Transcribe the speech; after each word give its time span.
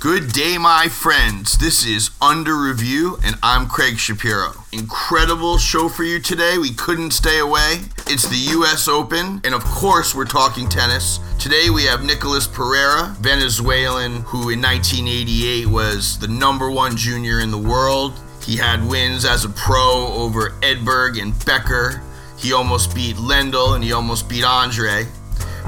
Good 0.00 0.32
day, 0.32 0.56
my 0.56 0.88
friends. 0.88 1.58
This 1.58 1.84
is 1.84 2.08
Under 2.22 2.56
Review, 2.56 3.18
and 3.22 3.36
I'm 3.42 3.68
Craig 3.68 3.98
Shapiro. 3.98 4.52
Incredible 4.72 5.58
show 5.58 5.90
for 5.90 6.04
you 6.04 6.18
today. 6.18 6.56
We 6.56 6.72
couldn't 6.72 7.10
stay 7.10 7.38
away. 7.38 7.80
It's 8.06 8.26
the 8.26 8.52
U.S. 8.52 8.88
Open, 8.88 9.42
and 9.44 9.52
of 9.52 9.62
course, 9.62 10.14
we're 10.14 10.24
talking 10.24 10.70
tennis. 10.70 11.20
Today, 11.38 11.68
we 11.68 11.84
have 11.84 12.02
Nicolas 12.02 12.46
Pereira, 12.46 13.14
Venezuelan, 13.20 14.22
who 14.22 14.48
in 14.48 14.62
1988 14.62 15.66
was 15.66 16.18
the 16.18 16.28
number 16.28 16.70
one 16.70 16.96
junior 16.96 17.40
in 17.40 17.50
the 17.50 17.58
world. 17.58 18.18
He 18.42 18.56
had 18.56 18.82
wins 18.88 19.26
as 19.26 19.44
a 19.44 19.50
pro 19.50 20.06
over 20.14 20.52
Edberg 20.62 21.20
and 21.20 21.34
Becker. 21.44 22.02
He 22.38 22.54
almost 22.54 22.94
beat 22.94 23.16
Lendl, 23.16 23.74
and 23.74 23.84
he 23.84 23.92
almost 23.92 24.30
beat 24.30 24.44
Andre. 24.44 25.04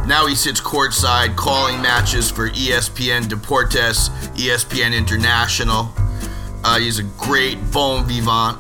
Now 0.07 0.27
he 0.27 0.34
sits 0.34 0.61
courtside 0.61 1.37
calling 1.37 1.80
matches 1.80 2.29
for 2.29 2.48
ESPN 2.50 3.25
Deportes, 3.25 4.09
ESPN 4.35 4.96
International. 4.96 5.93
Uh, 6.64 6.79
he's 6.81 6.99
a 6.99 7.04
great 7.18 7.57
bon 7.71 8.04
vivant. 8.07 8.58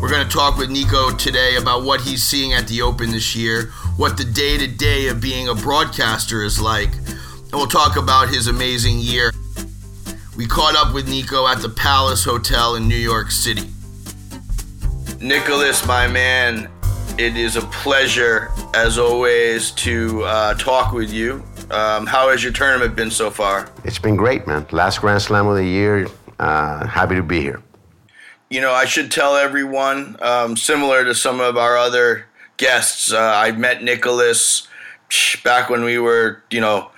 We're 0.00 0.08
going 0.08 0.26
to 0.26 0.32
talk 0.32 0.56
with 0.56 0.70
Nico 0.70 1.14
today 1.14 1.56
about 1.56 1.82
what 1.82 2.00
he's 2.00 2.22
seeing 2.22 2.54
at 2.54 2.68
the 2.68 2.80
Open 2.80 3.10
this 3.10 3.36
year, 3.36 3.70
what 3.96 4.16
the 4.16 4.24
day 4.24 4.56
to 4.56 4.66
day 4.66 5.08
of 5.08 5.20
being 5.20 5.48
a 5.48 5.54
broadcaster 5.54 6.42
is 6.42 6.58
like, 6.60 6.94
and 6.94 7.52
we'll 7.52 7.66
talk 7.66 7.96
about 7.96 8.28
his 8.28 8.46
amazing 8.46 8.98
year. 8.98 9.30
We 10.38 10.46
caught 10.46 10.74
up 10.74 10.94
with 10.94 11.08
Nico 11.08 11.46
at 11.48 11.60
the 11.60 11.68
Palace 11.68 12.24
Hotel 12.24 12.76
in 12.76 12.88
New 12.88 12.96
York 12.96 13.30
City. 13.30 13.68
Nicholas, 15.20 15.84
my 15.84 16.06
man, 16.06 16.70
it 17.18 17.36
is 17.36 17.56
a 17.56 17.62
pleasure, 17.62 18.50
as 18.74 18.96
always, 18.96 19.72
to 19.72 20.22
uh, 20.22 20.54
talk 20.54 20.92
with 20.92 21.12
you. 21.12 21.42
Um, 21.70 22.06
how 22.06 22.30
has 22.30 22.42
your 22.44 22.52
tournament 22.52 22.94
been 22.94 23.10
so 23.10 23.28
far? 23.30 23.68
It's 23.84 23.98
been 23.98 24.14
great, 24.14 24.46
man. 24.46 24.66
Last 24.70 25.00
Grand 25.00 25.20
Slam 25.20 25.48
of 25.48 25.56
the 25.56 25.64
year. 25.64 26.06
Uh, 26.38 26.86
happy 26.86 27.16
to 27.16 27.22
be 27.22 27.40
here. 27.40 27.60
You 28.50 28.60
know, 28.60 28.72
I 28.72 28.84
should 28.84 29.10
tell 29.10 29.34
everyone, 29.34 30.16
um, 30.22 30.56
similar 30.56 31.04
to 31.04 31.14
some 31.14 31.40
of 31.40 31.56
our 31.56 31.76
other 31.76 32.26
guests, 32.56 33.12
uh, 33.12 33.18
I 33.18 33.50
met 33.50 33.82
Nicholas 33.82 34.68
back 35.42 35.68
when 35.68 35.82
we 35.82 35.98
were, 35.98 36.42
you 36.50 36.60
know, 36.60 36.90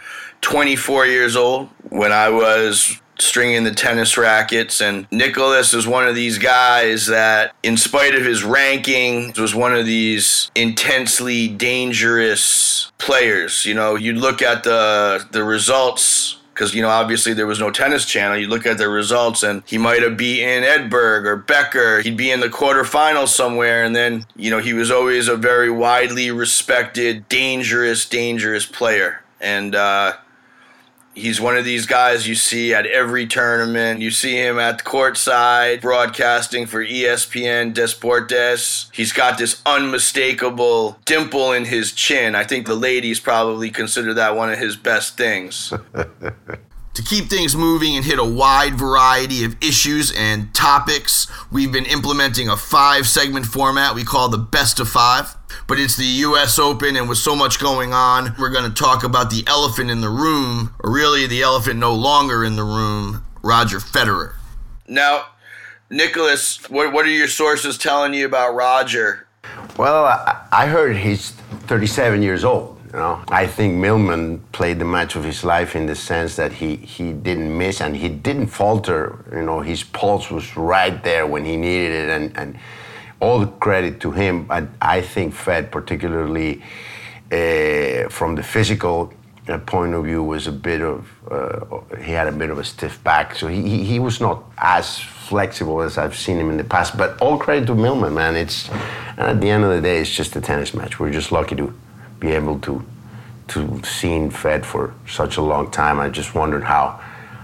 24 0.42 1.06
years 1.06 1.34
old, 1.34 1.68
when 1.88 2.12
I 2.12 2.28
was 2.28 3.00
stringing 3.20 3.64
the 3.64 3.70
tennis 3.70 4.16
rackets. 4.16 4.80
And 4.80 5.06
Nicholas 5.10 5.74
is 5.74 5.86
one 5.86 6.08
of 6.08 6.14
these 6.14 6.38
guys 6.38 7.06
that, 7.06 7.54
in 7.62 7.76
spite 7.76 8.14
of 8.14 8.24
his 8.24 8.42
ranking, 8.44 9.32
was 9.38 9.54
one 9.54 9.74
of 9.74 9.86
these 9.86 10.50
intensely 10.54 11.48
dangerous 11.48 12.90
players. 12.98 13.64
You 13.64 13.74
know, 13.74 13.94
you'd 13.96 14.16
look 14.16 14.42
at 14.42 14.64
the 14.64 15.26
the 15.32 15.44
results 15.44 16.40
because 16.60 16.74
you 16.74 16.82
know 16.82 16.90
obviously 16.90 17.32
there 17.32 17.46
was 17.46 17.58
no 17.58 17.70
tennis 17.70 18.04
channel. 18.04 18.36
You 18.36 18.46
look 18.46 18.66
at 18.66 18.76
the 18.76 18.88
results, 18.88 19.42
and 19.42 19.62
he 19.66 19.78
might 19.78 20.02
have 20.02 20.18
beaten 20.18 20.62
Edberg 20.62 21.24
or 21.24 21.36
Becker. 21.36 22.02
He'd 22.02 22.18
be 22.18 22.30
in 22.30 22.40
the 22.40 22.48
quarterfinals 22.48 23.28
somewhere, 23.28 23.82
and 23.82 23.96
then 23.96 24.26
you 24.36 24.50
know 24.50 24.58
he 24.58 24.74
was 24.74 24.90
always 24.90 25.26
a 25.28 25.36
very 25.36 25.70
widely 25.70 26.30
respected, 26.30 27.28
dangerous, 27.28 28.06
dangerous 28.06 28.66
player. 28.66 29.22
And 29.40 29.74
uh, 29.74 30.14
He's 31.20 31.40
one 31.40 31.56
of 31.56 31.66
these 31.66 31.84
guys 31.84 32.26
you 32.26 32.34
see 32.34 32.72
at 32.72 32.86
every 32.86 33.26
tournament. 33.26 34.00
You 34.00 34.10
see 34.10 34.36
him 34.36 34.58
at 34.58 34.78
the 34.78 34.84
courtside 34.84 35.82
broadcasting 35.82 36.66
for 36.66 36.82
ESPN 36.82 37.74
Deportes. 37.74 38.88
He's 38.94 39.12
got 39.12 39.36
this 39.36 39.60
unmistakable 39.66 40.98
dimple 41.04 41.52
in 41.52 41.66
his 41.66 41.92
chin. 41.92 42.34
I 42.34 42.44
think 42.44 42.66
the 42.66 42.74
ladies 42.74 43.20
probably 43.20 43.70
consider 43.70 44.14
that 44.14 44.34
one 44.34 44.50
of 44.50 44.58
his 44.58 44.76
best 44.76 45.16
things. 45.16 45.72
To 46.94 47.02
keep 47.04 47.30
things 47.30 47.54
moving 47.54 47.94
and 47.96 48.04
hit 48.04 48.18
a 48.18 48.24
wide 48.24 48.74
variety 48.74 49.44
of 49.44 49.56
issues 49.62 50.12
and 50.14 50.52
topics, 50.52 51.28
we've 51.50 51.70
been 51.70 51.86
implementing 51.86 52.48
a 52.48 52.56
five 52.56 53.06
segment 53.06 53.46
format 53.46 53.94
we 53.94 54.02
call 54.02 54.28
the 54.28 54.36
best 54.36 54.80
of 54.80 54.88
five. 54.88 55.36
But 55.66 55.78
it's 55.78 55.96
the 55.96 56.04
US 56.04 56.58
Open, 56.58 56.96
and 56.96 57.08
with 57.08 57.18
so 57.18 57.34
much 57.34 57.58
going 57.58 57.92
on, 57.92 58.34
we're 58.38 58.50
going 58.50 58.70
to 58.70 58.74
talk 58.74 59.04
about 59.04 59.30
the 59.30 59.44
elephant 59.46 59.90
in 59.90 60.00
the 60.00 60.08
room, 60.08 60.74
or 60.82 60.92
really 60.92 61.26
the 61.26 61.42
elephant 61.42 61.78
no 61.78 61.94
longer 61.94 62.44
in 62.44 62.56
the 62.56 62.64
room, 62.64 63.24
Roger 63.42 63.78
Federer. 63.78 64.34
Now, 64.88 65.26
Nicholas, 65.90 66.68
what, 66.70 66.92
what 66.92 67.04
are 67.06 67.10
your 67.10 67.28
sources 67.28 67.76
telling 67.78 68.14
you 68.14 68.26
about 68.26 68.54
Roger? 68.54 69.26
Well, 69.76 70.04
I, 70.04 70.46
I 70.52 70.66
heard 70.66 70.96
he's 70.96 71.30
37 71.30 72.22
years 72.22 72.44
old. 72.44 72.80
You 72.92 72.98
know, 72.98 73.22
I 73.28 73.46
think 73.46 73.74
Millman 73.74 74.40
played 74.50 74.80
the 74.80 74.84
match 74.84 75.14
of 75.14 75.22
his 75.22 75.44
life 75.44 75.76
in 75.76 75.86
the 75.86 75.94
sense 75.94 76.34
that 76.36 76.52
he, 76.54 76.74
he 76.74 77.12
didn't 77.12 77.56
miss 77.56 77.80
and 77.80 77.96
he 77.96 78.08
didn't 78.08 78.48
falter. 78.48 79.24
You 79.32 79.42
know, 79.42 79.60
his 79.60 79.84
pulse 79.84 80.28
was 80.30 80.56
right 80.56 81.02
there 81.04 81.26
when 81.26 81.44
he 81.44 81.56
needed 81.56 81.92
it, 81.92 82.10
and, 82.10 82.36
and 82.36 82.58
all 83.20 83.38
the 83.38 83.46
credit 83.46 84.00
to 84.00 84.10
him. 84.10 84.44
But 84.44 84.68
I 84.80 85.02
think 85.02 85.34
Fed, 85.34 85.70
particularly 85.70 86.62
uh, 87.30 88.08
from 88.08 88.34
the 88.34 88.42
physical 88.42 89.12
uh, 89.48 89.58
point 89.58 89.94
of 89.94 90.04
view, 90.04 90.22
was 90.22 90.46
a 90.46 90.52
bit 90.52 90.80
of 90.80 91.06
uh, 91.30 91.96
he 92.02 92.12
had 92.12 92.26
a 92.26 92.32
bit 92.32 92.50
of 92.50 92.58
a 92.58 92.64
stiff 92.64 93.02
back, 93.04 93.34
so 93.34 93.46
he, 93.46 93.84
he, 93.84 93.98
was 93.98 94.20
not 94.20 94.42
as 94.58 94.98
flexible 94.98 95.80
as 95.80 95.96
I've 95.96 96.16
seen 96.16 96.38
him 96.38 96.50
in 96.50 96.56
the 96.56 96.64
past. 96.64 96.96
But 96.96 97.20
all 97.20 97.38
credit 97.38 97.66
to 97.66 97.74
Millman, 97.74 98.14
man. 98.14 98.36
It's 98.36 98.68
and 98.68 99.20
at 99.20 99.40
the 99.40 99.48
end 99.48 99.64
of 99.64 99.70
the 99.70 99.80
day, 99.80 100.00
it's 100.00 100.10
just 100.10 100.34
a 100.36 100.40
tennis 100.40 100.74
match. 100.74 100.98
We're 100.98 101.12
just 101.12 101.30
lucky 101.30 101.56
to 101.56 101.72
be 102.18 102.32
able 102.32 102.58
to 102.60 102.84
to 103.48 103.82
seen 103.82 104.30
Fed 104.30 104.64
for 104.64 104.94
such 105.08 105.36
a 105.36 105.42
long 105.42 105.70
time. 105.70 106.00
I 106.00 106.08
just 106.08 106.34
wondered 106.34 106.64
how 106.64 107.00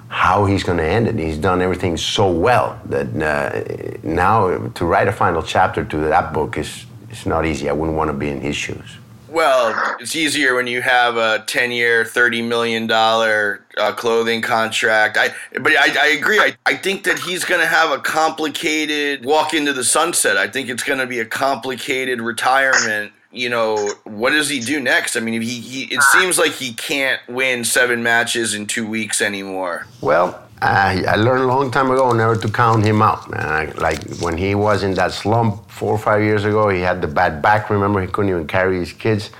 how 0.09 0.45
he's 0.45 0.63
going 0.63 0.79
to 0.79 0.85
end 0.85 1.09
it. 1.09 1.19
He's 1.19 1.39
done 1.39 1.61
everything 1.61 1.97
so 1.97 2.31
well 2.31 2.81
that 2.87 3.07
uh, 3.21 3.99
now 4.03 4.69
to 4.69 4.85
write 4.85 5.09
a 5.09 5.13
final 5.13 5.43
chapter 5.43 5.85
to 5.85 5.97
that 5.99 6.33
book 6.33 6.57
is 6.57 6.87
is 7.11 7.27
not 7.27 7.45
easy. 7.47 7.69
I 7.69 7.73
wouldn't 7.73 7.97
want 7.97 8.09
to 8.09 8.17
be 8.17 8.29
in 8.29 8.41
his 8.41 8.57
shoes. 8.57 8.99
Well, 9.29 9.97
it's 9.99 10.15
easier 10.15 10.55
when 10.55 10.67
you 10.67 10.81
have 10.83 11.17
a 11.17 11.45
ten-year, 11.47 12.05
thirty 12.05 12.41
million 12.41 12.87
dollar 12.87 13.65
uh, 13.77 13.93
clothing 13.93 14.41
contract. 14.41 15.19
I, 15.19 15.35
but 15.61 15.73
I, 15.73 15.95
I 16.01 16.07
agree. 16.09 16.39
I, 16.39 16.57
I 16.65 16.75
think 16.77 17.05
that 17.05 17.19
he's 17.19 17.45
going 17.45 17.61
to 17.61 17.67
have 17.67 17.91
a 17.91 17.99
complicated 17.99 19.25
walk 19.25 19.53
into 19.53 19.73
the 19.73 19.85
sunset. 19.85 20.37
I 20.37 20.47
think 20.47 20.69
it's 20.69 20.85
going 20.85 21.01
to 21.01 21.07
be 21.07 21.19
a 21.19 21.25
complicated 21.27 22.21
retirement 22.21 23.13
you 23.37 23.51
know, 23.51 23.93
what 24.05 24.31
does 24.31 24.49
he 24.49 24.61
do 24.61 24.81
next? 24.81 25.17
I 25.17 25.21
mean, 25.21 25.43
he, 25.43 25.61
he 25.61 25.85
it 25.85 26.03
seems 26.03 26.39
like 26.39 26.53
he 26.53 26.73
can't 26.73 27.21
win 27.29 27.65
seven 27.65 28.03
matches 28.03 28.55
in 28.55 28.67
two 28.67 28.87
weeks 28.89 29.21
anymore. 29.21 29.87
Well, 30.01 30.43
I, 30.63 31.05
I 31.07 31.17
learned 31.17 31.43
a 31.43 31.47
long 31.47 31.71
time 31.71 31.91
ago 31.91 32.13
never 32.13 32.35
to 32.37 32.49
count 32.49 32.85
him 32.85 33.03
out, 33.03 33.31
like 33.79 34.03
when 34.21 34.39
he 34.39 34.55
was 34.55 34.83
in 34.83 34.95
that 34.95 35.13
slump 35.13 35.71
four 35.71 35.93
or 35.93 35.99
five 35.99 36.23
years 36.23 36.45
ago, 36.45 36.71
he 36.71 36.81
had 36.81 37.03
the 37.03 37.09
bad 37.09 37.43
back. 37.43 37.69
Remember, 37.69 38.01
he 38.01 38.07
couldn't 38.07 38.31
even 38.31 38.47
carry 38.47 38.79
his 38.79 38.93
kids, 38.93 39.31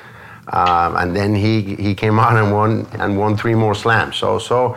um, 0.49 0.97
and 0.97 1.17
then 1.17 1.35
he 1.35 1.75
he 1.77 1.95
came 1.95 2.19
out 2.19 2.37
and 2.37 2.53
won 2.53 2.87
and 2.93 3.19
won 3.19 3.35
three 3.37 3.55
more 3.55 3.75
slams. 3.75 4.17
So 4.17 4.39
so, 4.39 4.77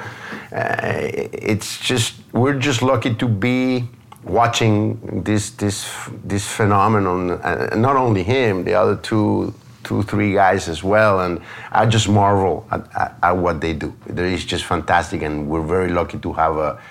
uh, 0.56 0.86
it's 1.34 1.78
just 1.80 2.16
we're 2.32 2.58
just 2.58 2.82
lucky 2.82 3.14
to 3.16 3.28
be 3.28 3.90
watching 4.24 5.24
this 5.24 5.52
this 5.52 5.90
this 6.24 6.48
phenomenon, 6.48 7.32
uh, 7.32 7.76
not 7.76 7.96
only 7.96 8.24
him, 8.24 8.64
the 8.64 8.74
other 8.74 8.96
two 8.96 9.54
two 9.84 10.04
three 10.04 10.34
guys 10.34 10.68
as 10.70 10.84
well, 10.84 11.22
and 11.22 11.42
I 11.72 11.86
just 11.86 12.10
marvel 12.10 12.68
at, 12.72 12.82
at, 12.96 13.18
at 13.24 13.32
what 13.32 13.62
they 13.62 13.74
do. 13.74 13.94
It's 14.08 14.46
just 14.46 14.66
fantastic, 14.66 15.22
and 15.22 15.48
we're 15.50 15.66
very 15.66 15.90
lucky 15.90 16.18
to 16.20 16.34
have 16.34 16.58
a 16.58 16.82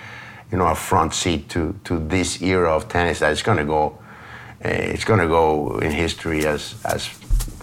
you 0.51 0.59
know 0.59 0.67
a 0.67 0.75
front 0.75 1.15
seat 1.15 1.49
to 1.51 1.75
to 1.85 1.99
this 1.99 2.43
era 2.43 2.75
of 2.75 2.89
tennis 2.89 3.21
that's 3.21 3.43
going 3.43 3.59
to 3.59 3.65
go. 3.65 3.99
Uh, 4.65 4.69
it's 4.69 5.05
going 5.05 5.21
to 5.21 5.29
go 5.29 5.79
in 5.79 5.93
history 5.93 6.47
as 6.47 6.75
as 6.85 7.07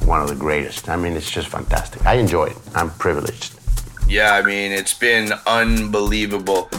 one 0.06 0.22
of 0.22 0.30
the 0.30 0.36
greatest. 0.36 0.88
I 0.90 0.96
mean, 0.96 1.14
it's 1.14 1.30
just 1.30 1.48
fantastic. 1.48 2.06
I 2.06 2.16
enjoy 2.16 2.46
it. 2.46 2.58
I'm 2.76 2.92
privileged. 2.92 3.54
Yeah, 4.08 4.36
I 4.36 4.44
mean, 4.44 4.72
it's 4.72 4.94
been 4.94 5.34
unbelievable. 5.48 6.70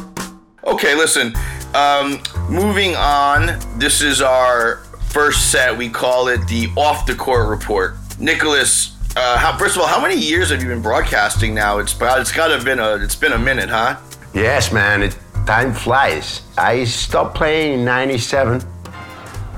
Okay, 0.67 0.97
listen. 0.97 1.33
Um, 1.75 2.21
moving 2.51 2.97
on, 2.97 3.57
this 3.79 4.03
is 4.03 4.21
our 4.21 4.79
first 5.11 5.53
set. 5.53 5.77
We 5.77 5.89
call 5.89 6.27
it 6.27 6.45
the 6.49 6.69
off 6.77 7.07
the 7.07 7.15
court 7.15 7.49
report. 7.49 7.95
Nicholas, 8.19 8.97
uh, 9.17 9.39
how, 9.39 9.57
first 9.57 9.77
of 9.77 9.83
all, 9.83 9.87
how 9.87 10.03
many 10.03 10.17
years 10.17 10.51
have 10.51 10.61
you 10.61 10.69
been 10.69 10.83
broadcasting 10.83 11.55
now? 11.55 11.79
It's 11.79 11.97
it's 12.01 12.33
got 12.33 12.49
to 12.49 12.65
been 12.65 12.81
a 12.81 12.97
it's 12.97 13.15
been 13.15 13.33
a 13.33 13.39
minute, 13.39 13.69
huh? 13.69 13.97
Yes, 14.35 14.73
man. 14.73 15.05
It, 15.05 15.17
time 15.47 15.73
flies. 15.73 16.43
I 16.59 16.83
stopped 16.83 17.37
playing 17.37 17.79
in 17.79 17.85
'97, 17.85 18.61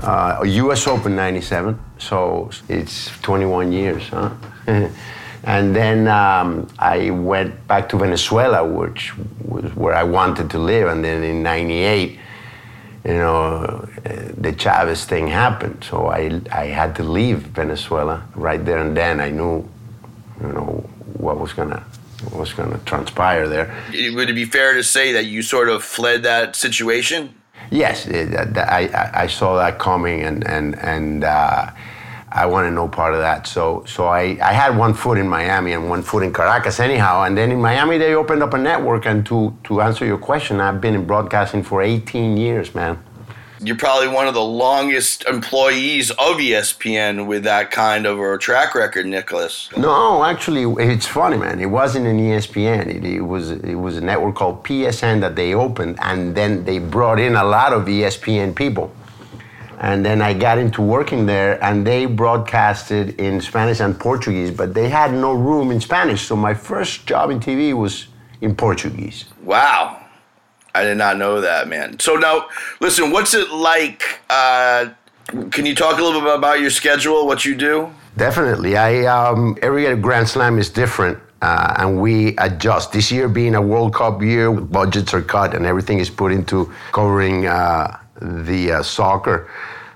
uh, 0.03 0.43
U.S. 0.45 0.85
Open 0.85 1.15
'97. 1.15 1.79
So 1.97 2.51
it's 2.69 3.09
21 3.21 3.71
years, 3.71 4.07
huh? 4.09 4.29
And 5.43 5.75
then 5.75 6.07
um, 6.07 6.67
I 6.79 7.11
went 7.11 7.67
back 7.67 7.89
to 7.89 7.97
Venezuela, 7.97 8.67
which 8.67 9.13
was 9.45 9.73
where 9.75 9.93
I 9.93 10.03
wanted 10.03 10.49
to 10.51 10.59
live. 10.59 10.87
And 10.87 11.03
then 11.03 11.23
in 11.23 11.41
'98, 11.43 12.19
you 13.05 13.13
know, 13.13 13.87
the 14.37 14.53
Chavez 14.53 15.05
thing 15.05 15.27
happened. 15.27 15.83
So 15.83 16.07
I, 16.07 16.41
I 16.51 16.65
had 16.65 16.95
to 16.97 17.03
leave 17.03 17.39
Venezuela 17.39 18.23
right 18.35 18.63
there 18.63 18.79
and 18.79 18.95
then. 18.95 19.19
I 19.21 19.29
knew, 19.29 19.67
you 20.41 20.47
know, 20.47 20.89
what 21.17 21.39
was 21.39 21.53
gonna 21.53 21.83
was 22.33 22.53
going 22.53 22.71
to 22.71 22.77
transpire 22.85 23.47
there. 23.47 23.73
Would 23.91 24.29
it 24.29 24.33
be 24.33 24.45
fair 24.45 24.73
to 24.73 24.83
say 24.83 25.11
that 25.13 25.25
you 25.25 25.41
sort 25.41 25.69
of 25.69 25.83
fled 25.83 26.23
that 26.23 26.55
situation? 26.55 27.33
Yes, 27.71 28.07
it, 28.07 28.57
I, 28.57 29.11
I 29.13 29.27
saw 29.27 29.57
that 29.57 29.79
coming, 29.79 30.21
and 30.21 30.45
and 30.47 30.77
and 30.79 31.23
uh, 31.23 31.71
I 32.31 32.45
wanted 32.45 32.71
no 32.71 32.87
part 32.87 33.13
of 33.13 33.19
that. 33.19 33.47
So 33.47 33.83
so 33.87 34.07
I, 34.07 34.37
I 34.41 34.53
had 34.53 34.77
one 34.77 34.93
foot 34.93 35.17
in 35.17 35.27
Miami 35.27 35.73
and 35.73 35.89
one 35.89 36.03
foot 36.03 36.23
in 36.23 36.31
Caracas 36.31 36.79
anyhow. 36.79 37.23
And 37.23 37.37
then 37.37 37.51
in 37.51 37.61
Miami 37.61 37.97
they 37.97 38.13
opened 38.15 38.43
up 38.43 38.53
a 38.53 38.57
network. 38.57 39.05
And 39.05 39.25
to 39.27 39.55
to 39.65 39.81
answer 39.81 40.05
your 40.05 40.17
question, 40.17 40.59
I've 40.59 40.81
been 40.81 40.95
in 40.95 41.05
broadcasting 41.05 41.63
for 41.63 41.81
18 41.81 42.37
years, 42.37 42.75
man 42.75 42.99
you're 43.61 43.75
probably 43.75 44.07
one 44.07 44.27
of 44.27 44.33
the 44.33 44.43
longest 44.43 45.25
employees 45.25 46.11
of 46.11 46.37
ESPN 46.37 47.27
with 47.27 47.43
that 47.43 47.71
kind 47.71 48.05
of 48.05 48.19
a 48.19 48.37
track 48.37 48.73
record, 48.73 49.05
Nicholas. 49.05 49.69
No, 49.75 50.23
actually, 50.23 50.63
it's 50.81 51.05
funny, 51.05 51.37
man. 51.37 51.59
It 51.59 51.65
wasn't 51.65 52.07
an 52.07 52.19
ESPN. 52.19 52.87
It, 52.87 53.03
it, 53.03 53.21
was 53.21 53.51
it 53.51 53.75
was 53.75 53.97
a 53.97 54.01
network 54.01 54.35
called 54.35 54.63
PSN 54.63 55.19
that 55.21 55.35
they 55.35 55.53
opened, 55.53 55.97
and 56.01 56.35
then 56.35 56.63
they 56.63 56.79
brought 56.79 57.19
in 57.19 57.35
a 57.35 57.43
lot 57.43 57.73
of 57.73 57.85
ESPN 57.85 58.55
people. 58.55 58.91
And 59.79 60.05
then 60.05 60.21
I 60.21 60.33
got 60.33 60.57
into 60.57 60.81
working 60.81 61.25
there, 61.25 61.63
and 61.63 61.87
they 61.87 62.05
broadcasted 62.05 63.19
in 63.19 63.39
Spanish 63.39 63.79
and 63.79 63.97
Portuguese, 63.97 64.51
but 64.51 64.73
they 64.73 64.89
had 64.89 65.13
no 65.13 65.33
room 65.33 65.71
in 65.71 65.79
Spanish. 65.79 66.27
So 66.27 66.35
my 66.35 66.53
first 66.53 67.07
job 67.07 67.31
in 67.31 67.39
TV 67.39 67.73
was 67.73 68.07
in 68.41 68.55
Portuguese. 68.55 69.25
Wow. 69.43 70.03
I 70.75 70.83
did 70.83 70.97
not 70.97 71.17
know 71.17 71.41
that, 71.41 71.67
man. 71.67 71.99
So 71.99 72.15
now, 72.15 72.47
listen, 72.79 73.11
what's 73.11 73.33
it 73.33 73.49
like? 73.51 74.19
Uh, 74.29 74.89
can 75.51 75.65
you 75.65 75.75
talk 75.75 75.99
a 75.99 76.03
little 76.03 76.21
bit 76.21 76.35
about 76.35 76.59
your 76.59 76.69
schedule, 76.69 77.25
what 77.25 77.45
you 77.45 77.55
do? 77.55 77.89
Definitely. 78.17 78.75
I 78.77 79.05
um, 79.05 79.57
every 79.61 79.95
Grand 79.95 80.27
Slam 80.27 80.57
is 80.57 80.69
different. 80.69 81.19
Uh, 81.41 81.73
and 81.77 82.01
we 82.01 82.35
adjust. 82.37 82.91
This 82.91 83.11
year 83.11 83.29
being 83.29 83.55
a 83.55 83.61
World 83.61 83.93
Cup 83.93 84.21
year, 84.21 84.51
budgets 84.51 85.13
are 85.13 85.21
cut 85.21 85.53
and 85.53 85.65
everything 85.65 85.99
is 85.99 86.09
put 86.09 86.33
into 86.33 86.71
covering 86.91 87.47
uh, 87.47 87.97
the 88.21 88.71
uh, 88.73 88.83
soccer. 88.83 89.49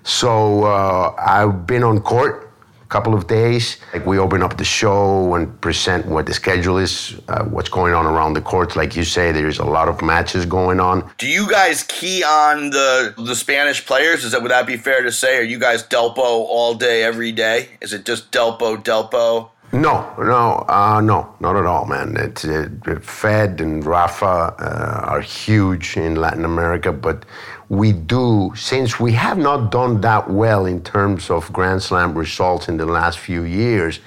So 0.04 0.66
uh, 0.66 1.16
I've 1.18 1.66
been 1.66 1.84
on 1.84 2.02
court 2.02 2.52
a 2.82 2.88
couple 2.88 3.14
of 3.14 3.28
days. 3.28 3.78
Like 3.94 4.06
we 4.06 4.18
open 4.20 4.44
up 4.44 4.58
the 4.58 4.66
show 4.66 5.34
and 5.36 5.60
present 5.62 6.06
what 6.06 6.26
the 6.26 6.34
schedule 6.34 6.78
is, 6.78 7.20
uh, 7.30 7.44
what's 7.46 7.70
going 7.70 7.94
on 7.94 8.06
around 8.06 8.34
the 8.34 8.42
courts. 8.42 8.76
Like 8.76 8.96
you 8.96 9.06
say, 9.06 9.32
there's 9.32 9.60
a 9.60 9.66
lot 9.66 9.88
of 9.88 10.02
matches 10.02 10.46
going 10.46 10.80
on. 10.80 11.10
Do 11.18 11.28
you 11.28 11.50
guys 11.50 11.84
key 11.84 12.24
on 12.24 12.72
the 12.72 13.14
the 13.18 13.36
Spanish 13.36 13.86
players? 13.86 14.26
Is 14.26 14.32
that 14.34 14.42
would 14.42 14.52
that 14.52 14.68
be 14.68 14.78
fair 14.78 15.04
to 15.04 15.12
say? 15.12 15.38
Are 15.38 15.44
you 15.44 15.60
guys 15.60 15.84
Delpo 15.84 16.18
all 16.18 16.74
day, 16.76 17.04
every 17.04 17.32
day? 17.32 17.70
Is 17.82 17.94
it 17.94 18.06
just 18.06 18.32
Delpo, 18.32 18.84
Delpo? 18.84 19.50
No, 19.74 20.14
no, 20.20 20.66
uh, 20.70 21.02
no, 21.02 21.34
not 21.40 21.56
at 21.56 21.66
all, 21.66 21.86
man. 21.86 22.16
It's 22.16 22.46
it, 22.46 22.70
Fed 23.04 23.60
and 23.60 23.84
Rafa 23.84 24.26
uh, 24.60 25.10
are 25.10 25.22
huge 25.22 25.98
in 25.98 26.14
Latin 26.14 26.46
America, 26.46 26.92
but 26.92 27.26
we 27.70 27.92
do, 27.92 28.52
since 28.56 29.00
we 29.00 29.14
have 29.14 29.38
not 29.38 29.72
done 29.72 30.02
that 30.02 30.30
well 30.30 30.66
in 30.66 30.84
terms 30.84 31.30
of 31.30 31.52
Grand 31.54 31.82
Slam 31.82 32.18
results 32.18 32.68
in 32.68 32.78
the 32.78 32.86
last 32.86 33.20
few 33.20 33.44
years, 33.44 34.00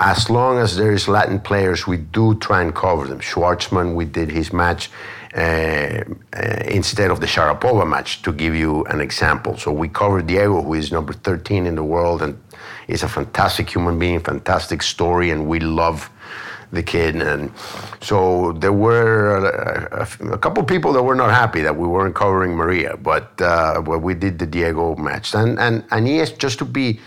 as 0.00 0.30
long 0.30 0.58
as 0.58 0.76
there 0.76 0.92
is 0.92 1.08
Latin 1.08 1.40
players, 1.40 1.86
we 1.86 1.96
do 1.96 2.34
try 2.36 2.62
and 2.62 2.74
cover 2.74 3.06
them. 3.06 3.20
Schwartzman, 3.20 3.94
we 3.94 4.04
did 4.04 4.30
his 4.30 4.52
match 4.52 4.90
uh, 5.34 5.38
uh, 5.38 6.04
instead 6.66 7.10
of 7.10 7.20
the 7.20 7.26
Sharapova 7.26 7.88
match, 7.88 8.22
to 8.22 8.32
give 8.32 8.54
you 8.54 8.84
an 8.84 9.00
example. 9.00 9.56
So 9.56 9.72
we 9.72 9.88
covered 9.88 10.26
Diego, 10.26 10.62
who 10.62 10.74
is 10.74 10.92
number 10.92 11.12
13 11.12 11.66
in 11.66 11.74
the 11.74 11.82
world 11.82 12.22
and 12.22 12.40
is 12.86 13.02
a 13.02 13.08
fantastic 13.08 13.68
human 13.68 13.98
being, 13.98 14.20
fantastic 14.20 14.82
story, 14.82 15.30
and 15.30 15.46
we 15.48 15.60
love 15.60 16.10
the 16.72 16.82
kid. 16.82 17.16
And 17.16 17.52
so 18.00 18.52
there 18.52 18.72
were 18.72 19.36
a, 19.36 20.02
a, 20.02 20.32
a, 20.32 20.38
couple 20.38 20.62
people 20.64 20.92
that 20.92 21.02
were 21.02 21.14
not 21.14 21.30
happy 21.30 21.62
that 21.62 21.76
we 21.76 21.86
weren't 21.86 22.14
covering 22.14 22.52
Maria, 22.52 22.96
but 22.96 23.40
uh, 23.40 23.82
well, 23.84 23.98
we 23.98 24.14
did 24.14 24.38
the 24.38 24.46
Diego 24.46 24.94
match. 24.96 25.34
And 25.34 25.58
and 25.58 25.84
and 25.90 26.08
yes, 26.08 26.32
just 26.32 26.58
to 26.58 26.64
be. 26.64 27.00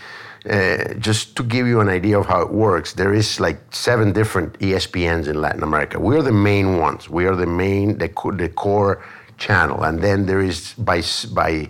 Uh, 0.50 0.94
just 0.94 1.36
to 1.36 1.44
give 1.44 1.68
you 1.68 1.78
an 1.78 1.88
idea 1.88 2.18
of 2.18 2.26
how 2.26 2.40
it 2.42 2.50
works, 2.50 2.94
there 2.94 3.14
is 3.14 3.38
like 3.38 3.60
seven 3.70 4.10
different 4.10 4.58
ESPNs 4.58 5.28
in 5.28 5.40
Latin 5.40 5.62
America. 5.62 6.00
We 6.00 6.16
are 6.16 6.22
the 6.22 6.32
main 6.32 6.78
ones. 6.78 7.08
We 7.08 7.26
are 7.26 7.36
the 7.36 7.46
main, 7.46 7.96
the, 7.98 8.08
the 8.36 8.48
core 8.48 9.04
channel. 9.38 9.82
And 9.82 10.00
then 10.00 10.26
there 10.26 10.40
is 10.40 10.74
by, 10.74 11.02
by 11.32 11.68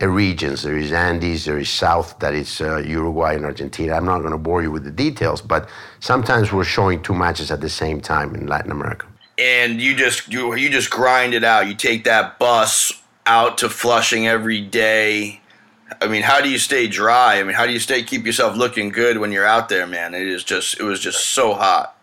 regions, 0.00 0.62
there 0.62 0.76
is 0.76 0.92
Andes, 0.92 1.44
there 1.44 1.58
is 1.58 1.68
South, 1.68 2.18
that 2.18 2.34
is 2.34 2.60
uh, 2.60 2.78
Uruguay 2.78 3.34
and 3.34 3.44
Argentina. 3.44 3.94
I'm 3.94 4.04
not 4.04 4.20
going 4.20 4.32
to 4.32 4.38
bore 4.38 4.62
you 4.62 4.70
with 4.70 4.84
the 4.84 4.90
details, 4.90 5.40
but 5.40 5.68
sometimes 6.00 6.52
we're 6.52 6.64
showing 6.64 7.02
two 7.02 7.14
matches 7.14 7.50
at 7.50 7.60
the 7.60 7.68
same 7.68 8.00
time 8.00 8.34
in 8.34 8.46
Latin 8.46 8.72
America. 8.72 9.06
And 9.38 9.80
you 9.80 9.96
just 9.96 10.32
you, 10.32 10.54
you 10.54 10.68
just 10.68 10.90
grind 10.90 11.34
it 11.34 11.44
out. 11.44 11.66
You 11.66 11.74
take 11.74 12.04
that 12.04 12.38
bus 12.38 12.92
out 13.26 13.58
to 13.58 13.68
Flushing 13.68 14.26
every 14.26 14.60
day. 14.60 15.40
I 16.00 16.06
mean, 16.06 16.22
how 16.22 16.40
do 16.40 16.48
you 16.48 16.58
stay 16.58 16.86
dry? 16.88 17.38
I 17.38 17.42
mean, 17.42 17.54
how 17.54 17.66
do 17.66 17.72
you 17.72 17.78
stay 17.78 18.02
keep 18.02 18.24
yourself 18.24 18.56
looking 18.56 18.90
good 18.90 19.18
when 19.18 19.32
you're 19.32 19.46
out 19.46 19.68
there, 19.68 19.86
man? 19.86 20.14
It 20.14 20.26
is 20.26 20.44
just 20.44 20.78
it 20.80 20.84
was 20.84 21.00
just 21.00 21.28
so 21.28 21.54
hot. 21.54 21.96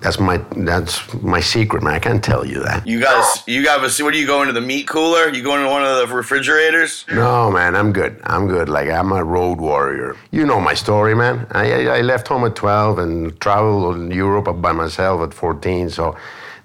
That's 0.00 0.18
my 0.18 0.38
that's 0.56 1.14
my 1.22 1.38
secret, 1.38 1.82
man. 1.84 1.94
I 1.94 1.98
can't 2.00 2.24
tell 2.24 2.44
you 2.44 2.60
that. 2.64 2.84
You 2.84 3.00
guys, 3.00 3.44
you 3.46 3.64
guys, 3.64 4.02
what 4.02 4.12
are 4.12 4.16
you 4.16 4.26
going 4.26 4.48
to 4.48 4.52
the 4.52 4.60
meat 4.60 4.88
cooler? 4.88 5.28
You 5.28 5.44
going 5.44 5.62
to 5.62 5.70
one 5.70 5.84
of 5.84 6.08
the 6.08 6.14
refrigerators? 6.14 7.04
No, 7.08 7.52
man. 7.52 7.76
I'm 7.76 7.92
good. 7.92 8.20
I'm 8.24 8.48
good. 8.48 8.68
Like 8.68 8.88
I'm 8.90 9.12
a 9.12 9.22
road 9.22 9.60
warrior. 9.60 10.16
You 10.32 10.44
know 10.44 10.60
my 10.60 10.74
story, 10.74 11.14
man. 11.14 11.46
I 11.52 11.86
I 11.98 12.00
left 12.00 12.26
home 12.26 12.44
at 12.44 12.56
12 12.56 12.98
and 12.98 13.40
traveled 13.40 13.94
in 13.96 14.10
Europe 14.10 14.60
by 14.60 14.72
myself 14.72 15.22
at 15.22 15.32
14. 15.32 15.90
So 15.90 16.16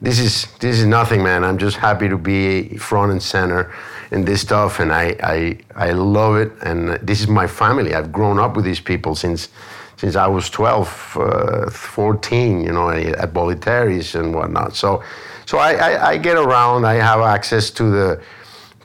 this 0.02 0.20
is 0.20 0.48
this 0.60 0.80
is 0.80 0.86
nothing, 0.86 1.22
man. 1.22 1.44
I'm 1.44 1.60
just 1.60 1.78
happy 1.78 2.10
to 2.10 2.18
be 2.18 2.78
front 2.78 3.12
and 3.12 3.22
center 3.22 3.72
in 4.12 4.26
this 4.26 4.42
stuff, 4.42 4.80
and 4.80 4.92
I 4.92 5.16
I 5.22 5.60
I 5.76 5.92
love 5.92 6.38
it. 6.38 6.52
And 6.64 6.98
this 7.08 7.22
is 7.22 7.28
my 7.28 7.46
family. 7.46 7.94
I've 7.94 8.12
grown 8.12 8.40
up 8.40 8.56
with 8.56 8.66
these 8.66 8.80
people 8.82 9.14
since 9.14 9.50
since 9.98 10.16
I 10.16 10.28
was 10.28 10.50
12, 10.50 11.18
uh, 11.20 11.70
14, 11.70 12.62
you 12.62 12.72
know, 12.72 12.90
at 12.90 13.34
Bollettieri's 13.34 14.16
and 14.16 14.34
whatnot. 14.34 14.76
So, 14.76 15.04
so 15.46 15.58
I, 15.58 15.74
I, 15.74 16.10
I, 16.10 16.18
get 16.18 16.38
around. 16.38 16.86
I 16.86 16.96
have 16.96 17.22
access 17.22 17.70
to 17.72 17.84
the, 17.84 18.22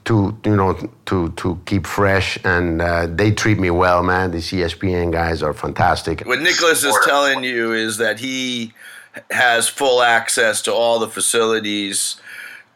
to 0.04 0.36
you 0.44 0.56
know, 0.56 0.72
to 1.06 1.30
to 1.30 1.60
keep 1.64 1.86
fresh, 1.86 2.36
and 2.44 2.82
uh, 2.82 3.06
they 3.06 3.30
treat 3.30 3.58
me 3.58 3.70
well, 3.70 4.02
man. 4.02 4.32
These 4.32 4.50
ESPN 4.50 5.12
guys 5.12 5.44
are 5.44 5.54
fantastic. 5.54 6.22
What 6.26 6.40
Nicholas 6.40 6.82
is 6.82 6.96
telling 7.04 7.44
you 7.44 7.72
is 7.72 7.98
that 7.98 8.18
he 8.18 8.72
has 9.30 9.68
full 9.68 10.02
access 10.02 10.60
to 10.62 10.72
all 10.72 10.98
the 10.98 11.08
facilities. 11.08 12.20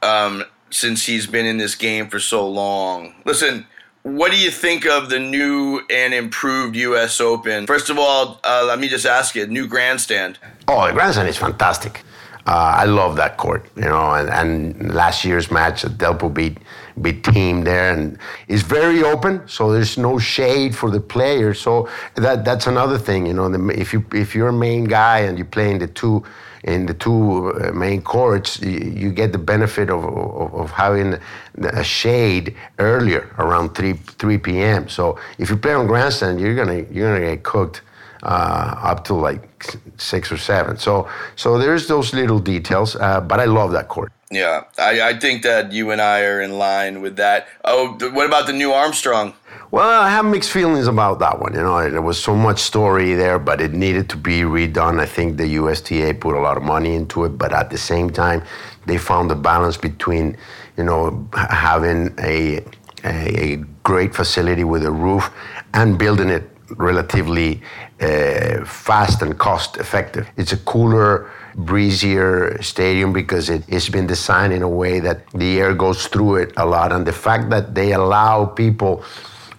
Um, 0.02 0.44
since 0.70 1.06
he's 1.06 1.26
been 1.26 1.46
in 1.46 1.58
this 1.58 1.74
game 1.74 2.08
for 2.08 2.18
so 2.18 2.46
long. 2.48 3.14
Listen, 3.24 3.66
what 4.06 4.30
do 4.30 4.38
you 4.38 4.52
think 4.52 4.86
of 4.86 5.10
the 5.10 5.18
new 5.18 5.82
and 5.90 6.14
improved 6.14 6.76
U.S. 6.76 7.20
Open? 7.20 7.66
First 7.66 7.90
of 7.90 7.98
all, 7.98 8.38
uh, 8.44 8.64
let 8.64 8.78
me 8.78 8.88
just 8.88 9.04
ask 9.04 9.34
you: 9.34 9.46
new 9.48 9.66
grandstand. 9.66 10.38
Oh, 10.68 10.86
the 10.86 10.92
grandstand 10.92 11.28
is 11.28 11.36
fantastic. 11.36 12.02
Uh, 12.46 12.76
I 12.78 12.84
love 12.84 13.16
that 13.16 13.36
court, 13.36 13.66
you 13.74 13.82
know, 13.82 14.12
and, 14.12 14.30
and 14.30 14.94
last 14.94 15.24
year's 15.24 15.50
match, 15.50 15.82
Delpo 15.82 16.32
beat 16.32 16.58
beat 17.02 17.24
Thiem 17.24 17.64
there, 17.64 17.92
and 17.92 18.16
it's 18.46 18.62
very 18.62 19.02
open, 19.02 19.42
so 19.48 19.72
there's 19.72 19.98
no 19.98 20.20
shade 20.20 20.76
for 20.76 20.88
the 20.88 21.00
players. 21.00 21.60
So 21.60 21.88
that 22.14 22.44
that's 22.44 22.68
another 22.68 22.98
thing, 22.98 23.26
you 23.26 23.34
know. 23.34 23.48
The, 23.48 23.68
if 23.70 23.92
you 23.92 24.06
if 24.12 24.36
you're 24.36 24.48
a 24.48 24.52
main 24.52 24.84
guy 24.84 25.18
and 25.20 25.36
you 25.36 25.44
play 25.44 25.72
in 25.72 25.78
the 25.78 25.88
two 25.88 26.22
in 26.66 26.86
the 26.86 26.94
two 26.94 27.52
uh, 27.52 27.72
main 27.72 28.02
courts, 28.02 28.60
you, 28.60 29.10
get 29.10 29.32
the 29.32 29.38
benefit 29.38 29.88
of, 29.88 30.04
of, 30.04 30.54
of, 30.54 30.70
having 30.72 31.16
a 31.62 31.84
shade 31.84 32.54
earlier 32.78 33.32
around 33.38 33.74
3 33.74 33.92
3 33.92 34.38
p.m. 34.38 34.88
So 34.88 35.18
if 35.38 35.48
you 35.48 35.56
play 35.56 35.74
on 35.74 35.86
grandstand, 35.86 36.40
you're 36.40 36.56
gonna 36.56 36.84
you're 36.90 37.14
gonna 37.14 37.34
get 37.34 37.44
cooked 37.44 37.82
uh, 38.24 38.74
up 38.82 39.04
to 39.04 39.14
like 39.14 39.76
six 39.96 40.32
or 40.32 40.36
seven. 40.36 40.76
So 40.76 41.08
so 41.36 41.56
there's 41.56 41.86
those 41.86 42.12
little 42.12 42.40
details, 42.40 42.96
uh, 42.96 43.20
but 43.20 43.38
I 43.38 43.44
love 43.44 43.70
that 43.72 43.88
court. 43.88 44.12
Yeah, 44.30 44.64
I, 44.76 45.10
I 45.10 45.18
think 45.18 45.42
that 45.44 45.70
you 45.70 45.92
and 45.92 46.00
I 46.00 46.22
are 46.22 46.40
in 46.40 46.58
line 46.58 47.00
with 47.00 47.14
that. 47.16 47.46
Oh, 47.64 47.96
what 48.12 48.26
about 48.26 48.48
the 48.48 48.52
new 48.52 48.72
Armstrong? 48.72 49.34
Well, 49.70 50.02
I 50.02 50.08
have 50.10 50.24
mixed 50.24 50.50
feelings 50.50 50.86
about 50.86 51.18
that 51.18 51.40
one. 51.40 51.52
You 51.54 51.60
know, 51.60 51.90
there 51.90 52.02
was 52.02 52.22
so 52.22 52.36
much 52.36 52.60
story 52.60 53.14
there, 53.14 53.38
but 53.38 53.60
it 53.60 53.72
needed 53.72 54.08
to 54.10 54.16
be 54.16 54.40
redone. 54.42 55.00
I 55.00 55.06
think 55.06 55.36
the 55.36 55.46
USTA 55.56 56.14
put 56.20 56.34
a 56.34 56.40
lot 56.40 56.56
of 56.56 56.62
money 56.62 56.94
into 56.94 57.24
it, 57.24 57.30
but 57.30 57.52
at 57.52 57.70
the 57.70 57.78
same 57.78 58.10
time, 58.10 58.42
they 58.86 58.98
found 58.98 59.30
a 59.30 59.34
balance 59.34 59.76
between, 59.76 60.36
you 60.76 60.84
know, 60.84 61.28
having 61.34 62.14
a, 62.18 62.58
a, 63.04 63.54
a 63.54 63.56
great 63.82 64.14
facility 64.14 64.64
with 64.64 64.84
a 64.84 64.90
roof 64.90 65.30
and 65.74 65.98
building 65.98 66.28
it 66.28 66.48
relatively 66.76 67.62
uh, 68.00 68.64
fast 68.64 69.22
and 69.22 69.38
cost 69.38 69.76
effective. 69.78 70.28
It's 70.36 70.52
a 70.52 70.56
cooler, 70.58 71.30
breezier 71.54 72.60
stadium 72.62 73.12
because 73.12 73.48
it, 73.50 73.64
has 73.64 73.88
been 73.88 74.06
designed 74.06 74.52
in 74.52 74.62
a 74.62 74.68
way 74.68 75.00
that 75.00 75.28
the 75.32 75.58
air 75.58 75.74
goes 75.74 76.06
through 76.06 76.36
it 76.36 76.52
a 76.56 76.66
lot. 76.66 76.92
And 76.92 77.06
the 77.06 77.12
fact 77.12 77.50
that 77.50 77.74
they 77.74 77.92
allow 77.92 78.44
people 78.46 79.04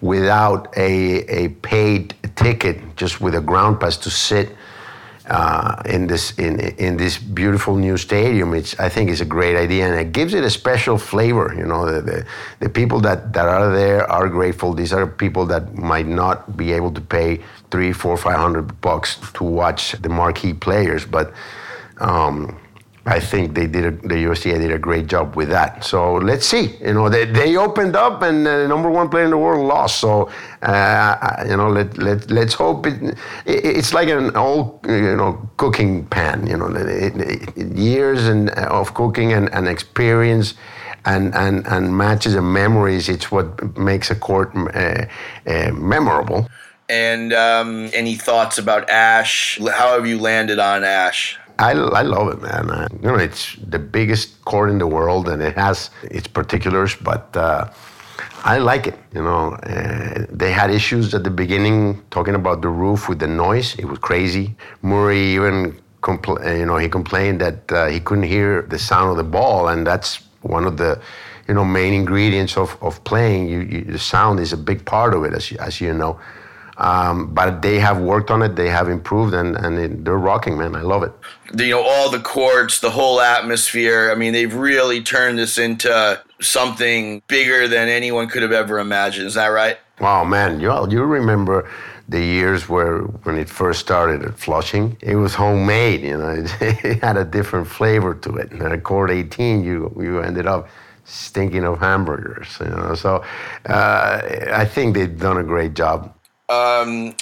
without 0.00 0.76
a, 0.76 1.24
a 1.28 1.48
paid 1.62 2.14
ticket, 2.36 2.96
just 2.96 3.20
with 3.20 3.34
a 3.34 3.40
ground 3.40 3.80
pass 3.80 3.96
to 3.98 4.10
sit 4.10 4.56
uh, 5.28 5.82
in 5.84 6.06
this 6.06 6.32
in 6.38 6.58
in 6.78 6.96
this 6.96 7.18
beautiful 7.18 7.76
new 7.76 7.96
stadium. 7.96 8.54
It's 8.54 8.78
I 8.78 8.88
think 8.88 9.10
it's 9.10 9.20
a 9.20 9.26
great 9.26 9.56
idea, 9.56 9.86
and 9.86 9.98
it 10.00 10.12
gives 10.12 10.34
it 10.34 10.44
a 10.44 10.50
special 10.50 10.98
flavor. 10.98 11.54
You 11.56 11.66
know, 11.66 11.84
the 11.84 12.00
the, 12.00 12.26
the 12.60 12.68
people 12.68 13.00
that, 13.00 13.32
that 13.32 13.46
are 13.46 13.70
there 13.70 14.10
are 14.10 14.28
grateful. 14.28 14.72
These 14.72 14.92
are 14.92 15.06
people 15.06 15.44
that 15.46 15.74
might 15.74 16.06
not 16.06 16.56
be 16.56 16.72
able 16.72 16.92
to 16.92 17.00
pay 17.00 17.40
three, 17.70 17.92
four, 17.92 18.16
five 18.16 18.38
hundred 18.38 18.80
bucks 18.80 19.18
to 19.34 19.44
watch 19.44 19.92
the 19.92 20.08
marquee 20.08 20.54
players, 20.54 21.04
but. 21.04 21.32
Um, 22.00 22.56
I 23.08 23.20
think 23.20 23.54
they 23.54 23.66
did 23.66 23.84
a, 23.86 23.90
the 24.06 24.18
USTA 24.28 24.58
did 24.58 24.70
a 24.70 24.78
great 24.78 25.06
job 25.06 25.34
with 25.34 25.48
that. 25.48 25.82
So 25.82 26.14
let's 26.16 26.46
see. 26.46 26.76
You 26.80 26.92
know, 26.92 27.08
they, 27.08 27.24
they 27.24 27.56
opened 27.56 27.96
up 27.96 28.20
and 28.20 28.44
the 28.44 28.68
number 28.68 28.90
one 28.90 29.08
player 29.08 29.24
in 29.24 29.30
the 29.30 29.38
world 29.38 29.66
lost. 29.66 29.98
So 29.98 30.30
uh, 30.62 31.44
you 31.48 31.56
know, 31.56 31.68
let 31.70 31.96
let 31.96 32.30
let's 32.30 32.54
hope 32.54 32.86
it, 32.86 33.02
it, 33.46 33.64
It's 33.78 33.94
like 33.94 34.08
an 34.08 34.36
old 34.36 34.84
you 34.86 35.16
know 35.16 35.50
cooking 35.56 36.04
pan. 36.06 36.46
You 36.46 36.58
know, 36.58 36.68
it, 36.76 37.56
years 37.76 38.28
and 38.28 38.50
uh, 38.50 38.68
of 38.80 38.92
cooking 38.94 39.32
and, 39.32 39.52
and 39.54 39.66
experience. 39.66 40.54
And, 41.04 41.34
and, 41.34 41.66
and 41.68 41.96
matches 41.96 42.34
and 42.34 42.52
memories, 42.52 43.08
it's 43.08 43.30
what 43.30 43.78
makes 43.78 44.10
a 44.10 44.14
court 44.14 44.50
uh, 44.54 45.06
uh, 45.46 45.72
memorable. 45.72 46.46
And 46.88 47.32
um, 47.32 47.88
any 47.94 48.16
thoughts 48.16 48.58
about 48.58 48.90
Ash? 48.90 49.58
How 49.58 49.94
have 49.94 50.06
you 50.06 50.18
landed 50.18 50.58
on 50.58 50.84
Ash? 50.84 51.38
I, 51.58 51.72
I 51.72 52.02
love 52.02 52.28
it, 52.28 52.40
man. 52.40 52.70
Uh, 52.70 52.88
you 53.02 53.08
know, 53.08 53.16
it's 53.16 53.56
the 53.56 53.78
biggest 53.78 54.44
court 54.44 54.70
in 54.70 54.78
the 54.78 54.86
world, 54.86 55.28
and 55.28 55.42
it 55.42 55.56
has 55.56 55.90
its 56.04 56.28
particulars, 56.28 56.94
but 56.94 57.36
uh, 57.36 57.68
I 58.44 58.58
like 58.58 58.86
it. 58.86 58.96
You 59.12 59.22
know, 59.22 59.54
uh, 59.54 60.26
they 60.30 60.52
had 60.52 60.70
issues 60.70 61.14
at 61.14 61.24
the 61.24 61.30
beginning 61.30 62.00
talking 62.10 62.36
about 62.36 62.62
the 62.62 62.68
roof 62.68 63.08
with 63.08 63.18
the 63.18 63.26
noise. 63.26 63.74
It 63.76 63.86
was 63.86 63.98
crazy. 63.98 64.54
Murray 64.82 65.20
even, 65.34 65.80
compl- 66.00 66.44
uh, 66.46 66.54
you 66.54 66.64
know, 66.64 66.76
he 66.76 66.88
complained 66.88 67.40
that 67.40 67.72
uh, 67.72 67.86
he 67.86 67.98
couldn't 67.98 68.24
hear 68.24 68.62
the 68.62 68.78
sound 68.78 69.10
of 69.10 69.16
the 69.16 69.24
ball, 69.24 69.68
and 69.68 69.84
that's 69.84 70.22
one 70.42 70.64
of 70.64 70.76
the, 70.76 71.00
you 71.48 71.54
know, 71.54 71.64
main 71.64 71.92
ingredients 71.92 72.56
of, 72.56 72.76
of 72.80 73.02
playing. 73.02 73.48
You, 73.48 73.60
you, 73.60 73.80
the 73.82 73.98
sound 73.98 74.38
is 74.38 74.52
a 74.52 74.56
big 74.56 74.84
part 74.84 75.12
of 75.12 75.24
it, 75.24 75.34
as 75.34 75.50
you, 75.50 75.58
as 75.58 75.80
you 75.80 75.92
know. 75.92 76.20
Um, 76.78 77.34
but 77.34 77.60
they 77.60 77.80
have 77.80 77.98
worked 77.98 78.30
on 78.30 78.40
it. 78.40 78.54
They 78.54 78.68
have 78.68 78.88
improved, 78.88 79.34
and 79.34 79.56
and 79.56 79.78
it, 79.78 80.04
they're 80.04 80.16
rocking, 80.16 80.56
man. 80.56 80.76
I 80.76 80.82
love 80.82 81.02
it. 81.02 81.12
You 81.56 81.70
know, 81.70 81.82
all 81.82 82.08
the 82.08 82.20
courts, 82.20 82.78
the 82.78 82.90
whole 82.90 83.20
atmosphere. 83.20 84.12
I 84.12 84.14
mean, 84.14 84.32
they've 84.32 84.54
really 84.54 85.02
turned 85.02 85.38
this 85.38 85.58
into 85.58 86.22
something 86.40 87.20
bigger 87.26 87.66
than 87.66 87.88
anyone 87.88 88.28
could 88.28 88.42
have 88.42 88.52
ever 88.52 88.78
imagined. 88.78 89.26
Is 89.26 89.34
that 89.34 89.48
right? 89.48 89.76
Wow, 90.00 90.22
man, 90.22 90.60
you 90.60 90.70
you 90.88 91.02
remember 91.02 91.68
the 92.08 92.20
years 92.20 92.68
where 92.68 93.00
when 93.24 93.36
it 93.36 93.48
first 93.48 93.80
started 93.80 94.24
at 94.24 94.38
Flushing, 94.38 94.96
it 95.00 95.16
was 95.16 95.34
homemade. 95.34 96.02
You 96.02 96.18
know, 96.18 96.30
it, 96.30 96.50
it 96.84 97.02
had 97.02 97.16
a 97.16 97.24
different 97.24 97.66
flavor 97.66 98.14
to 98.14 98.36
it. 98.36 98.52
And 98.52 98.62
at 98.62 98.84
Court 98.84 99.10
18, 99.10 99.64
you 99.64 99.92
you 100.00 100.20
ended 100.20 100.46
up 100.46 100.68
stinking 101.04 101.64
of 101.64 101.80
hamburgers. 101.80 102.56
You 102.60 102.70
know, 102.70 102.94
so 102.94 103.24
uh, 103.66 104.20
I 104.52 104.64
think 104.64 104.94
they've 104.94 105.18
done 105.18 105.38
a 105.38 105.44
great 105.44 105.74
job 105.74 106.14
um, 106.48 107.14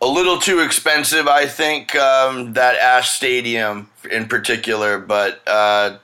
a 0.00 0.06
little 0.06 0.38
too 0.38 0.60
expensive, 0.60 1.28
I 1.28 1.46
think, 1.46 1.94
um, 1.94 2.52
that 2.54 2.76
Ash 2.76 3.10
Stadium 3.10 3.88
in 4.10 4.26
particular, 4.26 4.98
but 4.98 5.40
uh, 5.46 5.98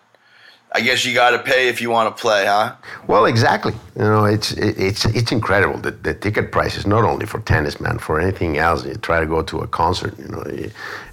I 0.70 0.80
guess 0.82 1.04
you 1.04 1.14
got 1.14 1.30
to 1.30 1.38
pay 1.38 1.68
if 1.68 1.80
you 1.80 1.90
want 1.90 2.14
to 2.14 2.20
play, 2.20 2.44
huh? 2.44 2.75
Well, 3.06 3.25
exactly. 3.25 3.73
You 3.97 4.02
know, 4.02 4.25
it's 4.26 4.52
it's 4.52 5.06
it's 5.06 5.32
incredible. 5.32 5.78
that 5.80 6.04
the 6.04 6.14
ticket 6.14 6.52
prices, 6.52 6.87
not 6.87 7.04
only 7.04 7.25
for 7.25 7.40
tennis, 7.40 7.80
man, 7.80 7.99
for 7.99 8.20
anything 8.20 8.58
else. 8.58 8.85
You 8.85 8.94
try 8.94 9.18
to 9.18 9.26
go 9.26 9.42
to 9.42 9.61
a 9.61 9.66
concert, 9.66 10.16
you 10.18 10.28
know, 10.28 10.42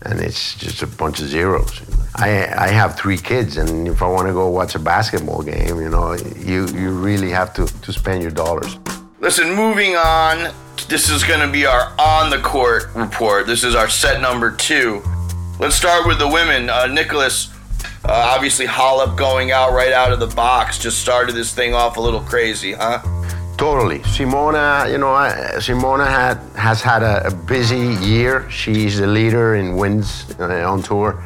and 0.02 0.20
it's 0.20 0.56
just 0.56 0.84
a 0.84 0.88
bunch 0.88 1.22
of 1.22 1.28
zeros. 1.28 1.82
I 2.16 2.28
I 2.66 2.68
have 2.68 2.98
three 2.98 3.18
kids, 3.18 3.58
and 3.58 3.88
if 3.88 4.02
I 4.02 4.08
want 4.08 4.28
to 4.28 4.34
go 4.34 4.50
watch 4.50 4.76
a 4.76 4.80
basketball 4.80 5.42
game, 5.42 5.80
you 5.80 5.90
know, 5.90 6.14
you 6.38 6.68
you 6.68 6.92
really 6.92 7.32
have 7.32 7.54
to 7.54 7.66
to 7.66 7.94
spend 7.94 8.22
your 8.22 8.32
dollars. 8.32 8.78
Listen, 9.26 9.56
moving 9.56 9.96
on 9.96 10.54
this 10.88 11.10
is 11.10 11.24
going 11.24 11.40
to 11.40 11.52
be 11.52 11.66
our 11.66 11.92
on 11.98 12.30
the 12.30 12.38
court 12.38 12.94
report. 12.94 13.48
This 13.48 13.64
is 13.64 13.74
our 13.74 13.90
set 13.90 14.22
number 14.22 14.52
two. 14.52 15.02
Let's 15.60 15.76
start 15.76 16.06
with 16.06 16.20
the 16.20 16.28
women. 16.28 16.70
Uh, 16.70 16.86
Nicholas, 16.86 17.52
uh, 18.04 18.34
obviously, 18.36 18.68
Halep 18.68 19.18
going 19.18 19.50
out 19.50 19.74
right 19.74 19.92
out 19.92 20.12
of 20.12 20.20
the 20.20 20.28
box 20.28 20.78
just 20.78 21.00
started 21.00 21.34
this 21.34 21.56
thing 21.56 21.74
off 21.74 21.98
a 21.98 22.00
little 22.00 22.20
crazy, 22.20 22.74
huh? 22.74 23.00
Totally. 23.58 23.98
Simona, 24.02 24.92
you 24.92 25.00
know, 25.00 25.08
Simona 25.58 26.06
had 26.08 26.38
has 26.56 26.84
had 26.84 27.02
a, 27.02 27.26
a 27.26 27.32
busy 27.34 27.96
year. 28.06 28.48
She's 28.52 29.00
the 29.00 29.08
leader 29.08 29.56
in 29.56 29.76
wins 29.76 30.36
uh, 30.40 30.70
on 30.70 30.84
tour. 30.84 31.20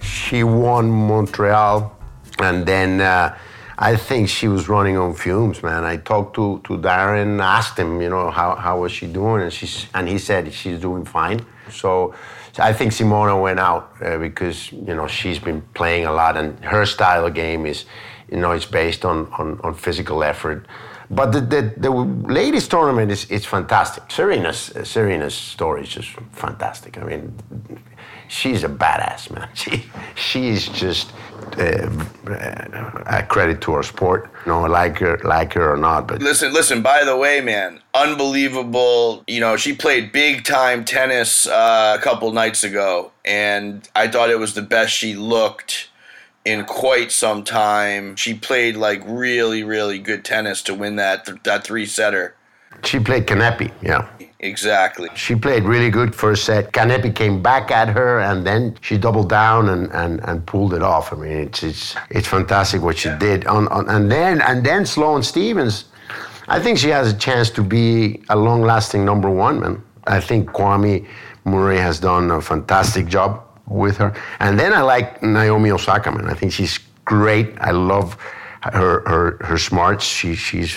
She 0.00 0.42
won 0.42 0.90
Montreal, 0.90 1.96
and 2.40 2.66
then 2.66 3.00
uh, 3.00 3.38
I 3.82 3.96
think 3.96 4.28
she 4.28 4.46
was 4.46 4.68
running 4.68 4.96
on 4.96 5.12
fumes, 5.12 5.60
man. 5.60 5.82
I 5.82 5.96
talked 5.96 6.36
to, 6.36 6.60
to 6.66 6.78
Darren, 6.78 7.42
asked 7.42 7.76
him, 7.76 8.00
you 8.00 8.08
know, 8.08 8.30
how, 8.30 8.54
how 8.54 8.78
was 8.82 8.92
she 8.92 9.08
doing, 9.08 9.42
and 9.42 9.52
she's 9.52 9.86
and 9.92 10.08
he 10.08 10.18
said 10.18 10.52
she's 10.52 10.78
doing 10.78 11.04
fine. 11.04 11.44
So, 11.68 12.14
so 12.52 12.62
I 12.62 12.72
think 12.74 12.92
Simona 12.92 13.42
went 13.42 13.58
out 13.58 13.90
uh, 14.00 14.18
because 14.18 14.70
you 14.70 14.94
know 14.94 15.08
she's 15.08 15.40
been 15.40 15.62
playing 15.74 16.06
a 16.06 16.12
lot, 16.12 16.36
and 16.36 16.64
her 16.64 16.86
style 16.86 17.26
of 17.26 17.34
game 17.34 17.66
is, 17.66 17.84
you 18.30 18.36
know, 18.36 18.52
it's 18.52 18.66
based 18.66 19.04
on 19.04 19.26
on, 19.36 19.58
on 19.64 19.74
physical 19.74 20.22
effort. 20.22 20.64
But 21.12 21.32
the, 21.32 21.40
the, 21.42 21.74
the 21.76 21.90
ladies 21.90 22.66
tournament 22.66 23.12
is 23.12 23.30
it's 23.30 23.44
fantastic. 23.44 24.04
Serena's 24.10 24.72
Serena's 24.84 25.34
story 25.34 25.82
is 25.82 25.90
just 25.90 26.08
fantastic. 26.32 26.96
I 26.96 27.04
mean, 27.04 27.34
she's 28.28 28.64
a 28.64 28.68
badass, 28.68 29.30
man. 29.30 29.48
She 29.54 29.84
she's 30.14 30.68
just 30.68 31.12
uh, 31.58 31.90
a 33.06 33.22
credit 33.28 33.60
to 33.62 33.74
our 33.74 33.82
sport. 33.82 34.30
You 34.46 34.52
know, 34.52 34.62
like 34.62 34.98
her, 34.98 35.18
like 35.22 35.52
her 35.52 35.74
or 35.74 35.76
not. 35.76 36.08
But 36.08 36.22
listen, 36.22 36.52
listen. 36.54 36.80
By 36.80 37.04
the 37.04 37.16
way, 37.16 37.42
man, 37.42 37.80
unbelievable. 37.92 39.22
You 39.26 39.40
know, 39.40 39.58
she 39.58 39.74
played 39.74 40.12
big 40.12 40.44
time 40.44 40.82
tennis 40.84 41.46
uh, 41.46 41.96
a 41.98 42.02
couple 42.02 42.32
nights 42.32 42.64
ago, 42.64 43.12
and 43.22 43.86
I 43.94 44.08
thought 44.08 44.30
it 44.30 44.38
was 44.38 44.54
the 44.54 44.62
best 44.62 44.94
she 44.94 45.14
looked 45.14 45.88
in 46.44 46.64
quite 46.64 47.12
some 47.12 47.44
time. 47.44 48.16
She 48.16 48.34
played 48.34 48.76
like 48.76 49.02
really, 49.06 49.62
really 49.62 49.98
good 49.98 50.24
tennis 50.24 50.62
to 50.62 50.74
win 50.74 50.96
that 50.96 51.26
th- 51.26 51.42
that 51.44 51.64
three 51.64 51.86
setter. 51.86 52.34
She 52.84 52.98
played 52.98 53.26
Kanepi, 53.26 53.70
yeah. 53.82 54.08
Exactly. 54.40 55.08
She 55.14 55.36
played 55.36 55.62
really 55.62 55.88
good 55.88 56.14
first 56.16 56.44
set. 56.44 56.72
Kanepi 56.72 57.14
came 57.14 57.40
back 57.40 57.70
at 57.70 57.88
her, 57.88 58.20
and 58.20 58.44
then 58.44 58.76
she 58.80 58.98
doubled 58.98 59.28
down 59.28 59.68
and, 59.68 59.88
and, 59.92 60.20
and 60.24 60.44
pulled 60.46 60.74
it 60.74 60.82
off. 60.82 61.12
I 61.12 61.16
mean, 61.16 61.32
it's 61.32 61.62
it's, 61.62 61.94
it's 62.10 62.26
fantastic 62.26 62.82
what 62.82 62.98
she 62.98 63.08
yeah. 63.08 63.18
did. 63.18 63.46
On, 63.46 63.68
on, 63.68 63.88
and 63.88 64.10
then 64.10 64.40
and 64.40 64.66
then 64.66 64.84
Sloane 64.84 65.22
Stevens, 65.22 65.84
I 66.48 66.58
think 66.58 66.78
she 66.78 66.88
has 66.88 67.12
a 67.12 67.16
chance 67.16 67.50
to 67.50 67.62
be 67.62 68.20
a 68.30 68.36
long-lasting 68.36 69.04
number 69.04 69.30
one, 69.30 69.60
man. 69.60 69.82
I 70.08 70.18
think 70.18 70.50
Kamau 70.50 71.06
Murray 71.44 71.78
has 71.78 72.00
done 72.00 72.32
a 72.32 72.40
fantastic 72.40 73.06
job 73.06 73.44
with 73.66 73.96
her. 73.98 74.14
And 74.40 74.58
then 74.58 74.72
I 74.72 74.82
like 74.82 75.22
Naomi 75.22 75.70
Osaka, 75.70 76.10
man. 76.10 76.28
I 76.28 76.34
think 76.34 76.52
she's 76.52 76.78
great. 77.04 77.54
I 77.60 77.70
love 77.70 78.16
her 78.62 79.02
her 79.06 79.44
her 79.44 79.58
smarts. 79.58 80.04
She 80.04 80.34
she's 80.34 80.76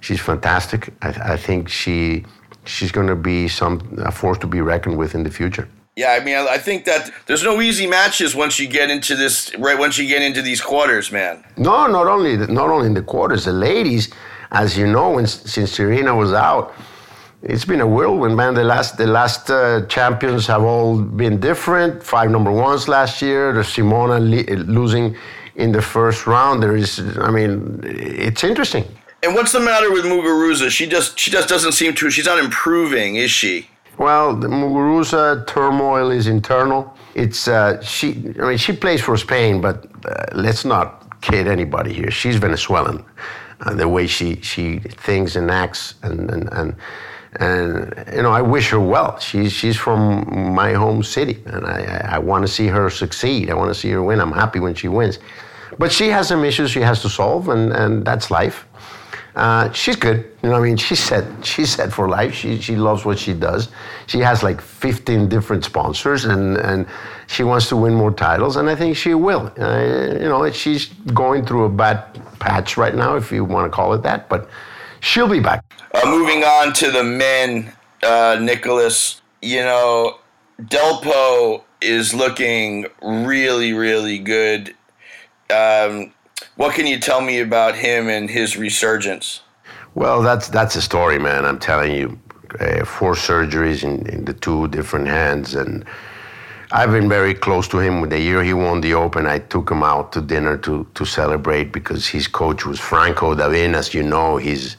she's 0.00 0.20
fantastic. 0.20 0.92
I, 1.02 1.34
I 1.34 1.36
think 1.36 1.68
she 1.68 2.24
she's 2.64 2.92
going 2.92 3.06
to 3.06 3.16
be 3.16 3.48
some 3.48 3.98
a 4.04 4.10
force 4.10 4.38
to 4.38 4.46
be 4.46 4.60
reckoned 4.60 4.96
with 4.96 5.14
in 5.14 5.22
the 5.22 5.30
future. 5.30 5.68
Yeah, 5.96 6.10
I 6.10 6.22
mean, 6.22 6.36
I 6.36 6.58
think 6.58 6.84
that 6.84 7.10
there's 7.24 7.42
no 7.42 7.62
easy 7.62 7.86
matches 7.86 8.34
once 8.34 8.58
you 8.58 8.68
get 8.68 8.90
into 8.90 9.16
this. 9.16 9.54
Right, 9.56 9.78
once 9.78 9.96
you 9.96 10.06
get 10.06 10.20
into 10.20 10.42
these 10.42 10.60
quarters, 10.60 11.10
man. 11.10 11.42
No, 11.56 11.86
not 11.86 12.06
only 12.06 12.36
not 12.36 12.68
only 12.68 12.86
in 12.86 12.94
the 12.94 13.02
quarters. 13.02 13.46
The 13.46 13.52
ladies, 13.52 14.12
as 14.50 14.76
you 14.76 14.86
know, 14.86 15.12
when, 15.12 15.26
since 15.26 15.72
Serena 15.72 16.14
was 16.14 16.34
out, 16.34 16.74
it's 17.42 17.64
been 17.64 17.80
a 17.80 17.86
whirlwind, 17.86 18.36
man. 18.36 18.54
The 18.54 18.64
last 18.64 18.96
the 18.96 19.06
last 19.06 19.50
uh, 19.50 19.86
champions 19.86 20.46
have 20.46 20.62
all 20.62 21.00
been 21.00 21.38
different. 21.38 22.02
Five 22.02 22.30
number 22.30 22.50
ones 22.50 22.88
last 22.88 23.22
year. 23.22 23.52
The 23.52 23.60
Simona 23.60 24.18
losing 24.66 25.16
in 25.54 25.72
the 25.72 25.82
first 25.82 26.26
round. 26.26 26.62
There 26.62 26.76
is, 26.76 27.00
I 27.18 27.30
mean, 27.30 27.80
it's 27.84 28.44
interesting. 28.44 28.84
And 29.22 29.34
what's 29.34 29.52
the 29.52 29.60
matter 29.60 29.92
with 29.92 30.04
Muguruza? 30.04 30.70
She 30.70 30.86
just 30.86 31.18
she 31.18 31.30
just 31.30 31.48
doesn't 31.48 31.72
seem 31.72 31.94
to. 31.94 32.10
She's 32.10 32.26
not 32.26 32.38
improving, 32.38 33.16
is 33.16 33.30
she? 33.30 33.68
Well, 33.98 34.36
the 34.36 34.48
Muguruza 34.48 35.46
turmoil 35.46 36.10
is 36.10 36.26
internal. 36.26 36.94
It's 37.14 37.48
uh, 37.48 37.80
she. 37.82 38.34
I 38.40 38.48
mean, 38.48 38.58
she 38.58 38.72
plays 38.72 39.00
for 39.00 39.16
Spain, 39.16 39.60
but 39.60 39.86
uh, 40.04 40.26
let's 40.32 40.64
not 40.64 41.20
kid 41.22 41.48
anybody 41.48 41.92
here. 41.92 42.10
She's 42.10 42.36
Venezuelan. 42.36 43.04
Uh, 43.60 43.74
the 43.74 43.88
way 43.88 44.06
she 44.06 44.40
she 44.42 44.80
thinks 44.80 45.34
and 45.36 45.50
acts, 45.50 45.94
and 46.02 46.30
and 46.30 46.48
and 46.52 46.76
and 47.40 47.94
you 48.14 48.22
know, 48.22 48.30
I 48.30 48.42
wish 48.42 48.70
her 48.70 48.80
well. 48.80 49.18
She's 49.18 49.52
she's 49.52 49.76
from 49.76 50.54
my 50.54 50.72
home 50.72 51.02
city, 51.02 51.42
and 51.46 51.66
I 51.66 52.16
I, 52.16 52.18
want 52.18 52.46
to 52.46 52.52
see 52.52 52.66
her 52.66 52.90
succeed. 52.90 53.50
I 53.50 53.54
want 53.54 53.72
to 53.72 53.74
see 53.74 53.90
her 53.90 54.02
win. 54.02 54.20
I'm 54.20 54.32
happy 54.32 54.60
when 54.60 54.74
she 54.74 54.88
wins, 54.88 55.18
but 55.78 55.92
she 55.92 56.08
has 56.08 56.28
some 56.28 56.44
issues 56.44 56.70
she 56.70 56.80
has 56.80 57.02
to 57.02 57.08
solve, 57.08 57.48
and 57.48 57.72
and 57.72 58.04
that's 58.04 58.30
life. 58.30 58.66
Uh, 59.36 59.70
she's 59.72 59.96
good. 59.96 60.24
You 60.42 60.48
know, 60.48 60.56
I 60.56 60.60
mean, 60.60 60.76
she's 60.86 61.00
set. 61.00 61.24
She's 61.44 61.70
set 61.70 61.92
for 61.92 62.08
life. 62.08 62.34
She 62.34 62.60
she 62.60 62.76
loves 62.76 63.04
what 63.04 63.18
she 63.18 63.34
does. 63.34 63.68
She 64.06 64.20
has 64.20 64.42
like 64.42 64.60
15 64.60 65.28
different 65.28 65.64
sponsors, 65.64 66.24
and 66.24 66.56
and 66.56 66.86
she 67.26 67.42
wants 67.44 67.68
to 67.68 67.76
win 67.76 67.94
more 67.94 68.12
titles, 68.12 68.56
and 68.56 68.68
I 68.68 68.74
think 68.74 68.96
she 68.96 69.14
will. 69.14 69.52
Uh, 69.58 70.14
you 70.20 70.28
know, 70.28 70.50
she's 70.50 70.86
going 71.12 71.44
through 71.44 71.64
a 71.64 71.68
bad 71.68 71.98
patch 72.38 72.76
right 72.76 72.94
now, 72.94 73.16
if 73.16 73.30
you 73.32 73.44
want 73.44 73.70
to 73.70 73.74
call 73.74 73.92
it 73.94 74.02
that, 74.02 74.28
but 74.28 74.48
she'll 75.00 75.28
be 75.28 75.40
back. 75.40 75.64
Moving 76.06 76.44
on 76.44 76.72
to 76.74 76.92
the 76.92 77.02
men, 77.02 77.72
uh, 78.04 78.38
Nicholas. 78.40 79.20
You 79.42 79.62
know, 79.62 80.18
Delpo 80.62 81.64
is 81.80 82.14
looking 82.14 82.86
really, 83.02 83.72
really 83.72 84.18
good. 84.18 84.72
Um, 85.50 86.12
what 86.54 86.74
can 86.76 86.86
you 86.86 87.00
tell 87.00 87.20
me 87.20 87.40
about 87.40 87.74
him 87.74 88.08
and 88.08 88.30
his 88.30 88.56
resurgence? 88.56 89.40
Well, 89.96 90.22
that's 90.22 90.48
that's 90.48 90.76
a 90.76 90.82
story, 90.82 91.18
man. 91.18 91.44
I'm 91.44 91.58
telling 91.58 91.92
you, 91.92 92.20
uh, 92.60 92.84
four 92.84 93.14
surgeries 93.14 93.82
in, 93.82 94.06
in 94.06 94.24
the 94.26 94.32
two 94.34 94.68
different 94.68 95.08
hands, 95.08 95.56
and 95.56 95.84
I've 96.70 96.92
been 96.92 97.08
very 97.08 97.34
close 97.34 97.66
to 97.68 97.78
him. 97.80 98.08
The 98.08 98.20
year 98.20 98.44
he 98.44 98.52
won 98.52 98.80
the 98.80 98.94
Open, 98.94 99.26
I 99.26 99.40
took 99.40 99.70
him 99.72 99.82
out 99.82 100.12
to 100.12 100.20
dinner 100.20 100.56
to 100.58 100.86
to 100.94 101.04
celebrate 101.04 101.72
because 101.72 102.06
his 102.06 102.28
coach 102.28 102.64
was 102.64 102.78
Franco 102.78 103.34
Davin. 103.34 103.74
As 103.74 103.92
you 103.92 104.04
know, 104.04 104.36
he's 104.36 104.76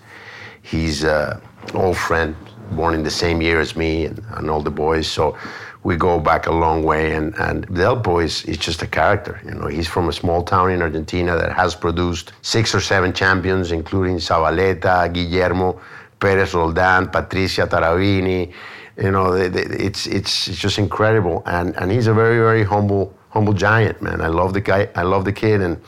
he's 0.70 1.04
an 1.04 1.42
old 1.74 1.98
friend, 1.98 2.36
born 2.72 2.94
in 2.94 3.04
the 3.04 3.12
same 3.12 3.42
year 3.42 3.60
as 3.60 3.76
me 3.76 4.06
and, 4.06 4.22
and 4.36 4.50
all 4.50 4.62
the 4.62 4.72
boys. 4.72 5.08
So 5.08 5.38
we 5.84 5.96
go 5.96 6.20
back 6.20 6.48
a 6.48 6.52
long 6.52 6.84
way. 6.84 7.14
And, 7.14 7.34
and 7.40 7.68
Delpo 7.68 8.24
is, 8.24 8.44
is 8.46 8.58
just 8.58 8.82
a 8.82 8.88
character. 8.88 9.40
You 9.46 9.52
know, 9.52 9.68
he's 9.68 9.88
from 9.88 10.10
a 10.10 10.14
small 10.14 10.44
town 10.44 10.72
in 10.72 10.82
Argentina 10.82 11.38
that 11.38 11.54
has 11.54 11.76
produced 11.76 12.34
six 12.42 12.76
or 12.76 12.82
seven 12.82 13.14
champions, 13.14 13.72
including 13.72 14.18
Zabaleta, 14.18 15.12
Guillermo, 15.14 15.80
Perez 16.20 16.54
Roldan, 16.54 17.10
Patricia 17.10 17.66
Tarabini. 17.68 18.52
You 18.98 19.12
know, 19.12 19.34
it's, 19.34 20.08
it's, 20.08 20.08
it's 20.48 20.58
just 20.58 20.78
incredible. 20.78 21.44
And, 21.46 21.76
and 21.78 21.92
he's 21.92 22.08
a 22.08 22.14
very, 22.14 22.40
very 22.40 22.64
humble, 22.64 23.14
humble 23.30 23.54
giant, 23.54 24.02
man. 24.02 24.20
I 24.22 24.28
love 24.28 24.54
the 24.54 24.62
guy. 24.62 24.90
I 24.96 25.04
love 25.04 25.24
the 25.24 25.34
kid. 25.34 25.62
And, 25.62 25.80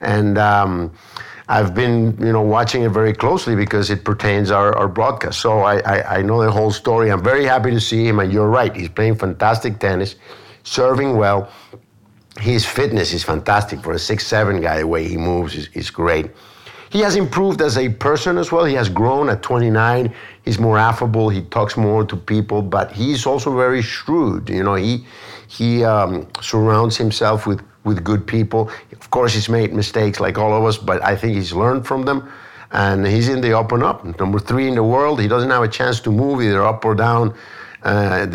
and, 0.00 0.38
um, 0.38 0.92
I've 1.48 1.74
been, 1.74 2.16
you 2.18 2.32
know, 2.32 2.42
watching 2.42 2.82
it 2.82 2.90
very 2.90 3.12
closely 3.12 3.56
because 3.56 3.90
it 3.90 4.04
pertains 4.04 4.50
our, 4.50 4.76
our 4.76 4.88
broadcast. 4.88 5.40
So 5.40 5.60
I, 5.60 5.78
I, 5.80 6.18
I 6.18 6.22
know 6.22 6.42
the 6.42 6.50
whole 6.50 6.70
story. 6.70 7.10
I'm 7.10 7.22
very 7.22 7.44
happy 7.44 7.70
to 7.70 7.80
see 7.80 8.06
him, 8.06 8.20
and 8.20 8.32
you're 8.32 8.48
right. 8.48 8.74
He's 8.74 8.88
playing 8.88 9.16
fantastic 9.16 9.78
tennis, 9.78 10.16
serving 10.62 11.16
well. 11.16 11.50
His 12.38 12.64
fitness 12.64 13.12
is 13.12 13.24
fantastic 13.24 13.80
for 13.80 13.92
a 13.92 13.98
six-seven 13.98 14.60
guy. 14.60 14.78
The 14.78 14.86
way 14.86 15.06
he 15.06 15.16
moves 15.16 15.54
is, 15.54 15.68
is 15.74 15.90
great. 15.90 16.30
He 16.90 17.00
has 17.00 17.16
improved 17.16 17.62
as 17.62 17.78
a 17.78 17.88
person 17.88 18.36
as 18.36 18.52
well. 18.52 18.64
He 18.66 18.74
has 18.74 18.90
grown 18.90 19.30
at 19.30 19.42
29. 19.42 20.14
He's 20.44 20.58
more 20.58 20.78
affable. 20.78 21.30
He 21.30 21.40
talks 21.40 21.76
more 21.76 22.04
to 22.04 22.16
people, 22.16 22.60
but 22.60 22.92
he's 22.92 23.24
also 23.24 23.56
very 23.56 23.80
shrewd. 23.80 24.50
You 24.50 24.62
know, 24.62 24.74
he 24.74 25.06
he 25.48 25.84
um, 25.84 26.26
surrounds 26.40 26.96
himself 26.96 27.46
with 27.46 27.62
with 27.84 28.04
good 28.04 28.26
people. 28.26 28.70
Of 28.92 29.10
course, 29.10 29.34
he's 29.34 29.48
made 29.48 29.72
mistakes 29.72 30.20
like 30.20 30.38
all 30.38 30.54
of 30.54 30.64
us, 30.64 30.78
but 30.78 31.02
I 31.02 31.16
think 31.16 31.34
he's 31.34 31.52
learned 31.52 31.86
from 31.86 32.02
them. 32.02 32.30
And 32.70 33.06
he's 33.06 33.28
in 33.28 33.42
the 33.42 33.58
and 33.58 33.82
up. 33.82 34.04
Number 34.18 34.38
three 34.38 34.66
in 34.66 34.74
the 34.74 34.82
world. 34.82 35.20
He 35.20 35.28
doesn't 35.28 35.50
have 35.50 35.62
a 35.62 35.68
chance 35.68 36.00
to 36.00 36.10
move 36.10 36.40
either 36.40 36.62
up 36.62 36.84
or 36.84 36.94
down 36.94 37.34
uh, 37.82 38.26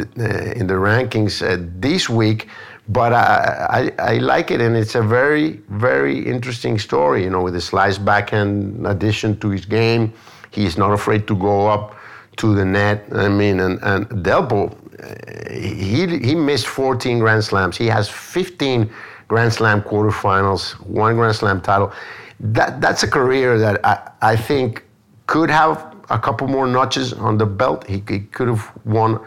in 0.56 0.68
the 0.68 0.76
rankings 0.76 1.42
uh, 1.42 1.64
this 1.80 2.08
week. 2.08 2.48
But 2.90 3.14
I, 3.14 3.92
I, 4.00 4.14
I, 4.14 4.18
like 4.20 4.50
it, 4.50 4.62
and 4.62 4.76
it's 4.78 4.96
a 4.96 5.02
very, 5.02 5.60
very 5.70 6.26
interesting 6.26 6.80
story. 6.80 7.24
You 7.24 7.30
know, 7.30 7.42
with 7.42 7.54
the 7.54 7.62
slice 7.62 7.98
backhand 7.98 8.88
addition 8.88 9.38
to 9.40 9.50
his 9.50 9.66
game, 9.66 10.14
he's 10.52 10.78
not 10.78 10.94
afraid 10.94 11.28
to 11.28 11.36
go 11.36 11.68
up 11.68 11.98
to 12.38 12.56
the 12.56 12.64
net. 12.64 13.06
I 13.12 13.28
mean, 13.28 13.60
and, 13.60 13.80
and 13.82 14.08
Delpo, 14.24 14.72
uh, 14.72 15.54
he, 15.54 16.08
he 16.26 16.34
missed 16.36 16.68
14 16.68 17.20
Grand 17.20 17.44
Slams. 17.44 17.76
He 17.76 17.88
has 17.88 18.08
15 18.08 18.90
Grand 19.28 19.54
Slam 19.54 19.82
quarterfinals, 19.82 20.74
one 20.86 21.16
Grand 21.16 21.36
Slam 21.36 21.62
title. 21.62 21.92
That 22.40 22.82
that's 22.82 23.04
a 23.04 23.08
career 23.08 23.58
that 23.58 23.86
I, 23.86 24.12
I 24.22 24.36
think 24.36 24.84
could 25.26 25.50
have 25.50 25.96
a 26.10 26.20
couple 26.20 26.48
more 26.48 26.68
notches 26.68 27.14
on 27.14 27.38
the 27.38 27.46
belt. 27.46 27.86
He, 27.88 28.04
he 28.08 28.20
could 28.22 28.48
have 28.48 28.72
won 28.86 29.20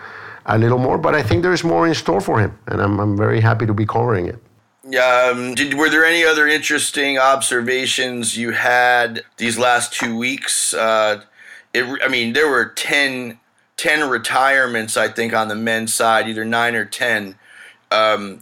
a 0.46 0.58
little 0.58 0.78
more, 0.78 0.98
but 0.98 1.14
I 1.14 1.22
think 1.22 1.42
there's 1.42 1.64
more 1.64 1.86
in 1.86 1.94
store 1.94 2.20
for 2.20 2.40
him, 2.40 2.58
and 2.66 2.80
I'm, 2.80 2.98
I'm 2.98 3.16
very 3.16 3.40
happy 3.40 3.66
to 3.66 3.74
be 3.74 3.86
covering 3.86 4.26
it. 4.26 4.38
Um, 4.98 5.54
did, 5.54 5.74
were 5.74 5.90
there 5.90 6.04
any 6.04 6.24
other 6.24 6.48
interesting 6.48 7.18
observations 7.18 8.36
you 8.36 8.52
had 8.52 9.22
these 9.36 9.58
last 9.58 9.92
two 9.92 10.16
weeks? 10.16 10.74
Uh, 10.74 11.22
it, 11.74 12.00
I 12.02 12.08
mean, 12.08 12.32
there 12.32 12.48
were 12.48 12.64
10, 12.64 13.38
10, 13.76 14.08
retirements, 14.08 14.96
I 14.96 15.08
think, 15.08 15.34
on 15.34 15.48
the 15.48 15.54
men's 15.54 15.94
side, 15.94 16.28
either 16.28 16.44
nine 16.44 16.74
or 16.74 16.84
10. 16.86 17.36
Um, 17.92 18.40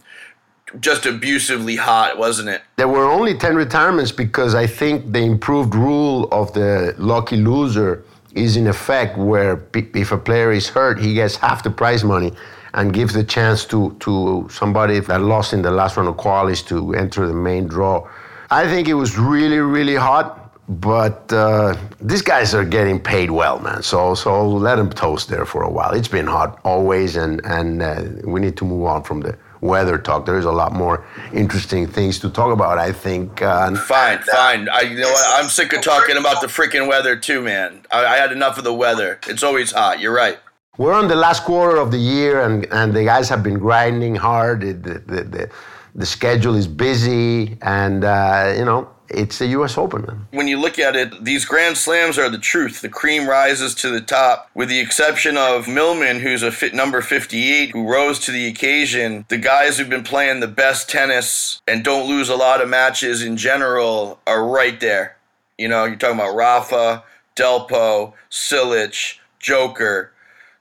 just 0.79 1.05
abusively 1.05 1.75
hot, 1.75 2.17
wasn't 2.17 2.49
it? 2.49 2.61
There 2.75 2.87
were 2.87 3.09
only 3.09 3.37
10 3.37 3.55
retirements 3.55 4.11
because 4.11 4.55
I 4.55 4.67
think 4.67 5.11
the 5.11 5.19
improved 5.19 5.75
rule 5.75 6.27
of 6.31 6.53
the 6.53 6.95
lucky 6.97 7.37
loser 7.37 8.03
is 8.33 8.55
in 8.55 8.67
effect 8.67 9.17
where 9.17 9.63
if 9.73 10.11
a 10.11 10.17
player 10.17 10.51
is 10.51 10.67
hurt, 10.69 10.99
he 10.99 11.13
gets 11.13 11.35
half 11.35 11.63
the 11.63 11.71
prize 11.71 12.03
money 12.03 12.31
and 12.75 12.93
gives 12.93 13.13
the 13.13 13.23
chance 13.23 13.65
to, 13.65 13.95
to 13.99 14.47
somebody 14.51 14.99
that 14.99 15.21
lost 15.21 15.53
in 15.53 15.61
the 15.61 15.71
last 15.71 15.97
round 15.97 16.07
of 16.07 16.17
qualies 16.17 16.65
to 16.67 16.93
enter 16.93 17.25
the 17.25 17.33
main 17.33 17.65
draw. 17.65 18.07
I 18.51 18.67
think 18.67 18.87
it 18.87 18.93
was 18.93 19.17
really, 19.17 19.57
really 19.57 19.95
hot, 19.95 20.53
but 20.69 21.31
uh, 21.33 21.75
these 21.99 22.21
guys 22.21 22.53
are 22.53 22.65
getting 22.65 22.99
paid 22.99 23.31
well, 23.31 23.59
man. 23.59 23.81
So, 23.81 24.13
so 24.13 24.47
let 24.47 24.75
them 24.75 24.91
toast 24.91 25.29
there 25.29 25.45
for 25.45 25.63
a 25.63 25.69
while. 25.69 25.91
It's 25.93 26.07
been 26.07 26.27
hot 26.27 26.59
always, 26.63 27.15
and, 27.15 27.43
and 27.43 27.81
uh, 27.81 28.03
we 28.23 28.39
need 28.39 28.55
to 28.57 28.65
move 28.65 28.85
on 28.85 29.03
from 29.03 29.21
there 29.21 29.39
weather 29.61 29.97
talk. 29.97 30.25
There's 30.25 30.45
a 30.45 30.51
lot 30.51 30.73
more 30.73 31.05
interesting 31.33 31.87
things 31.87 32.19
to 32.19 32.29
talk 32.29 32.53
about. 32.53 32.77
I 32.77 32.91
think. 32.91 33.41
Uh, 33.41 33.75
fine, 33.75 34.19
fine. 34.19 34.69
I, 34.69 34.81
you 34.81 34.99
know 34.99 35.11
what? 35.11 35.41
I'm 35.41 35.49
sick 35.49 35.73
of 35.73 35.81
talking 35.81 36.17
about 36.17 36.41
the 36.41 36.47
freaking 36.47 36.87
weather 36.87 37.15
too, 37.15 37.41
man. 37.41 37.85
I, 37.91 38.05
I, 38.05 38.17
had 38.17 38.31
enough 38.31 38.57
of 38.57 38.63
the 38.63 38.73
weather. 38.73 39.19
It's 39.27 39.43
always 39.43 39.71
hot. 39.71 39.99
You're 39.99 40.13
right. 40.13 40.39
We're 40.77 40.93
on 40.93 41.09
the 41.09 41.15
last 41.15 41.43
quarter 41.43 41.77
of 41.77 41.91
the 41.91 41.97
year, 41.97 42.41
and, 42.41 42.65
and 42.71 42.93
the 42.93 43.03
guys 43.03 43.27
have 43.27 43.43
been 43.43 43.59
grinding 43.59 44.15
hard. 44.15 44.61
The, 44.61 44.73
the, 44.73 45.23
the, 45.23 45.49
the 45.95 46.05
schedule 46.05 46.55
is 46.55 46.67
busy, 46.67 47.57
and 47.61 48.05
uh, 48.05 48.53
you 48.57 48.63
know 48.63 48.89
it's 49.09 49.39
the 49.39 49.47
U.S. 49.47 49.77
Open. 49.77 50.27
When 50.31 50.47
you 50.47 50.57
look 50.57 50.79
at 50.79 50.95
it, 50.95 51.23
these 51.23 51.45
Grand 51.45 51.77
Slams 51.77 52.17
are 52.17 52.29
the 52.29 52.37
truth. 52.37 52.81
The 52.81 52.89
cream 52.89 53.27
rises 53.27 53.73
to 53.75 53.89
the 53.89 54.01
top, 54.01 54.49
with 54.53 54.69
the 54.69 54.79
exception 54.79 55.37
of 55.37 55.67
Millman, 55.67 56.19
who's 56.19 56.43
a 56.43 56.51
fit 56.51 56.73
number 56.73 57.01
58, 57.01 57.71
who 57.71 57.91
rose 57.91 58.19
to 58.19 58.31
the 58.31 58.47
occasion. 58.47 59.25
The 59.29 59.37
guys 59.37 59.77
who've 59.77 59.89
been 59.89 60.03
playing 60.03 60.39
the 60.39 60.47
best 60.47 60.89
tennis 60.89 61.61
and 61.67 61.83
don't 61.83 62.07
lose 62.07 62.29
a 62.29 62.35
lot 62.35 62.61
of 62.61 62.69
matches 62.69 63.21
in 63.23 63.37
general 63.37 64.19
are 64.27 64.45
right 64.45 64.79
there. 64.79 65.17
You 65.57 65.67
know, 65.67 65.85
you're 65.85 65.95
talking 65.95 66.19
about 66.19 66.35
Rafa, 66.35 67.03
Delpo, 67.35 68.13
Cilic, 68.29 69.17
Joker, 69.39 70.11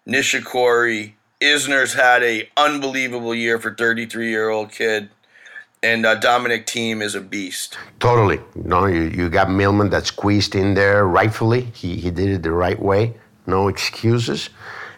Nishikori. 0.06 1.12
Isner's 1.40 1.94
had 1.94 2.24
a 2.24 2.48
unbelievable 2.56 3.34
year 3.34 3.60
for 3.60 3.72
33 3.72 4.28
year 4.28 4.48
old 4.48 4.72
kid 4.72 5.10
and 5.82 6.04
uh, 6.04 6.14
Dominic 6.16 6.66
Thiem 6.66 7.02
is 7.02 7.14
a 7.14 7.20
beast. 7.20 7.78
Totally. 8.00 8.40
No, 8.54 8.86
you, 8.86 9.02
you 9.02 9.28
got 9.28 9.50
Millman 9.50 9.90
that 9.90 10.06
squeezed 10.06 10.54
in 10.54 10.74
there 10.74 11.06
rightfully. 11.06 11.62
He, 11.74 11.96
he 11.96 12.10
did 12.10 12.28
it 12.28 12.42
the 12.42 12.52
right 12.52 12.80
way. 12.80 13.14
No 13.46 13.68
excuses. 13.68 14.50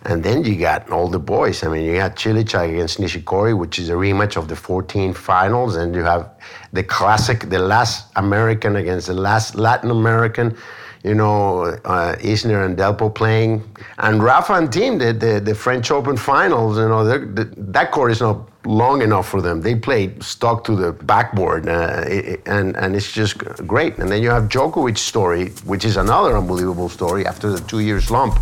And 0.02 0.24
then 0.24 0.44
you 0.44 0.56
got 0.56 0.90
all 0.90 1.08
the 1.08 1.18
boys. 1.18 1.62
I 1.62 1.68
mean, 1.68 1.84
you 1.84 1.96
got 1.96 2.16
Cilic 2.16 2.58
against 2.58 2.98
Nishikori, 2.98 3.56
which 3.56 3.78
is 3.78 3.90
a 3.90 3.94
rematch 3.94 4.36
of 4.36 4.48
the 4.48 4.56
14 4.56 5.12
finals, 5.12 5.76
and 5.76 5.94
you 5.94 6.02
have 6.02 6.30
the 6.72 6.82
classic, 6.82 7.50
the 7.50 7.58
last 7.58 8.10
American 8.16 8.76
against 8.76 9.08
the 9.08 9.14
last 9.14 9.56
Latin 9.56 9.90
American. 9.90 10.56
You 11.04 11.14
know, 11.14 11.64
uh, 11.84 12.16
Isner 12.16 12.64
and 12.64 12.76
Delpo 12.76 13.14
playing, 13.14 13.62
and 13.98 14.22
Rafa 14.22 14.54
and 14.54 14.68
Thiem 14.68 14.98
did 14.98 15.20
the, 15.20 15.40
the 15.40 15.54
French 15.54 15.90
Open 15.90 16.16
finals. 16.16 16.76
You 16.76 16.88
know, 16.88 17.04
the, 17.04 17.50
that 17.56 17.90
court 17.90 18.10
is 18.10 18.20
not 18.20 18.49
long 18.64 19.02
enough 19.02 19.28
for 19.28 19.40
them. 19.40 19.60
They 19.60 19.74
played 19.74 20.22
stuck 20.22 20.64
to 20.64 20.76
the 20.76 20.92
backboard, 20.92 21.68
uh, 21.68 22.04
and 22.46 22.76
and 22.76 22.96
it's 22.96 23.12
just 23.12 23.38
great. 23.66 23.98
And 23.98 24.10
then 24.10 24.22
you 24.22 24.30
have 24.30 24.44
Djokovic's 24.44 25.00
story, 25.00 25.48
which 25.64 25.84
is 25.84 25.96
another 25.96 26.36
unbelievable 26.36 26.88
story. 26.88 27.26
After 27.26 27.50
the 27.50 27.60
two 27.60 27.80
years 27.80 28.04
slump, 28.04 28.38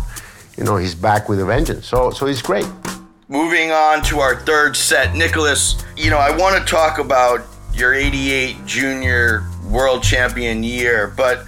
you 0.57 0.63
know 0.63 0.77
he's 0.77 0.95
back 0.95 1.29
with 1.29 1.39
a 1.39 1.45
vengeance. 1.45 1.87
So 1.87 2.11
so 2.11 2.25
he's 2.25 2.41
great. 2.41 2.67
Moving 3.27 3.71
on 3.71 4.01
to 4.03 4.19
our 4.19 4.35
third 4.35 4.75
set, 4.75 5.15
Nicholas. 5.15 5.83
You 5.95 6.09
know 6.09 6.17
I 6.17 6.35
want 6.35 6.57
to 6.57 6.69
talk 6.69 6.99
about 6.99 7.41
your 7.73 7.93
'88 7.93 8.65
Junior 8.65 9.47
World 9.65 10.03
Champion 10.03 10.63
year, 10.63 11.13
but. 11.15 11.45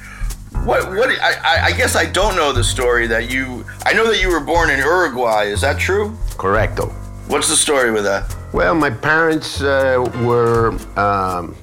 What? 0.65 0.89
What? 0.91 1.09
I, 1.09 1.67
I 1.67 1.71
guess 1.71 1.95
I 1.95 2.05
don't 2.05 2.35
know 2.35 2.51
the 2.51 2.63
story 2.63 3.07
that 3.07 3.31
you. 3.31 3.65
I 3.85 3.93
know 3.93 4.05
that 4.05 4.21
you 4.21 4.29
were 4.29 4.41
born 4.41 4.69
in 4.69 4.79
Uruguay. 4.79 5.45
Is 5.45 5.61
that 5.61 5.79
true? 5.79 6.09
Correcto. 6.31 6.91
What's 7.29 7.47
the 7.47 7.55
story 7.55 7.89
with 7.89 8.03
that? 8.03 8.35
Well, 8.53 8.75
my 8.75 8.89
parents 8.89 9.61
uh, 9.61 10.05
were, 10.23 10.71
um, 10.99 11.55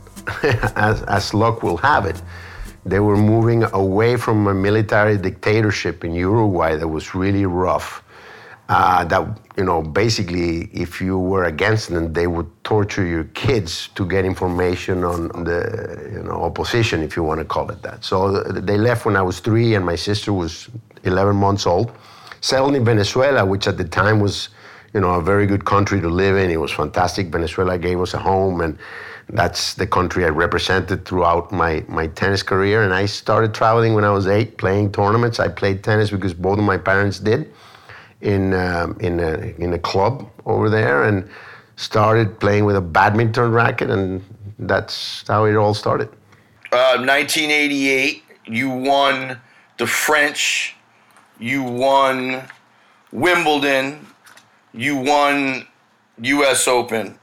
as, 0.75 1.03
as 1.03 1.35
luck 1.35 1.63
will 1.63 1.77
have 1.77 2.07
it, 2.07 2.21
they 2.87 2.99
were 2.99 3.17
moving 3.17 3.65
away 3.75 4.17
from 4.17 4.47
a 4.47 4.55
military 4.55 5.19
dictatorship 5.19 6.03
in 6.03 6.15
Uruguay 6.15 6.77
that 6.77 6.89
was 6.89 7.15
really 7.15 7.45
rough. 7.45 8.03
Uh, 8.71 9.05
that 9.05 9.39
you 9.57 9.65
know, 9.65 9.83
basically, 9.83 10.71
if 10.73 11.01
you 11.01 11.19
were 11.19 11.45
against 11.45 11.89
them, 11.89 12.13
they 12.13 12.27
would 12.27 12.49
torture 12.65 13.05
your 13.05 13.25
kids 13.35 13.89
to 13.95 14.07
get 14.07 14.25
information 14.25 15.05
on 15.05 15.29
the 15.45 16.11
you 16.13 16.23
know 16.23 16.43
opposition, 16.43 17.03
if 17.03 17.17
you 17.17 17.23
want 17.23 17.41
to 17.41 17.45
call 17.45 17.71
it 17.71 17.83
that. 17.83 18.05
So 18.05 18.43
they 18.43 18.77
left 18.77 19.07
when 19.07 19.17
I 19.17 19.23
was 19.23 19.41
three, 19.41 19.75
and 19.75 19.85
my 19.85 19.97
sister 19.97 20.33
was 20.33 20.69
11 21.05 21.35
months 21.35 21.67
old. 21.67 21.93
Settled 22.41 22.75
in 22.77 22.85
Venezuela, 22.85 23.45
which 23.45 23.67
at 23.67 23.79
the 23.79 23.85
time 23.85 24.21
was, 24.21 24.51
you 24.95 25.01
know, 25.01 25.11
a 25.11 25.23
very 25.23 25.47
good 25.47 25.65
country 25.65 26.01
to 26.01 26.09
live 26.09 26.37
in. 26.37 26.51
It 26.51 26.61
was 26.61 26.73
fantastic. 26.73 27.29
Venezuela 27.29 27.79
gave 27.79 28.01
us 28.01 28.15
a 28.15 28.19
home, 28.19 28.61
and 28.61 28.79
that's 29.29 29.75
the 29.75 29.87
country 29.87 30.25
I 30.25 30.29
represented 30.29 31.05
throughout 31.05 31.53
my, 31.53 31.85
my 31.89 32.07
tennis 32.07 32.43
career. 32.43 32.83
And 32.83 32.95
I 32.95 33.07
started 33.07 33.53
traveling 33.55 33.95
when 33.95 34.05
I 34.05 34.11
was 34.11 34.27
eight, 34.27 34.57
playing 34.57 34.93
tournaments. 34.93 35.39
I 35.39 35.49
played 35.49 35.85
tennis 35.85 36.11
because 36.11 36.33
both 36.33 36.59
of 36.59 36.65
my 36.65 36.79
parents 36.79 37.19
did 37.19 37.53
in, 38.23 38.55
um, 38.55 38.97
in, 39.01 39.21
a, 39.21 39.55
in 39.59 39.75
a 39.75 39.79
club 39.79 40.29
over 40.47 40.71
there 40.71 41.05
and 41.05 41.29
started 41.77 42.41
playing 42.41 42.65
with 42.65 42.77
a 42.77 42.81
badminton 42.81 43.53
racket. 43.53 43.91
And 43.91 44.25
that's 44.59 45.25
how 45.29 45.45
it 45.45 45.57
all 45.57 45.75
started. 45.75 46.09
Uh, 46.73 46.97
1988, 46.97 48.23
you 48.47 48.71
won 48.71 49.39
the 49.79 49.87
French, 49.87 50.75
you 51.39 51.63
won 51.63 52.43
Wimbledon, 53.13 54.07
you 54.79 54.97
won 54.97 55.67
U.S. 56.23 56.69
Open. 56.69 57.19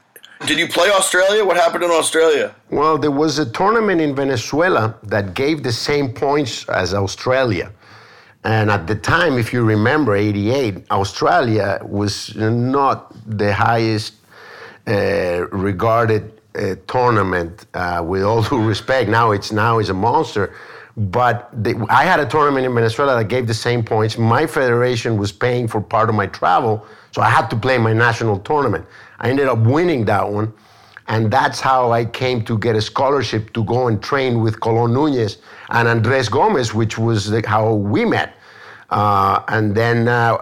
Did 0.46 0.58
you 0.58 0.68
play 0.68 0.90
Australia? 0.90 1.42
What 1.42 1.56
happened 1.56 1.84
in 1.84 1.90
Australia? 1.90 2.54
Well, 2.70 2.98
there 2.98 3.10
was 3.10 3.38
a 3.38 3.50
tournament 3.50 4.02
in 4.02 4.14
Venezuela 4.14 4.94
that 5.04 5.32
gave 5.32 5.62
the 5.62 5.72
same 5.72 6.12
points 6.12 6.68
as 6.68 6.92
Australia. 6.92 7.72
And 8.44 8.70
at 8.70 8.86
the 8.86 8.94
time, 8.94 9.38
if 9.38 9.52
you 9.54 9.64
remember, 9.64 10.14
88, 10.14 10.90
Australia 10.90 11.80
was 11.82 12.36
not 12.36 13.14
the 13.26 13.52
highest 13.54 14.14
uh, 14.86 15.46
regarded 15.50 16.40
uh, 16.54 16.76
tournament. 16.86 17.66
Uh, 17.72 18.04
with 18.06 18.22
all 18.22 18.42
due 18.42 18.62
respect, 18.62 19.08
now 19.08 19.30
it's 19.30 19.50
now 19.50 19.78
is 19.78 19.88
a 19.88 19.94
monster. 19.94 20.54
But 20.96 21.50
the, 21.62 21.86
I 21.90 22.04
had 22.04 22.20
a 22.20 22.26
tournament 22.26 22.64
in 22.64 22.74
Venezuela 22.74 23.16
that 23.16 23.28
gave 23.28 23.46
the 23.46 23.54
same 23.54 23.84
points. 23.84 24.16
My 24.16 24.46
federation 24.46 25.18
was 25.18 25.30
paying 25.30 25.68
for 25.68 25.80
part 25.80 26.08
of 26.08 26.14
my 26.14 26.26
travel, 26.26 26.86
so 27.12 27.20
I 27.20 27.28
had 27.28 27.48
to 27.48 27.56
play 27.56 27.76
my 27.76 27.92
national 27.92 28.38
tournament. 28.38 28.86
I 29.20 29.28
ended 29.28 29.46
up 29.46 29.58
winning 29.58 30.06
that 30.06 30.30
one. 30.30 30.52
And 31.08 31.30
that's 31.30 31.60
how 31.60 31.92
I 31.92 32.04
came 32.04 32.42
to 32.46 32.58
get 32.58 32.74
a 32.74 32.82
scholarship 32.82 33.52
to 33.52 33.62
go 33.64 33.86
and 33.86 34.02
train 34.02 34.40
with 34.40 34.58
Colon 34.60 34.92
Nunez 34.92 35.38
and 35.70 35.86
Andres 35.86 36.28
Gomez, 36.28 36.74
which 36.74 36.98
was 36.98 37.30
the, 37.30 37.46
how 37.46 37.74
we 37.74 38.04
met. 38.04 38.34
Uh, 38.90 39.42
and 39.48 39.74
then 39.74 40.08
uh, 40.08 40.38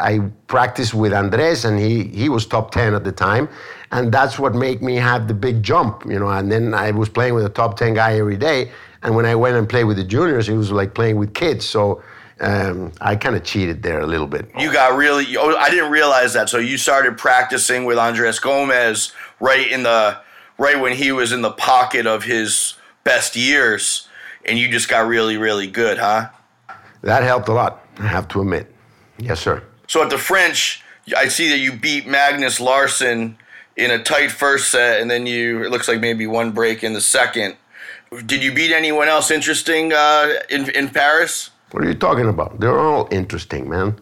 I 0.00 0.20
practiced 0.48 0.94
with 0.94 1.12
Andres, 1.12 1.64
and 1.64 1.78
he, 1.78 2.04
he 2.04 2.28
was 2.28 2.46
top 2.46 2.70
10 2.72 2.94
at 2.94 3.04
the 3.04 3.12
time. 3.12 3.48
And 3.92 4.12
that's 4.12 4.38
what 4.38 4.54
made 4.54 4.82
me 4.82 4.96
have 4.96 5.28
the 5.28 5.34
big 5.34 5.62
jump, 5.62 6.04
you 6.06 6.18
know. 6.18 6.28
And 6.28 6.50
then 6.50 6.74
I 6.74 6.90
was 6.90 7.08
playing 7.08 7.34
with 7.34 7.44
a 7.44 7.50
top 7.50 7.76
10 7.76 7.94
guy 7.94 8.18
every 8.18 8.36
day. 8.36 8.72
And 9.06 9.14
when 9.14 9.24
I 9.24 9.36
went 9.36 9.56
and 9.56 9.68
played 9.68 9.84
with 9.84 9.98
the 9.98 10.04
juniors, 10.04 10.48
it 10.48 10.56
was 10.56 10.72
like 10.72 10.92
playing 10.92 11.16
with 11.16 11.32
kids. 11.32 11.64
So 11.64 12.02
um, 12.40 12.90
I 13.00 13.14
kind 13.14 13.36
of 13.36 13.44
cheated 13.44 13.84
there 13.84 14.00
a 14.00 14.06
little 14.06 14.26
bit. 14.26 14.50
You 14.58 14.72
got 14.72 14.96
really. 14.96 15.36
Oh, 15.36 15.54
I 15.54 15.70
didn't 15.70 15.92
realize 15.92 16.32
that. 16.32 16.48
So 16.48 16.58
you 16.58 16.76
started 16.76 17.16
practicing 17.16 17.84
with 17.84 17.98
Andres 17.98 18.40
Gomez 18.40 19.12
right 19.38 19.70
in 19.70 19.84
the 19.84 20.18
right 20.58 20.80
when 20.80 20.92
he 20.92 21.12
was 21.12 21.30
in 21.30 21.40
the 21.40 21.52
pocket 21.52 22.04
of 22.04 22.24
his 22.24 22.74
best 23.04 23.36
years, 23.36 24.08
and 24.44 24.58
you 24.58 24.68
just 24.68 24.88
got 24.88 25.06
really, 25.06 25.36
really 25.36 25.68
good, 25.68 25.98
huh? 25.98 26.30
That 27.02 27.22
helped 27.22 27.48
a 27.48 27.52
lot. 27.52 27.86
I 28.00 28.08
have 28.08 28.26
to 28.28 28.40
admit. 28.40 28.74
Yes, 29.18 29.38
sir. 29.38 29.62
So 29.86 30.02
at 30.02 30.10
the 30.10 30.18
French, 30.18 30.82
I 31.16 31.28
see 31.28 31.48
that 31.50 31.58
you 31.58 31.72
beat 31.72 32.08
Magnus 32.08 32.58
Larsson 32.58 33.38
in 33.76 33.92
a 33.92 34.02
tight 34.02 34.32
first 34.32 34.68
set, 34.72 35.00
and 35.00 35.08
then 35.08 35.26
you 35.26 35.62
it 35.62 35.70
looks 35.70 35.86
like 35.86 36.00
maybe 36.00 36.26
one 36.26 36.50
break 36.50 36.82
in 36.82 36.92
the 36.92 37.00
second. 37.00 37.56
Did 38.24 38.42
you 38.42 38.52
beat 38.52 38.72
anyone 38.72 39.08
else 39.08 39.30
interesting 39.30 39.92
uh, 39.92 40.34
in 40.48 40.70
in 40.70 40.88
Paris? 40.88 41.50
What 41.72 41.84
are 41.84 41.88
you 41.88 41.94
talking 41.94 42.28
about? 42.28 42.60
They're 42.60 42.78
all 42.78 43.08
interesting, 43.10 43.68
man. 43.68 43.98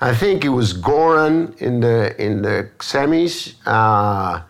I 0.00 0.14
think 0.14 0.44
it 0.44 0.50
was 0.50 0.72
Goran 0.74 1.56
in 1.60 1.80
the 1.80 2.14
in 2.22 2.42
the 2.42 2.70
semis, 2.78 3.54
uh, 3.66 4.42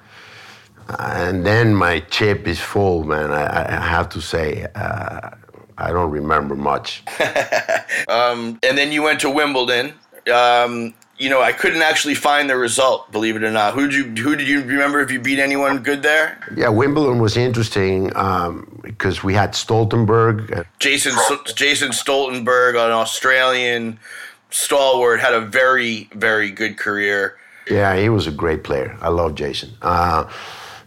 and 0.98 1.46
then 1.46 1.74
my 1.74 2.00
chip 2.00 2.46
is 2.46 2.60
full, 2.60 3.04
man. 3.04 3.30
I, 3.30 3.76
I 3.76 3.80
have 3.80 4.08
to 4.10 4.20
say, 4.20 4.66
uh, 4.74 5.30
I 5.78 5.90
don't 5.92 6.10
remember 6.10 6.56
much. 6.56 7.02
um, 8.08 8.58
and 8.62 8.76
then 8.76 8.92
you 8.92 9.02
went 9.02 9.20
to 9.20 9.30
Wimbledon. 9.30 9.94
Um, 10.32 10.94
you 11.18 11.30
know, 11.30 11.40
I 11.40 11.52
couldn't 11.52 11.82
actually 11.82 12.14
find 12.14 12.48
the 12.50 12.56
result, 12.56 13.10
believe 13.10 13.36
it 13.36 13.42
or 13.42 13.50
not. 13.50 13.74
Who 13.74 13.88
did 13.88 13.94
you 13.94 14.22
who 14.22 14.36
did 14.36 14.48
you 14.48 14.62
remember 14.62 15.00
if 15.00 15.10
you 15.10 15.20
beat 15.20 15.38
anyone 15.38 15.82
good 15.82 16.02
there? 16.02 16.38
Yeah, 16.54 16.68
Wimbledon 16.68 17.20
was 17.20 17.36
interesting 17.36 18.14
um, 18.16 18.80
because 18.82 19.24
we 19.24 19.34
had 19.34 19.52
Stoltenberg. 19.52 20.66
Jason 20.78 21.14
Jason 21.54 21.90
Stoltenberg, 21.90 22.74
an 22.74 22.92
Australian 22.92 23.98
stalwart, 24.50 25.20
had 25.20 25.32
a 25.32 25.40
very 25.40 26.08
very 26.14 26.50
good 26.50 26.76
career. 26.76 27.38
Yeah, 27.70 27.96
he 27.96 28.08
was 28.08 28.26
a 28.26 28.30
great 28.30 28.62
player. 28.62 28.96
I 29.00 29.08
love 29.08 29.34
Jason. 29.34 29.70
Uh, 29.82 30.30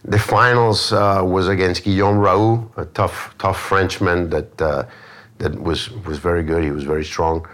the 0.04 0.18
finals 0.18 0.92
uh, 0.92 1.22
was 1.24 1.48
against 1.48 1.84
Guillaume 1.84 2.18
Raoux, 2.18 2.70
a 2.76 2.84
tough 2.86 3.34
tough 3.38 3.60
Frenchman 3.60 4.30
that 4.30 4.62
uh, 4.62 4.84
that 5.38 5.60
was 5.60 5.90
was 6.04 6.18
very 6.18 6.44
good. 6.44 6.62
He 6.62 6.70
was 6.70 6.84
very 6.84 7.04
strong. 7.04 7.46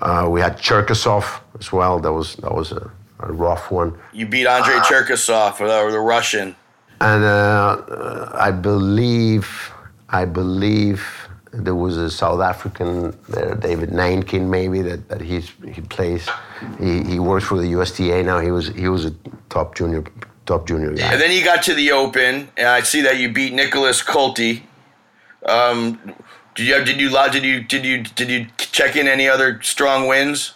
Uh, 0.00 0.28
we 0.30 0.40
had 0.40 0.58
Cherkasov 0.58 1.40
as 1.58 1.72
well. 1.72 1.98
That 1.98 2.12
was 2.12 2.36
that 2.36 2.54
was 2.54 2.72
a, 2.72 2.90
a 3.20 3.32
rough 3.32 3.70
one. 3.70 3.98
You 4.12 4.26
beat 4.26 4.46
Andrei 4.46 4.76
uh, 4.76 4.84
Cherkasov, 4.84 5.60
or 5.60 5.90
the 5.90 6.00
Russian. 6.00 6.54
And 7.00 7.24
uh, 7.24 8.30
I 8.34 8.50
believe 8.50 9.72
I 10.08 10.24
believe 10.24 11.28
there 11.52 11.74
was 11.74 11.96
a 11.96 12.10
South 12.10 12.40
African 12.40 13.16
there, 13.28 13.54
David 13.54 13.90
Nainkin, 13.90 14.48
maybe 14.48 14.82
that, 14.82 15.08
that 15.08 15.20
he's, 15.20 15.50
he 15.72 15.80
plays. 15.80 16.28
He, 16.78 17.02
he 17.04 17.18
works 17.18 17.44
for 17.46 17.58
the 17.58 17.68
USTA 17.68 18.22
now. 18.22 18.40
He 18.40 18.50
was 18.50 18.68
he 18.68 18.88
was 18.88 19.06
a 19.06 19.14
top 19.48 19.74
junior 19.74 20.04
top 20.46 20.66
junior 20.66 20.92
guy. 20.94 21.12
And 21.12 21.20
then 21.20 21.32
you 21.32 21.44
got 21.44 21.62
to 21.64 21.74
the 21.74 21.92
Open, 21.92 22.48
and 22.56 22.68
I 22.68 22.82
see 22.82 23.00
that 23.02 23.18
you 23.18 23.32
beat 23.32 23.52
Nicklas 23.52 24.04
Kulti. 24.04 24.62
Um, 25.46 26.14
did 26.54 26.66
you 26.66 26.84
did 26.84 27.00
you 27.00 27.10
did 27.10 27.44
you 27.44 27.62
did 27.62 27.84
you 27.84 28.02
did 28.02 28.30
you 28.30 28.46
check 28.72 28.96
in 28.96 29.08
any 29.08 29.28
other 29.28 29.60
strong 29.62 30.06
wins? 30.06 30.54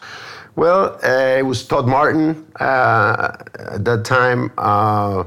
Well, 0.55 0.98
uh, 1.03 1.38
it 1.38 1.46
was 1.46 1.66
Todd 1.66 1.87
Martin 1.87 2.46
uh, 2.61 3.37
at 3.59 3.85
that 3.85 4.05
time. 4.05 4.53
Uh, 4.59 5.25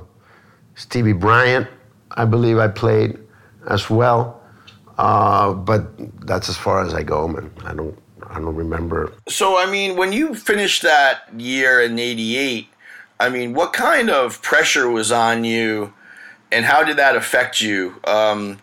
Stevie 0.76 1.14
Bryant, 1.14 1.68
I 2.12 2.26
believe 2.26 2.60
I 2.60 2.68
played 2.68 3.18
as 3.68 3.90
well. 3.90 4.42
Uh, 4.98 5.54
but 5.54 5.92
that's 6.26 6.48
as 6.48 6.58
far 6.58 6.86
as 6.86 6.94
I 6.94 7.04
go, 7.04 7.28
man. 7.28 7.52
I 7.66 7.74
don't 7.74 7.98
I 8.30 8.36
don't 8.36 8.56
remember. 8.56 9.14
So 9.28 9.58
I 9.58 9.70
mean, 9.70 9.98
when 9.98 10.14
you 10.14 10.36
finished 10.36 10.82
that 10.84 11.30
year 11.38 11.82
in 11.82 11.98
'88, 12.00 12.68
I 13.20 13.30
mean, 13.30 13.54
what 13.54 13.74
kind 13.74 14.10
of 14.10 14.42
pressure 14.42 14.90
was 14.90 15.12
on 15.12 15.44
you, 15.44 15.94
and 16.52 16.66
how 16.66 16.84
did 16.84 16.98
that 16.98 17.16
affect 17.16 17.62
you? 17.62 17.96
Um, 18.06 18.60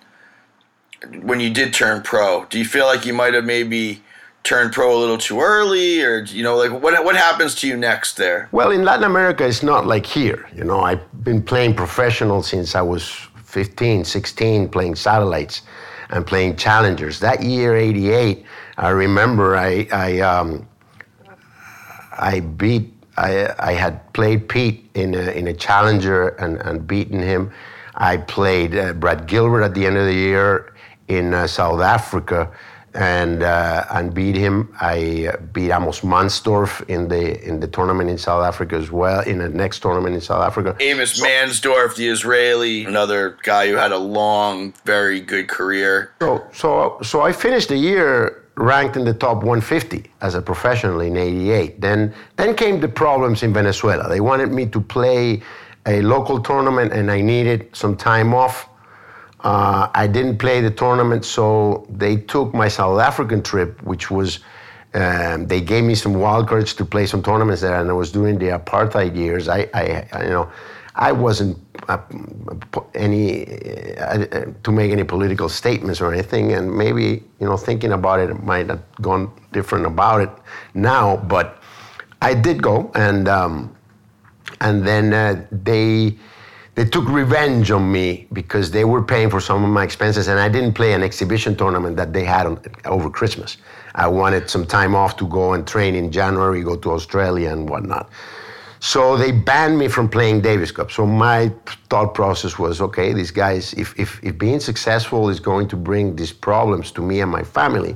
when 1.22 1.40
you 1.40 1.50
did 1.50 1.74
turn 1.74 2.02
pro? 2.02 2.44
Do 2.46 2.58
you 2.58 2.64
feel 2.64 2.87
like 2.87 3.04
you 3.04 3.12
might 3.12 3.35
have 3.35 3.44
maybe 3.44 4.02
turned 4.42 4.72
pro 4.72 4.96
a 4.96 4.98
little 4.98 5.18
too 5.18 5.40
early, 5.40 6.02
or 6.02 6.24
you 6.24 6.42
know, 6.42 6.57
like 6.57 6.70
what 6.70 7.05
what 7.05 7.16
happens 7.16 7.55
to 7.57 7.68
you 7.68 7.76
next 7.76 8.16
there? 8.16 8.48
Well, 8.52 8.70
in 8.70 8.85
Latin 8.85 9.05
America, 9.05 9.46
it's 9.46 9.62
not 9.62 9.87
like 9.87 10.07
here. 10.07 10.48
You 10.55 10.64
know, 10.64 10.81
I've 10.81 11.24
been 11.24 11.42
playing 11.42 11.74
professional 11.74 12.42
since 12.42 12.74
I 12.74 12.83
was 12.83 13.09
15, 13.44 14.05
16, 14.05 14.68
playing 14.68 14.96
satellites 14.96 15.62
and 16.11 16.26
playing 16.26 16.57
challengers. 16.57 17.20
That 17.20 17.42
year, 17.42 17.76
'88, 17.76 18.44
I 18.78 18.88
remember 18.90 19.57
I 19.57 19.87
I 19.92 20.20
um, 20.20 20.68
I 22.18 22.40
beat. 22.40 22.92
I, 23.18 23.55
I 23.59 23.72
had 23.72 24.11
played 24.14 24.48
Pete 24.48 24.88
in 24.94 25.14
a, 25.14 25.33
in 25.33 25.46
a 25.48 25.52
challenger 25.52 26.28
and, 26.28 26.57
and 26.62 26.87
beaten 26.87 27.20
him. 27.20 27.52
I 27.94 28.16
played 28.16 28.74
uh, 28.74 28.94
Brad 28.94 29.26
Gilbert 29.26 29.62
at 29.62 29.74
the 29.74 29.85
end 29.85 29.98
of 29.98 30.07
the 30.07 30.14
year 30.14 30.72
in 31.09 31.35
uh, 31.35 31.46
South 31.46 31.83
Africa 31.83 32.50
and 32.94 33.42
uh, 33.42 33.87
and 33.90 34.12
beat 34.12 34.37
him. 34.37 34.74
I 34.81 35.35
beat 35.52 35.70
Amos 35.70 36.00
Mansdorf 36.00 36.88
in 36.88 37.09
the 37.09 37.42
in 37.46 37.61
the 37.61 37.66
tournament 37.68 38.11
in 38.11 38.18
South 38.18 38.44
Africa 38.44 38.76
as 38.76 38.90
well. 38.90 39.20
In 39.20 39.38
the 39.38 39.48
next 39.48 39.81
tournament 39.81 40.14
in 40.14 40.20
South 40.20 40.42
Africa, 40.42 40.76
Amos 40.81 41.16
so, 41.16 41.24
Mansdorf, 41.24 41.96
the 41.96 42.09
Israeli, 42.09 42.85
another 42.85 43.38
guy 43.42 43.68
who 43.68 43.76
had 43.76 43.92
a 43.92 43.98
long, 43.98 44.74
very 44.85 45.20
good 45.20 45.48
career. 45.48 46.12
So 46.20 46.46
so 46.52 46.98
so 47.02 47.22
I 47.22 47.33
finished 47.33 47.68
the 47.68 47.76
year 47.76 48.38
ranked 48.57 48.96
in 48.96 49.05
the 49.07 49.14
top 49.14 49.38
150 49.38 50.11
as 50.20 50.35
a 50.35 50.42
professional 50.42 51.00
in 51.00 51.16
'88. 51.16 51.81
Then 51.81 52.14
then 52.37 52.55
came 52.55 52.81
the 52.81 52.88
problems 52.88 53.42
in 53.42 53.52
Venezuela. 53.52 54.09
They 54.09 54.20
wanted 54.20 54.52
me 54.52 54.66
to 54.66 54.81
play 54.81 55.42
a 55.87 56.02
local 56.02 56.40
tournament, 56.40 56.92
and 56.92 57.11
I 57.11 57.20
needed 57.20 57.68
some 57.72 57.96
time 57.96 58.35
off 58.35 58.68
Uh, 59.42 59.88
I 59.92 60.07
didn't 60.07 60.38
play 60.38 60.61
the 60.61 60.70
tournament, 60.70 61.24
so 61.24 61.87
they 61.90 62.16
took 62.16 62.55
my 62.55 62.68
South 62.68 63.00
African 63.00 63.42
trip, 63.42 63.83
which 63.83 64.11
was 64.11 64.38
um, 64.94 65.46
they 65.46 65.61
gave 65.61 65.85
me 65.85 65.94
some 65.94 66.14
wild 66.14 66.48
cards 66.48 66.74
to 66.74 66.85
play 66.85 67.07
some 67.07 67.22
tournaments 67.22 67.62
there, 67.62 67.81
and 67.81 67.90
I 67.90 67.92
was 67.92 68.12
doing 68.12 68.38
the 68.38 68.59
apartheid 68.59 69.16
years. 69.16 69.48
I, 69.48 69.68
I, 69.74 70.07
I 70.12 70.24
you 70.24 70.31
know, 70.31 70.52
I 70.94 71.12
wasn't 71.12 71.59
uh, 71.88 71.98
any 72.94 73.46
uh, 73.98 74.44
to 74.62 74.70
make 74.70 74.92
any 74.92 75.05
political 75.05 75.48
statements 75.48 76.00
or 76.00 76.12
anything, 76.12 76.52
and 76.52 76.72
maybe 76.76 77.24
you 77.40 77.46
know, 77.46 77.57
thinking 77.57 77.92
about 77.92 78.20
it, 78.20 78.31
it 78.31 78.42
might 78.44 78.68
have 78.68 78.83
gone 79.00 79.33
different 79.52 79.87
about 79.87 80.20
it 80.20 80.31
now, 80.74 81.16
but 81.16 81.62
I 82.20 82.35
did 82.35 82.62
go, 82.62 82.92
and 82.94 83.28
um, 83.28 83.74
and 84.61 84.87
then 84.87 85.12
uh, 85.12 85.44
they 85.50 86.16
they 86.74 86.87
took 86.87 87.06
revenge 87.08 87.70
on 87.70 87.90
me 87.92 88.26
because 88.32 88.70
they 88.70 88.85
were 88.85 89.02
paying 89.02 89.28
for 89.28 89.40
some 89.40 89.62
of 89.62 89.70
my 89.70 89.85
expenses 89.85 90.28
and 90.28 90.40
I 90.40 90.48
didn't 90.48 90.72
play 90.72 90.94
an 90.94 91.02
exhibition 91.02 91.54
tournament 91.54 91.96
that 91.96 92.12
they 92.12 92.24
had 92.24 92.46
on, 92.46 92.61
over 92.87 93.11
Christmas. 93.11 93.58
I 93.94 94.08
wanted 94.08 94.48
some 94.48 94.66
time 94.66 94.94
off 94.94 95.16
to 95.18 95.26
go 95.28 95.52
and 95.52 95.66
train 95.66 95.94
in 95.94 96.11
January, 96.11 96.62
go 96.62 96.76
to 96.76 96.92
Australia 96.92 97.50
and 97.50 97.68
whatnot. 97.68 98.11
So 98.80 99.16
they 99.16 99.30
banned 99.32 99.78
me 99.78 99.87
from 99.87 100.08
playing 100.08 100.40
Davis 100.40 100.72
Cup. 100.72 100.90
So 100.90 101.06
my 101.06 101.52
thought 101.88 102.14
process 102.14 102.58
was, 102.58 102.80
okay, 102.80 103.12
these 103.12 103.30
guys, 103.30 103.74
if, 103.74 103.96
if, 103.98 104.18
if 104.24 104.37
being 104.38 104.58
successful 104.58 105.28
is 105.28 105.38
going 105.38 105.68
to 105.68 105.76
bring 105.76 106.16
these 106.16 106.32
problems 106.32 106.90
to 106.92 107.02
me 107.02 107.20
and 107.20 107.30
my 107.30 107.44
family, 107.44 107.94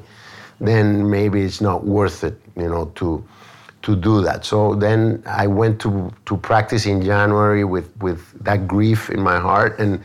then 0.60 1.10
maybe 1.10 1.42
it's 1.42 1.60
not 1.60 1.84
worth 1.84 2.22
it, 2.24 2.40
you 2.56 2.68
know, 2.68 2.92
to 2.96 3.26
to 3.86 3.94
do 3.94 4.20
that. 4.20 4.44
So 4.44 4.74
then 4.74 5.22
I 5.26 5.46
went 5.46 5.80
to, 5.82 6.12
to 6.26 6.36
practice 6.36 6.86
in 6.86 7.00
January 7.02 7.62
with, 7.62 7.96
with 7.98 8.20
that 8.42 8.66
grief 8.66 9.10
in 9.10 9.20
my 9.20 9.38
heart, 9.38 9.78
and, 9.78 10.02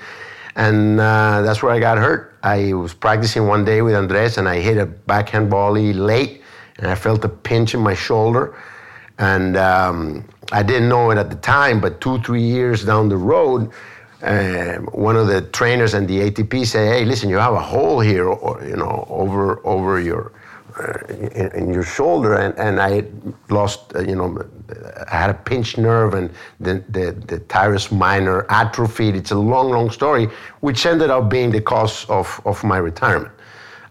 and 0.56 1.00
uh, 1.00 1.42
that's 1.42 1.64
where 1.64 1.72
I 1.72 1.80
got 1.80 1.98
hurt. 1.98 2.38
I 2.44 2.74
was 2.74 2.94
practicing 2.94 3.48
one 3.48 3.66
day 3.66 3.82
with 3.82 3.96
Andres, 3.96 4.38
and 4.38 4.48
I 4.48 4.60
hit 4.60 4.78
a 4.78 4.86
backhand 4.86 5.50
volley 5.50 5.94
late, 5.94 6.44
and 6.78 6.88
I 6.88 6.96
felt 6.96 7.26
a 7.26 7.30
pinch 7.30 7.74
in 7.74 7.80
my 7.80 7.96
shoulder. 7.96 8.56
And 9.18 9.58
um, 9.58 10.26
I 10.52 10.62
didn't 10.62 10.88
know 10.88 11.10
it 11.10 11.18
at 11.18 11.32
the 11.32 11.38
time, 11.38 11.82
but 11.82 12.02
two, 12.02 12.22
three 12.22 12.44
years 12.44 12.86
down 12.86 13.10
the 13.10 13.18
road, 13.18 13.72
uh, 14.22 14.78
one 14.94 15.16
of 15.16 15.26
the 15.26 15.42
trainers 15.42 15.96
and 15.96 16.08
the 16.08 16.30
ATP 16.30 16.68
said, 16.68 16.94
"Hey, 16.94 17.06
listen, 17.06 17.30
you 17.30 17.38
have 17.38 17.54
a 17.54 17.60
hole 17.60 18.00
here, 18.00 18.28
or, 18.28 18.64
you 18.64 18.76
know, 18.76 19.08
over 19.10 19.60
over 19.66 20.00
your 20.00 20.32
in, 21.10 21.52
in, 21.52 21.74
your 21.74 21.84
shoulder, 21.84 22.36
and, 22.36 22.58
and 22.58 22.80
I 22.80 23.04
lost, 23.50 23.96
uh, 23.96 24.00
you 24.00 24.16
know, 24.16 24.44
I 25.12 25.16
had 25.16 25.30
a 25.30 25.34
pinched 25.34 25.78
nerve, 25.78 26.14
and 26.14 26.30
the, 26.60 26.84
the, 26.90 27.12
the 27.12 27.40
teres 27.40 27.92
minor 27.92 28.46
atrophied. 28.50 29.16
It's 29.16 29.32
a 29.32 29.38
long, 29.38 29.70
long 29.70 29.90
story, 29.90 30.30
which 30.62 30.86
ended 30.86 31.10
up 31.10 31.30
being 31.30 31.52
the 31.52 31.62
cause 31.62 32.06
of, 32.10 32.42
of 32.46 32.64
my 32.64 32.78
retirement. 32.78 33.34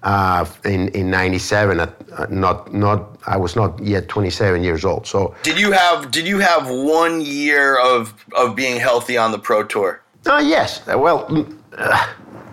Uh, 0.02 0.46
in 0.64 0.88
in 0.88 1.10
'97. 1.10 1.78
Uh, 1.78 1.92
not 2.30 2.72
not 2.72 3.18
I 3.26 3.36
was 3.36 3.54
not 3.54 3.78
yet 3.82 4.08
27 4.08 4.62
years 4.62 4.82
old. 4.82 5.06
So 5.06 5.34
did 5.42 5.58
you 5.58 5.72
have 5.72 6.10
did 6.10 6.26
you 6.26 6.38
have 6.38 6.70
one 6.70 7.20
year 7.20 7.78
of 7.78 8.14
of 8.34 8.56
being 8.56 8.80
healthy 8.80 9.18
on 9.18 9.30
the 9.30 9.38
pro 9.38 9.62
tour? 9.62 10.00
Uh, 10.24 10.42
yes. 10.42 10.86
Well, 10.86 11.46
uh, 11.76 12.06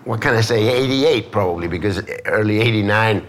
what 0.04 0.20
can 0.20 0.34
I 0.34 0.42
say? 0.42 0.68
88 0.68 1.32
probably 1.32 1.68
because 1.68 2.02
early 2.26 2.60
'89 2.60 3.24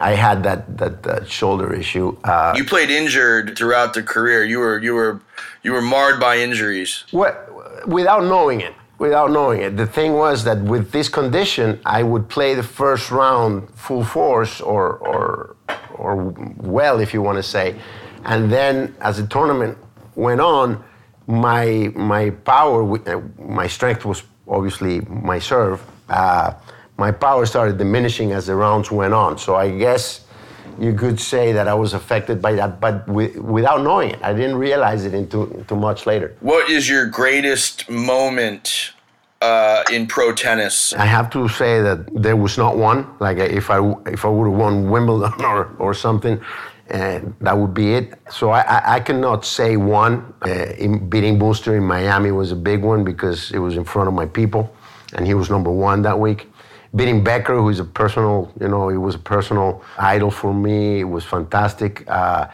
I 0.00 0.14
had 0.14 0.42
that 0.42 0.78
that, 0.78 1.02
that 1.02 1.30
shoulder 1.30 1.72
issue. 1.72 2.16
Uh, 2.24 2.54
you 2.56 2.64
played 2.64 2.90
injured 2.90 3.56
throughout 3.56 3.94
the 3.94 4.02
career. 4.02 4.44
You 4.44 4.58
were 4.58 4.78
you 4.82 4.94
were 4.94 5.20
you 5.62 5.72
were 5.72 5.82
marred 5.82 6.18
by 6.18 6.38
injuries. 6.38 7.04
What, 7.10 7.86
without 7.86 8.24
knowing 8.24 8.60
it, 8.62 8.74
without 8.98 9.30
knowing 9.30 9.60
it. 9.60 9.76
The 9.76 9.86
thing 9.86 10.14
was 10.14 10.44
that 10.44 10.58
with 10.58 10.90
this 10.90 11.08
condition, 11.08 11.80
I 11.84 12.02
would 12.02 12.28
play 12.28 12.54
the 12.54 12.62
first 12.62 13.10
round 13.10 13.68
full 13.74 14.04
force 14.04 14.60
or 14.60 14.96
or 14.96 15.56
or 15.94 16.34
well, 16.56 16.98
if 17.00 17.12
you 17.12 17.20
want 17.20 17.36
to 17.36 17.42
say, 17.42 17.76
and 18.24 18.50
then 18.50 18.94
as 19.00 19.18
the 19.18 19.26
tournament 19.26 19.76
went 20.14 20.40
on, 20.40 20.82
my 21.26 21.92
my 21.94 22.30
power, 22.30 22.80
uh, 23.06 23.20
my 23.38 23.66
strength 23.66 24.04
was 24.04 24.22
obviously 24.48 25.00
my 25.02 25.38
serve. 25.38 25.82
Uh, 26.08 26.54
my 27.00 27.10
power 27.10 27.46
started 27.46 27.78
diminishing 27.78 28.32
as 28.32 28.44
the 28.46 28.54
rounds 28.54 28.90
went 28.90 29.14
on. 29.14 29.38
So 29.38 29.56
I 29.56 29.70
guess 29.84 30.04
you 30.78 30.92
could 30.92 31.18
say 31.18 31.50
that 31.52 31.66
I 31.66 31.72
was 31.72 31.94
affected 31.94 32.36
by 32.42 32.52
that, 32.60 32.78
but 32.78 33.08
without 33.08 33.80
knowing 33.82 34.10
it. 34.10 34.20
I 34.22 34.32
didn't 34.34 34.58
realize 34.68 35.06
it 35.08 35.14
until, 35.14 35.44
until 35.60 35.78
much 35.78 36.00
later. 36.04 36.36
What 36.40 36.70
is 36.70 36.88
your 36.90 37.06
greatest 37.06 37.88
moment 37.88 38.92
uh, 39.40 39.82
in 39.90 40.06
pro 40.06 40.34
tennis? 40.34 40.92
I 40.92 41.06
have 41.06 41.30
to 41.30 41.48
say 41.48 41.80
that 41.80 41.98
there 42.26 42.36
was 42.36 42.58
not 42.58 42.76
one. 42.76 43.06
Like 43.18 43.38
if 43.38 43.70
I 43.70 43.78
if 44.16 44.20
I 44.26 44.28
would 44.28 44.48
have 44.50 44.58
won 44.64 44.90
Wimbledon 44.90 45.42
or 45.52 45.74
or 45.78 45.94
something, 45.94 46.36
uh, 46.90 47.20
that 47.46 47.56
would 47.60 47.74
be 47.82 47.94
it. 47.98 48.06
So 48.30 48.50
I, 48.50 48.60
I, 48.76 48.78
I 48.96 49.00
cannot 49.00 49.46
say 49.58 49.70
one. 49.78 50.14
Uh, 50.42 50.98
beating 51.12 51.38
Booster 51.38 51.72
in 51.78 51.84
Miami 51.96 52.30
was 52.30 52.52
a 52.52 52.60
big 52.70 52.80
one 52.92 53.04
because 53.04 53.50
it 53.52 53.60
was 53.66 53.74
in 53.80 53.84
front 53.84 54.06
of 54.10 54.14
my 54.14 54.26
people, 54.26 54.62
and 55.14 55.26
he 55.26 55.34
was 55.40 55.48
number 55.48 55.72
one 55.90 56.02
that 56.02 56.18
week 56.28 56.40
beating 56.94 57.22
Becker, 57.22 57.56
who 57.56 57.68
is 57.68 57.80
a 57.80 57.84
personal, 57.84 58.52
you 58.60 58.68
know, 58.68 58.88
he 58.88 58.96
was 58.96 59.14
a 59.14 59.18
personal 59.18 59.82
idol 59.98 60.30
for 60.30 60.52
me. 60.52 61.00
It 61.00 61.04
was 61.04 61.24
fantastic. 61.24 62.04
Uh, 62.08 62.48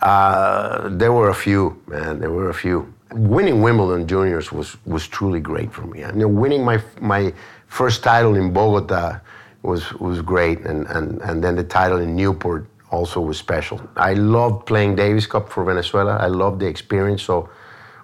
uh, 0.00 0.88
there 0.90 1.12
were 1.12 1.28
a 1.28 1.34
few, 1.34 1.80
man. 1.86 2.20
There 2.20 2.30
were 2.30 2.48
a 2.48 2.54
few. 2.54 2.92
Winning 3.12 3.60
Wimbledon 3.60 4.06
juniors 4.06 4.52
was 4.52 4.76
was 4.86 5.06
truly 5.08 5.40
great 5.40 5.72
for 5.72 5.82
me. 5.82 6.04
I 6.04 6.12
mean, 6.12 6.36
winning 6.36 6.64
my 6.64 6.80
my 7.00 7.32
first 7.66 8.02
title 8.02 8.36
in 8.36 8.52
Bogota 8.52 9.20
was 9.62 9.92
was 9.94 10.22
great, 10.22 10.60
and 10.60 10.86
and 10.86 11.20
and 11.22 11.42
then 11.42 11.56
the 11.56 11.64
title 11.64 11.98
in 11.98 12.14
Newport 12.16 12.66
also 12.90 13.20
was 13.20 13.36
special. 13.36 13.80
I 13.96 14.14
loved 14.14 14.66
playing 14.66 14.96
Davis 14.96 15.26
Cup 15.26 15.48
for 15.48 15.64
Venezuela. 15.64 16.16
I 16.16 16.26
loved 16.28 16.60
the 16.60 16.66
experience. 16.66 17.22
So, 17.22 17.50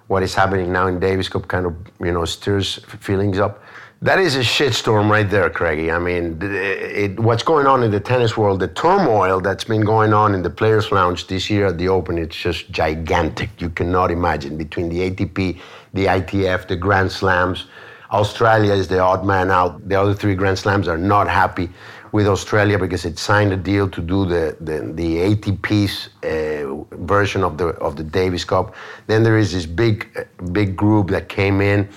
what 0.07 0.23
is 0.23 0.35
happening 0.35 0.71
now 0.71 0.87
in 0.87 0.99
Davis 0.99 1.29
Cup 1.29 1.47
kind 1.47 1.65
of 1.65 1.73
you 1.99 2.11
know 2.11 2.25
stirs 2.25 2.75
feelings 2.99 3.39
up. 3.39 3.63
That 4.03 4.19
is 4.19 4.35
a 4.35 4.41
shitstorm 4.41 5.09
right 5.09 5.27
there, 5.27 5.49
Craigie. 5.49 5.91
I 5.91 5.97
mean, 5.97 6.37
it, 6.39 6.51
it, 6.51 7.19
what's 7.19 7.41
going 7.41 7.65
on 7.65 7.81
in 7.81 7.89
the 7.89 7.99
tennis 7.99 8.37
world, 8.37 8.59
the 8.59 8.67
turmoil 8.67 9.41
that's 9.41 9.63
been 9.63 9.81
going 9.81 10.13
on 10.13 10.35
in 10.35 10.43
the 10.43 10.51
Players' 10.51 10.91
Lounge 10.91 11.25
this 11.25 11.49
year 11.49 11.65
at 11.65 11.79
the 11.79 11.87
Open, 11.87 12.19
it's 12.19 12.35
just 12.35 12.69
gigantic. 12.69 13.49
You 13.59 13.71
cannot 13.71 14.11
imagine 14.11 14.55
between 14.55 14.89
the 14.89 15.09
ATP, 15.09 15.59
the 15.93 16.05
ITF, 16.05 16.67
the 16.67 16.75
Grand 16.75 17.11
Slams. 17.11 17.65
Australia 18.11 18.73
is 18.73 18.87
the 18.87 18.99
odd 18.99 19.25
man 19.25 19.49
out. 19.49 19.89
The 19.89 19.99
other 19.99 20.13
three 20.13 20.35
Grand 20.35 20.59
Slams 20.59 20.87
are 20.87 20.97
not 20.97 21.27
happy 21.27 21.67
with 22.11 22.27
Australia 22.27 22.77
because 22.77 23.03
it 23.03 23.17
signed 23.17 23.51
a 23.51 23.57
deal 23.57 23.89
to 23.89 24.01
do 24.01 24.25
the 24.25 24.55
the, 24.61 24.91
the 24.93 25.35
ATP's 25.35 26.09
uh, 26.23 26.85
version 27.03 27.43
of 27.43 27.57
the 27.57 27.69
of 27.79 27.95
the 27.95 28.03
Davis 28.03 28.45
Cup. 28.45 28.75
Then 29.07 29.23
there 29.23 29.37
is 29.39 29.51
this 29.51 29.65
big 29.65 30.27
big 30.53 30.77
group 30.77 31.09
that 31.09 31.29
came 31.29 31.61
in 31.61 31.89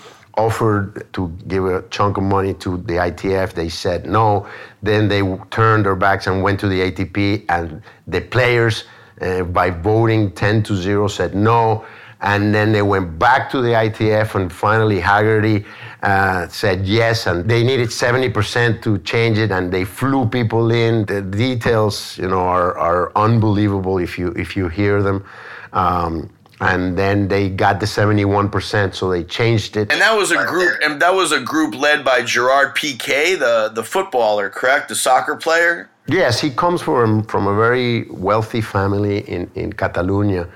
offered 0.46 1.12
to 1.12 1.29
give 1.46 1.64
a 1.66 1.83
chunk 1.90 2.16
of 2.16 2.24
money 2.24 2.55
to 2.55 2.79
the 2.90 2.94
ITF. 3.09 3.53
They 3.53 3.68
said 3.68 4.07
no. 4.07 4.46
Then 4.83 5.09
they 5.09 5.22
turned 5.50 5.85
their 5.87 5.96
backs 6.07 6.26
and 6.26 6.42
went 6.42 6.59
to 6.61 6.68
the 6.68 6.81
ATP, 6.90 7.44
and 7.48 7.83
the 8.07 8.20
players, 8.20 8.85
uh, 9.20 9.44
by 9.44 9.70
voting 9.70 10.33
10 10.33 10.62
to 10.64 10.74
0, 10.74 11.09
said 11.09 11.35
no. 11.35 11.85
And 12.22 12.55
then 12.55 12.72
they 12.72 12.83
went 12.83 13.18
back 13.18 13.50
to 13.50 13.62
the 13.62 13.72
ITF, 13.87 14.35
and 14.35 14.53
finally 14.53 15.00
Haggerty 15.00 15.64
uh, 16.03 16.48
said 16.48 16.87
yes, 16.87 17.26
and 17.26 17.48
they 17.48 17.62
needed 17.62 17.88
70% 17.88 18.83
to 18.83 18.98
change 18.98 19.38
it, 19.38 19.50
and 19.50 19.72
they 19.72 19.85
flew 19.85 20.26
people 20.26 20.70
in. 20.70 21.07
The 21.07 21.22
details, 21.22 22.18
you 22.18 22.29
know, 22.29 22.40
are, 22.40 22.76
are 22.76 23.12
unbelievable 23.16 23.96
if 23.98 24.18
you 24.18 24.29
if 24.37 24.57
you 24.57 24.68
hear 24.68 25.03
them. 25.03 25.24
Um, 25.72 26.31
and 26.61 26.96
then 26.96 27.29
they 27.29 27.49
got 27.49 27.81
the 27.81 27.87
71% 27.87 28.94
so 28.94 29.11
they 29.11 29.25
changed 29.25 29.77
it. 29.77 29.90
And 29.90 30.01
that 30.01 30.16
was 30.16 30.31
a 30.31 30.44
group 30.44 30.79
and 30.83 31.01
that 31.01 31.14
was 31.14 31.33
a 31.33 31.40
group 31.40 31.75
led 31.75 32.05
by 32.05 32.23
gerard 32.23 32.77
piqué 32.77 33.38
the, 33.38 33.70
the 33.75 33.83
footballer 33.83 34.51
correct? 34.51 34.88
The 34.88 34.94
soccer 34.94 35.37
player? 35.37 35.90
Yes 36.07 36.40
he 36.40 36.51
comes 36.51 36.83
from, 36.83 37.25
from 37.25 37.46
a 37.46 37.55
very 37.55 38.05
wealthy 38.11 38.61
family 38.61 39.20
in, 39.29 39.51
in 39.55 39.73
catalonia 39.73 40.49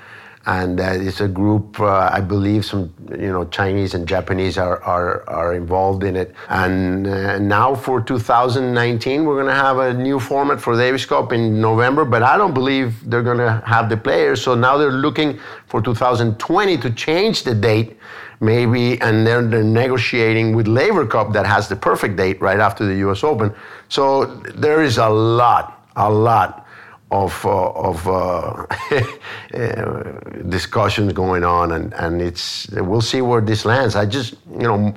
and 0.46 0.80
uh, 0.80 0.92
it's 0.94 1.20
a 1.20 1.28
group. 1.28 1.80
Uh, 1.80 2.10
I 2.12 2.20
believe 2.20 2.64
some 2.64 2.92
you 3.10 3.32
know 3.32 3.44
Chinese 3.46 3.94
and 3.94 4.06
Japanese 4.06 4.58
are 4.58 4.82
are, 4.82 5.28
are 5.28 5.54
involved 5.54 6.04
in 6.04 6.16
it. 6.16 6.34
And 6.48 7.06
uh, 7.06 7.38
now 7.38 7.74
for 7.74 8.00
2019, 8.00 9.24
we're 9.24 9.34
going 9.34 9.46
to 9.46 9.54
have 9.54 9.78
a 9.78 9.94
new 9.94 10.20
format 10.20 10.60
for 10.60 10.76
Davis 10.76 11.06
Cup 11.06 11.32
in 11.32 11.60
November. 11.60 12.04
But 12.04 12.22
I 12.22 12.36
don't 12.36 12.54
believe 12.54 13.08
they're 13.08 13.22
going 13.22 13.38
to 13.38 13.62
have 13.66 13.88
the 13.88 13.96
players. 13.96 14.42
So 14.42 14.54
now 14.54 14.76
they're 14.76 14.92
looking 14.92 15.38
for 15.66 15.80
2020 15.80 16.78
to 16.78 16.90
change 16.90 17.44
the 17.44 17.54
date. 17.54 17.98
Maybe, 18.40 19.00
and 19.00 19.26
they're, 19.26 19.46
they're 19.46 19.62
negotiating 19.62 20.54
with 20.54 20.66
Laver 20.66 21.06
Cup 21.06 21.32
that 21.32 21.46
has 21.46 21.68
the 21.68 21.76
perfect 21.76 22.16
date 22.16 22.42
right 22.42 22.58
after 22.58 22.84
the 22.84 22.96
US 23.08 23.24
Open. 23.24 23.54
So 23.88 24.26
there 24.54 24.82
is 24.82 24.98
a 24.98 25.08
lot, 25.08 25.86
a 25.96 26.10
lot 26.10 26.63
of, 27.10 27.46
uh, 27.46 27.70
of 27.70 28.08
uh, 28.08 28.66
discussions 30.48 31.12
going 31.12 31.44
on, 31.44 31.72
and, 31.72 31.94
and 31.94 32.20
it's 32.20 32.68
we'll 32.70 33.00
see 33.00 33.20
where 33.20 33.40
this 33.40 33.64
lands. 33.64 33.94
I 33.94 34.06
just, 34.06 34.34
you 34.50 34.66
know, 34.66 34.94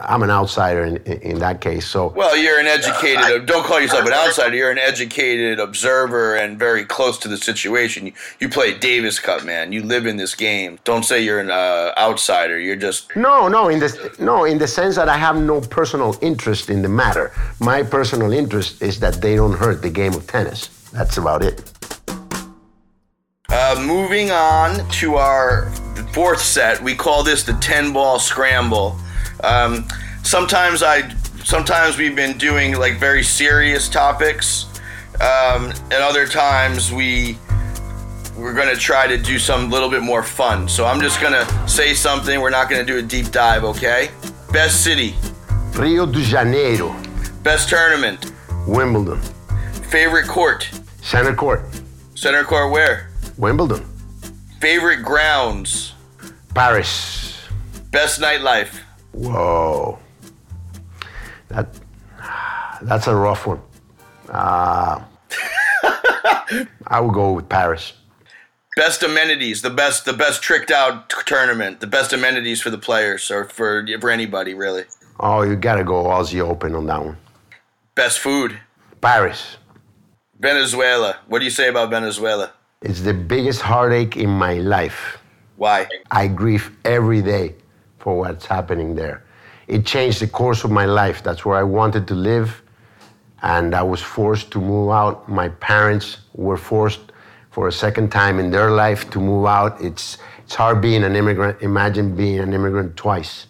I'm 0.00 0.22
an 0.22 0.30
outsider 0.30 0.84
in, 0.84 0.96
in 0.96 1.38
that 1.38 1.60
case. 1.60 1.86
So 1.86 2.08
well, 2.08 2.36
you're 2.36 2.58
an 2.58 2.66
educated. 2.66 3.18
Uh, 3.18 3.38
don't 3.40 3.64
call 3.64 3.80
yourself 3.80 4.06
an 4.06 4.12
outsider. 4.12 4.56
You're 4.56 4.70
an 4.70 4.78
educated 4.78 5.60
observer 5.60 6.36
and 6.36 6.58
very 6.58 6.84
close 6.84 7.18
to 7.18 7.28
the 7.28 7.36
situation. 7.36 8.06
You, 8.06 8.12
you 8.40 8.48
play 8.48 8.76
Davis 8.76 9.18
Cup, 9.18 9.44
man. 9.44 9.72
You 9.72 9.82
live 9.82 10.06
in 10.06 10.16
this 10.16 10.34
game. 10.34 10.78
Don't 10.84 11.04
say 11.04 11.22
you're 11.22 11.40
an 11.40 11.50
uh, 11.50 11.92
outsider. 11.96 12.58
You're 12.58 12.76
just 12.76 13.14
no, 13.14 13.46
no. 13.46 13.68
In 13.68 13.78
the 13.78 14.16
no, 14.18 14.44
in 14.44 14.58
the 14.58 14.66
sense 14.66 14.96
that 14.96 15.08
I 15.08 15.16
have 15.16 15.36
no 15.36 15.60
personal 15.60 16.16
interest 16.22 16.70
in 16.70 16.82
the 16.82 16.88
matter. 16.88 17.32
My 17.60 17.82
personal 17.82 18.32
interest 18.32 18.82
is 18.82 18.98
that 19.00 19.20
they 19.20 19.36
don't 19.36 19.52
hurt 19.52 19.82
the 19.82 19.90
game 19.90 20.14
of 20.14 20.26
tennis. 20.26 20.81
That's 20.92 21.16
about 21.16 21.42
it. 21.42 21.72
Uh, 23.48 23.82
moving 23.86 24.30
on 24.30 24.88
to 24.90 25.16
our 25.16 25.70
fourth 26.12 26.40
set, 26.40 26.82
we 26.82 26.94
call 26.94 27.22
this 27.22 27.42
the 27.42 27.54
10 27.54 27.92
ball 27.92 28.18
scramble. 28.18 28.96
Um, 29.44 29.86
sometimes 30.22 30.82
I, 30.82 31.08
sometimes 31.44 31.96
we've 31.98 32.16
been 32.16 32.38
doing 32.38 32.78
like 32.78 32.98
very 32.98 33.22
serious 33.22 33.88
topics, 33.88 34.66
um, 35.20 35.72
and 35.90 35.94
other 35.94 36.26
times 36.26 36.92
we 36.92 37.38
we're 38.36 38.54
gonna 38.54 38.74
try 38.74 39.06
to 39.06 39.18
do 39.18 39.38
some 39.38 39.70
little 39.70 39.90
bit 39.90 40.02
more 40.02 40.22
fun. 40.22 40.68
So 40.68 40.86
I'm 40.86 41.00
just 41.00 41.20
gonna 41.20 41.46
say 41.68 41.94
something. 41.94 42.40
We're 42.40 42.50
not 42.50 42.70
gonna 42.70 42.84
do 42.84 42.98
a 42.98 43.02
deep 43.02 43.30
dive, 43.30 43.64
okay? 43.64 44.10
Best 44.50 44.82
city. 44.82 45.14
Rio 45.74 46.06
de 46.06 46.22
Janeiro. 46.22 46.94
Best 47.42 47.68
tournament. 47.68 48.32
Wimbledon. 48.66 49.20
Favorite 49.90 50.26
court. 50.26 50.70
Center 51.02 51.34
court. 51.34 51.60
Center 52.14 52.44
court 52.44 52.70
where? 52.70 53.10
Wimbledon. 53.36 53.84
Favorite 54.60 55.02
grounds? 55.02 55.94
Paris. 56.54 57.42
Best 57.90 58.20
nightlife? 58.20 58.78
Whoa. 59.12 59.98
That 61.48 61.68
that's 62.82 63.06
a 63.08 63.14
rough 63.14 63.46
one. 63.46 63.60
Uh, 64.28 65.02
I 66.86 67.00
would 67.00 67.12
go 67.12 67.32
with 67.32 67.48
Paris. 67.48 67.92
Best 68.76 69.02
amenities, 69.02 69.60
the 69.60 69.70
best 69.70 70.04
the 70.06 70.12
best 70.14 70.40
tricked 70.40 70.70
out 70.70 71.10
t- 71.10 71.16
tournament, 71.26 71.80
the 71.80 71.86
best 71.86 72.12
amenities 72.12 72.62
for 72.62 72.70
the 72.70 72.78
players 72.78 73.30
or 73.30 73.44
for 73.44 73.86
for 74.00 74.10
anybody 74.10 74.54
really. 74.54 74.84
Oh, 75.20 75.42
you 75.42 75.56
gotta 75.56 75.84
go 75.84 76.04
Aussie 76.04 76.40
Open 76.40 76.74
on 76.74 76.86
that 76.86 77.04
one. 77.04 77.16
Best 77.94 78.20
food? 78.20 78.58
Paris. 79.02 79.56
Venezuela. 80.42 81.18
What 81.28 81.38
do 81.38 81.44
you 81.44 81.52
say 81.52 81.68
about 81.68 81.90
Venezuela? 81.90 82.50
It's 82.82 83.00
the 83.00 83.14
biggest 83.14 83.62
heartache 83.62 84.16
in 84.16 84.28
my 84.28 84.54
life. 84.54 85.18
Why? 85.56 85.86
I 86.10 86.26
grieve 86.26 86.72
every 86.84 87.22
day 87.22 87.54
for 88.00 88.18
what's 88.18 88.44
happening 88.44 88.96
there. 88.96 89.22
It 89.68 89.86
changed 89.86 90.20
the 90.20 90.26
course 90.26 90.64
of 90.64 90.72
my 90.72 90.84
life. 90.84 91.22
That's 91.22 91.44
where 91.44 91.56
I 91.56 91.62
wanted 91.62 92.08
to 92.08 92.14
live, 92.14 92.60
and 93.42 93.72
I 93.72 93.84
was 93.84 94.02
forced 94.02 94.50
to 94.50 94.60
move 94.60 94.90
out. 94.90 95.28
My 95.28 95.48
parents 95.48 96.18
were 96.34 96.56
forced 96.56 97.12
for 97.52 97.68
a 97.68 97.72
second 97.72 98.10
time 98.10 98.40
in 98.40 98.50
their 98.50 98.72
life 98.72 99.08
to 99.10 99.20
move 99.20 99.46
out. 99.46 99.80
It's 99.80 100.18
it's 100.42 100.56
hard 100.56 100.80
being 100.80 101.04
an 101.04 101.14
immigrant. 101.14 101.62
Imagine 101.62 102.16
being 102.16 102.40
an 102.40 102.52
immigrant 102.52 102.96
twice. 102.96 103.46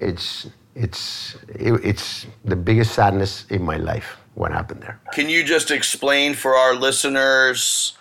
It's 0.00 0.48
it's 0.74 1.36
it, 1.48 1.72
it's 1.84 2.26
the 2.46 2.56
biggest 2.56 2.94
sadness 2.94 3.44
in 3.50 3.62
my 3.62 3.76
life 3.76 4.21
what 4.34 4.52
happened 4.52 4.82
there. 4.82 4.98
Can 5.12 5.28
you 5.28 5.44
just 5.44 5.70
explain 5.70 6.34
for 6.34 6.54
our 6.54 6.74
listeners, 6.74 7.92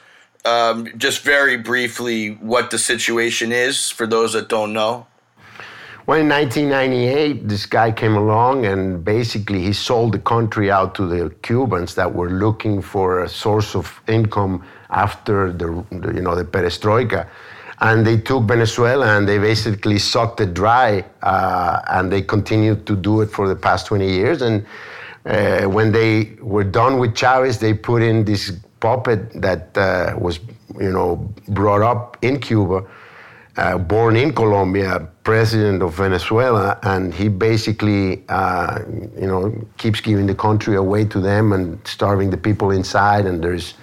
um, 0.46 0.88
just 0.98 1.22
very 1.22 1.58
briefly, 1.58 2.36
what 2.36 2.72
the 2.72 2.78
situation 2.78 3.52
is 3.52 3.90
for 3.90 4.08
those 4.08 4.34
that 4.34 4.48
don't 4.50 4.74
know? 4.74 5.08
Well, 6.08 6.20
in 6.20 6.30
1998, 6.30 7.48
this 7.48 7.68
guy 7.68 7.92
came 7.92 8.16
along 8.16 8.66
and 8.66 9.06
basically 9.06 9.62
he 9.62 9.72
sold 9.72 10.14
the 10.14 10.20
country 10.20 10.72
out 10.72 10.96
to 10.96 11.06
the 11.06 11.30
Cubans 11.44 11.94
that 11.96 12.12
were 12.12 12.30
looking 12.30 12.82
for 12.82 13.24
a 13.24 13.30
source 13.30 13.76
of 13.76 14.02
income 14.08 14.66
after 14.90 15.54
the, 15.54 15.86
you 15.92 16.22
know, 16.22 16.36
the 16.36 16.44
perestroika. 16.44 17.28
And 17.82 18.06
they 18.06 18.18
took 18.18 18.44
Venezuela 18.46 19.16
and 19.16 19.28
they 19.28 19.38
basically 19.38 20.00
sucked 20.00 20.42
it 20.42 20.54
dry, 20.54 21.06
uh, 21.22 21.82
and 21.88 22.12
they 22.12 22.22
continued 22.24 22.86
to 22.88 22.96
do 22.96 23.22
it 23.22 23.32
for 23.32 23.48
the 23.48 23.56
past 23.56 23.88
20 23.88 24.08
years. 24.08 24.42
And 24.42 24.66
uh, 25.26 25.64
when 25.66 25.92
they 25.92 26.36
were 26.42 26.64
done 26.64 26.98
with 27.00 27.16
Chavez, 27.16 27.60
they 27.60 27.74
put 27.74 28.02
in 28.02 28.26
this 28.26 28.52
puppet 28.80 29.42
that 29.42 29.78
uh, 29.78 30.16
was, 30.18 30.40
you 30.80 30.92
know, 30.92 31.18
brought 31.50 31.82
up 31.82 32.18
in 32.22 32.40
Cuba, 32.40 32.84
uh, 33.58 33.78
born 33.78 34.16
in 34.16 34.34
Colombia, 34.34 35.08
president 35.24 35.84
of 35.84 35.94
Venezuela, 35.94 36.80
and 36.84 37.14
he 37.14 37.28
basically, 37.28 38.24
uh, 38.30 38.80
you 39.20 39.28
know, 39.28 39.54
keeps 39.78 40.02
giving 40.02 40.26
the 40.26 40.36
country 40.36 40.76
away 40.76 41.06
to 41.06 41.20
them 41.20 41.54
and 41.54 41.80
starving 41.86 42.32
the 42.32 42.38
people 42.38 42.72
inside. 42.72 43.26
And 43.26 43.44
there's, 43.44 43.76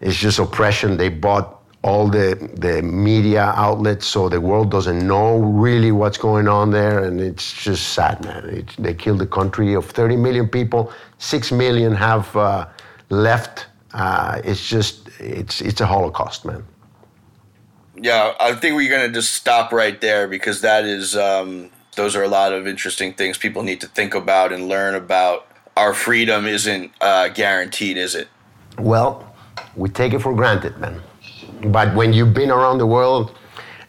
it's 0.00 0.16
just 0.16 0.38
oppression. 0.38 0.96
They 0.96 1.10
bought 1.10 1.59
all 1.82 2.08
the, 2.08 2.50
the 2.54 2.82
media 2.82 3.52
outlets 3.56 4.06
so 4.06 4.28
the 4.28 4.40
world 4.40 4.70
doesn't 4.70 5.06
know 5.06 5.38
really 5.38 5.92
what's 5.92 6.18
going 6.18 6.46
on 6.46 6.70
there 6.70 7.04
and 7.04 7.20
it's 7.20 7.52
just 7.52 7.94
sad 7.94 8.22
man. 8.24 8.44
It, 8.50 8.76
they 8.78 8.92
killed 8.92 9.18
the 9.18 9.26
country 9.26 9.72
of 9.74 9.86
30 9.86 10.16
million 10.16 10.48
people. 10.48 10.92
6 11.18 11.52
million 11.52 11.94
have 11.94 12.34
uh, 12.36 12.68
left. 13.08 13.66
Uh, 13.94 14.40
it's 14.44 14.68
just 14.68 15.08
it's 15.18 15.60
it's 15.60 15.80
a 15.80 15.86
holocaust 15.86 16.44
man. 16.44 16.64
Yeah 17.96 18.34
i 18.40 18.54
think 18.54 18.76
we're 18.76 18.88
going 18.88 19.06
to 19.06 19.12
just 19.12 19.34
stop 19.34 19.72
right 19.72 20.00
there 20.00 20.28
because 20.28 20.60
that 20.60 20.84
is 20.84 21.16
um, 21.16 21.70
those 21.96 22.14
are 22.14 22.22
a 22.22 22.28
lot 22.28 22.52
of 22.52 22.66
interesting 22.66 23.12
things 23.14 23.36
people 23.36 23.62
need 23.62 23.80
to 23.80 23.88
think 23.88 24.14
about 24.14 24.52
and 24.52 24.68
learn 24.68 24.94
about. 24.94 25.46
Our 25.76 25.94
freedom 25.94 26.46
isn't 26.46 26.92
uh, 27.00 27.28
guaranteed 27.28 27.96
is 27.96 28.14
it? 28.14 28.28
Well 28.78 29.26
we 29.76 29.88
take 29.88 30.12
it 30.12 30.20
for 30.20 30.34
granted 30.34 30.76
man 30.78 31.00
but 31.66 31.94
when 31.94 32.12
you've 32.12 32.34
been 32.34 32.50
around 32.50 32.78
the 32.78 32.86
world 32.86 33.36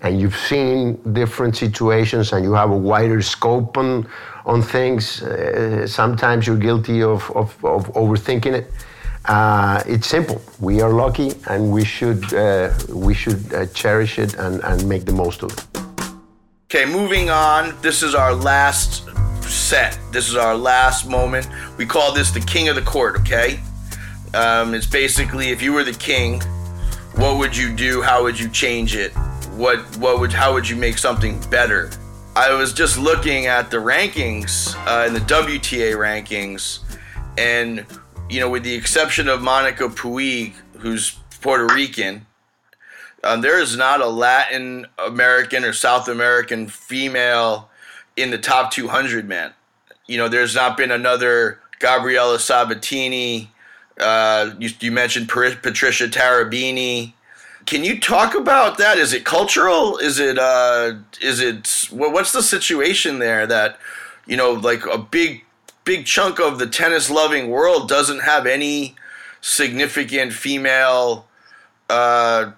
and 0.02 0.20
you've 0.20 0.36
seen 0.36 0.96
different 1.14 1.56
situations 1.56 2.34
and 2.34 2.44
you 2.44 2.54
have 2.54 2.72
a 2.72 2.78
wider 2.78 3.22
scope 3.22 3.78
on, 3.78 4.08
on 4.46 4.62
things, 4.62 5.22
uh, 5.22 5.88
sometimes 5.88 6.48
you're 6.48 6.58
guilty 6.58 7.02
of, 7.04 7.30
of, 7.32 7.64
of 7.64 7.88
overthinking 7.94 8.54
it. 8.54 8.72
Uh, 9.26 9.84
it's 9.86 10.08
simple. 10.08 10.42
We 10.60 10.82
are 10.82 10.92
lucky 10.92 11.34
and 11.48 11.72
we 11.72 11.86
should, 11.86 12.34
uh, 12.34 12.74
we 12.90 13.14
should 13.14 13.54
uh, 13.54 13.68
cherish 13.68 14.18
it 14.18 14.34
and, 14.36 14.62
and 14.64 14.88
make 14.90 15.06
the 15.06 15.14
most 15.14 15.44
of 15.44 15.52
it. 15.52 15.68
Okay, 16.66 16.86
moving 16.86 17.30
on. 17.30 17.80
This 17.82 18.02
is 18.02 18.16
our 18.16 18.34
last 18.34 19.08
set. 19.44 20.00
This 20.12 20.30
is 20.30 20.36
our 20.36 20.56
last 20.56 21.08
moment. 21.08 21.48
We 21.78 21.86
call 21.86 22.14
this 22.14 22.32
the 22.32 22.40
king 22.40 22.70
of 22.70 22.76
the 22.76 22.82
court, 22.82 23.20
okay? 23.20 23.60
Um, 24.34 24.74
it's 24.74 24.86
basically 24.86 25.50
if 25.50 25.62
you 25.62 25.74
were 25.74 25.84
the 25.84 25.94
king, 25.94 26.42
what 27.16 27.38
would 27.38 27.56
you 27.56 27.74
do? 27.74 28.02
How 28.02 28.24
would 28.24 28.40
you 28.40 28.50
change 28.50 28.96
it? 28.96 29.12
What 29.56 29.80
what 29.98 30.20
would 30.20 30.32
how 30.32 30.54
would 30.54 30.68
you 30.68 30.76
make 30.76 30.98
something 30.98 31.40
better? 31.50 31.92
I 32.36 32.54
was 32.54 32.72
just 32.72 32.98
looking 32.98 33.48
at 33.48 33.70
the 33.70 33.78
rankings 33.78 34.76
uh, 34.88 35.06
in 35.06 35.14
the 35.14 35.20
WTA 35.20 35.96
rankings, 35.96 36.80
and 37.38 37.86
you 38.30 38.40
know, 38.40 38.50
with 38.50 38.64
the 38.64 38.74
exception 38.74 39.28
of 39.28 39.42
Monica 39.42 39.90
Puig, 39.90 40.54
who's 40.78 41.18
Puerto 41.42 41.74
Rican, 41.74 42.26
um, 43.24 43.42
there 43.42 43.60
is 43.60 43.76
not 43.76 44.00
a 44.00 44.08
Latin 44.08 44.88
American 44.98 45.66
or 45.66 45.74
South 45.74 46.08
American 46.08 46.68
female 46.68 47.70
in 48.16 48.32
the 48.32 48.38
top 48.38 48.72
200. 48.72 49.28
Man, 49.28 49.54
you 50.08 50.18
know, 50.18 50.30
there's 50.30 50.56
not 50.56 50.78
been 50.78 50.92
another 50.92 51.60
Gabriela 51.80 52.40
Sabatini 52.40 53.51
uh, 54.02 54.54
you, 54.60 54.70
you, 54.80 54.92
mentioned 54.92 55.30
Patricia 55.30 56.08
Tarabini. 56.08 57.14
Can 57.66 57.84
you 57.84 58.00
talk 58.00 58.36
about 58.36 58.78
that? 58.80 58.98
Is 58.98 59.14
it 59.14 59.24
cultural? 59.24 59.98
Is 59.98 60.20
it 60.20 60.40
uh, 60.40 60.94
is 61.22 61.40
it 61.40 61.88
what's 61.92 62.32
the 62.32 62.42
situation 62.42 63.20
there 63.20 63.46
that 63.48 63.78
you 64.26 64.36
know 64.36 64.54
like 64.54 64.86
a 64.86 64.98
big 64.98 65.44
big 65.84 66.06
chunk 66.06 66.40
of 66.40 66.60
the 66.60 66.68
tennis 66.68 67.10
loving 67.10 67.50
world 67.50 67.88
doesn't 67.88 68.22
have 68.22 68.46
any 68.46 68.96
significant 69.42 70.34
female 70.34 71.28
uh, 71.90 72.52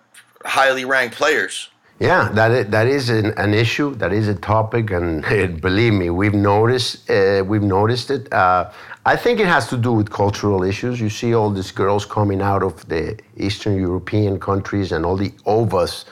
highly 0.45 0.85
ranked 0.85 1.15
players? 1.15 1.69
Yeah, 1.99 2.29
that 2.33 2.51
is, 2.51 2.67
that 2.67 2.87
is 2.87 3.09
an, 3.09 3.33
an, 3.37 3.53
issue. 3.53 3.95
That 3.95 4.11
is 4.11 4.27
a 4.27 4.35
topic, 4.35 4.91
and 4.91 5.21
believe 5.61 5.93
me, 5.93 6.09
we've 6.09 6.33
noticed 6.33 7.09
uh, 7.09 7.43
we've 7.45 7.61
noticed 7.61 8.09
it. 8.11 8.31
Uh, 8.33 8.71
I 9.05 9.17
think 9.17 9.41
it 9.41 9.47
has 9.47 9.67
to 9.67 9.77
do 9.77 9.91
with 9.91 10.09
cultural 10.09 10.63
issues. 10.63 11.01
You 11.01 11.09
see 11.09 11.33
all 11.33 11.49
these 11.49 11.71
girls 11.71 12.05
coming 12.05 12.41
out 12.41 12.63
of 12.63 12.87
the 12.87 13.19
Eastern 13.35 13.77
European 13.77 14.39
countries 14.39 14.93
and 14.93 15.05
all 15.05 15.17
the 15.17 15.31
Ovas 15.45 16.05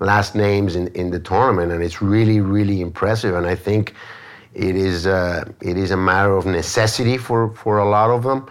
last 0.00 0.34
names 0.34 0.74
in, 0.74 0.88
in 0.88 1.10
the 1.10 1.20
tournament, 1.20 1.72
and 1.72 1.82
it's 1.82 2.00
really, 2.00 2.40
really 2.40 2.80
impressive. 2.80 3.34
And 3.34 3.46
I 3.46 3.54
think 3.54 3.94
it 4.54 4.76
is, 4.76 5.06
uh, 5.06 5.44
it 5.60 5.76
is 5.76 5.90
a 5.90 5.96
matter 5.96 6.36
of 6.36 6.46
necessity 6.46 7.18
for, 7.18 7.50
for 7.54 7.78
a 7.78 7.88
lot 7.88 8.08
of 8.08 8.22
them. 8.22 8.46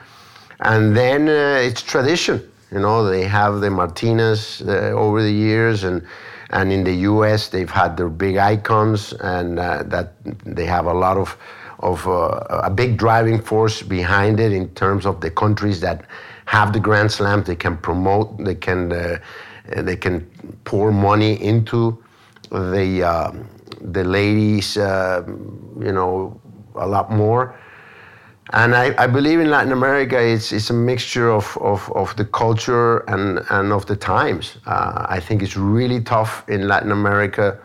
And 0.60 0.96
then 0.96 1.28
uh, 1.28 1.60
it's 1.60 1.82
tradition. 1.82 2.52
You 2.72 2.80
know, 2.80 3.04
they 3.04 3.24
have 3.24 3.62
the 3.62 3.72
Martinez 3.72 4.62
uh, 4.62 4.92
over 4.94 5.24
the 5.24 5.32
years, 5.32 5.84
and 5.84 6.06
and 6.50 6.72
in 6.72 6.84
the 6.84 6.94
U.S. 7.12 7.50
they've 7.50 7.70
had 7.70 7.98
their 7.98 8.10
big 8.10 8.38
icons, 8.38 9.14
and 9.14 9.60
uh, 9.60 9.84
that 9.84 10.14
they 10.44 10.66
have 10.66 10.86
a 10.86 10.94
lot 10.94 11.18
of 11.18 11.38
of 11.80 12.08
uh, 12.08 12.46
a 12.50 12.70
big 12.70 12.98
driving 12.98 13.42
force 13.42 13.82
behind 13.82 14.40
it 14.40 14.52
in 14.52 14.70
terms 14.76 15.06
of 15.06 15.22
the 15.22 15.30
countries 15.30 15.80
that 15.82 16.06
have 16.46 16.74
the 16.74 16.80
Grand 16.80 17.12
Slam. 17.12 17.44
They 17.44 17.56
can 17.56 17.78
promote. 17.78 18.38
They 18.44 18.56
can 18.56 18.92
uh, 18.92 19.20
they 19.76 19.96
can 19.96 20.26
pour 20.64 20.92
money 20.92 21.42
into 21.42 22.04
the 22.52 23.04
uh, 23.04 23.32
the 23.82 24.04
ladies. 24.04 24.78
Uh, 24.78 25.24
you 25.80 25.92
know, 25.92 26.40
a 26.76 26.88
lot 26.88 27.12
more. 27.12 27.56
And 28.52 28.76
I, 28.76 28.96
I, 28.98 29.08
believe 29.08 29.42
in 29.42 29.50
Latin 29.50 29.74
America, 29.74 30.18
it's, 30.18 30.54
it's 30.54 30.70
a 30.70 30.74
mixture 30.74 31.30
of, 31.30 31.58
of, 31.60 31.92
of 31.94 32.16
the 32.16 32.24
culture 32.24 33.00
and, 33.10 33.42
and 33.50 33.74
of 33.74 33.86
the 33.88 33.96
times. 33.98 34.58
Uh, 34.66 35.06
I 35.10 35.20
think 35.20 35.44
it's 35.44 35.58
really 35.58 36.00
tough 36.00 36.48
in 36.48 36.66
Latin 36.66 36.92
America 36.92 37.60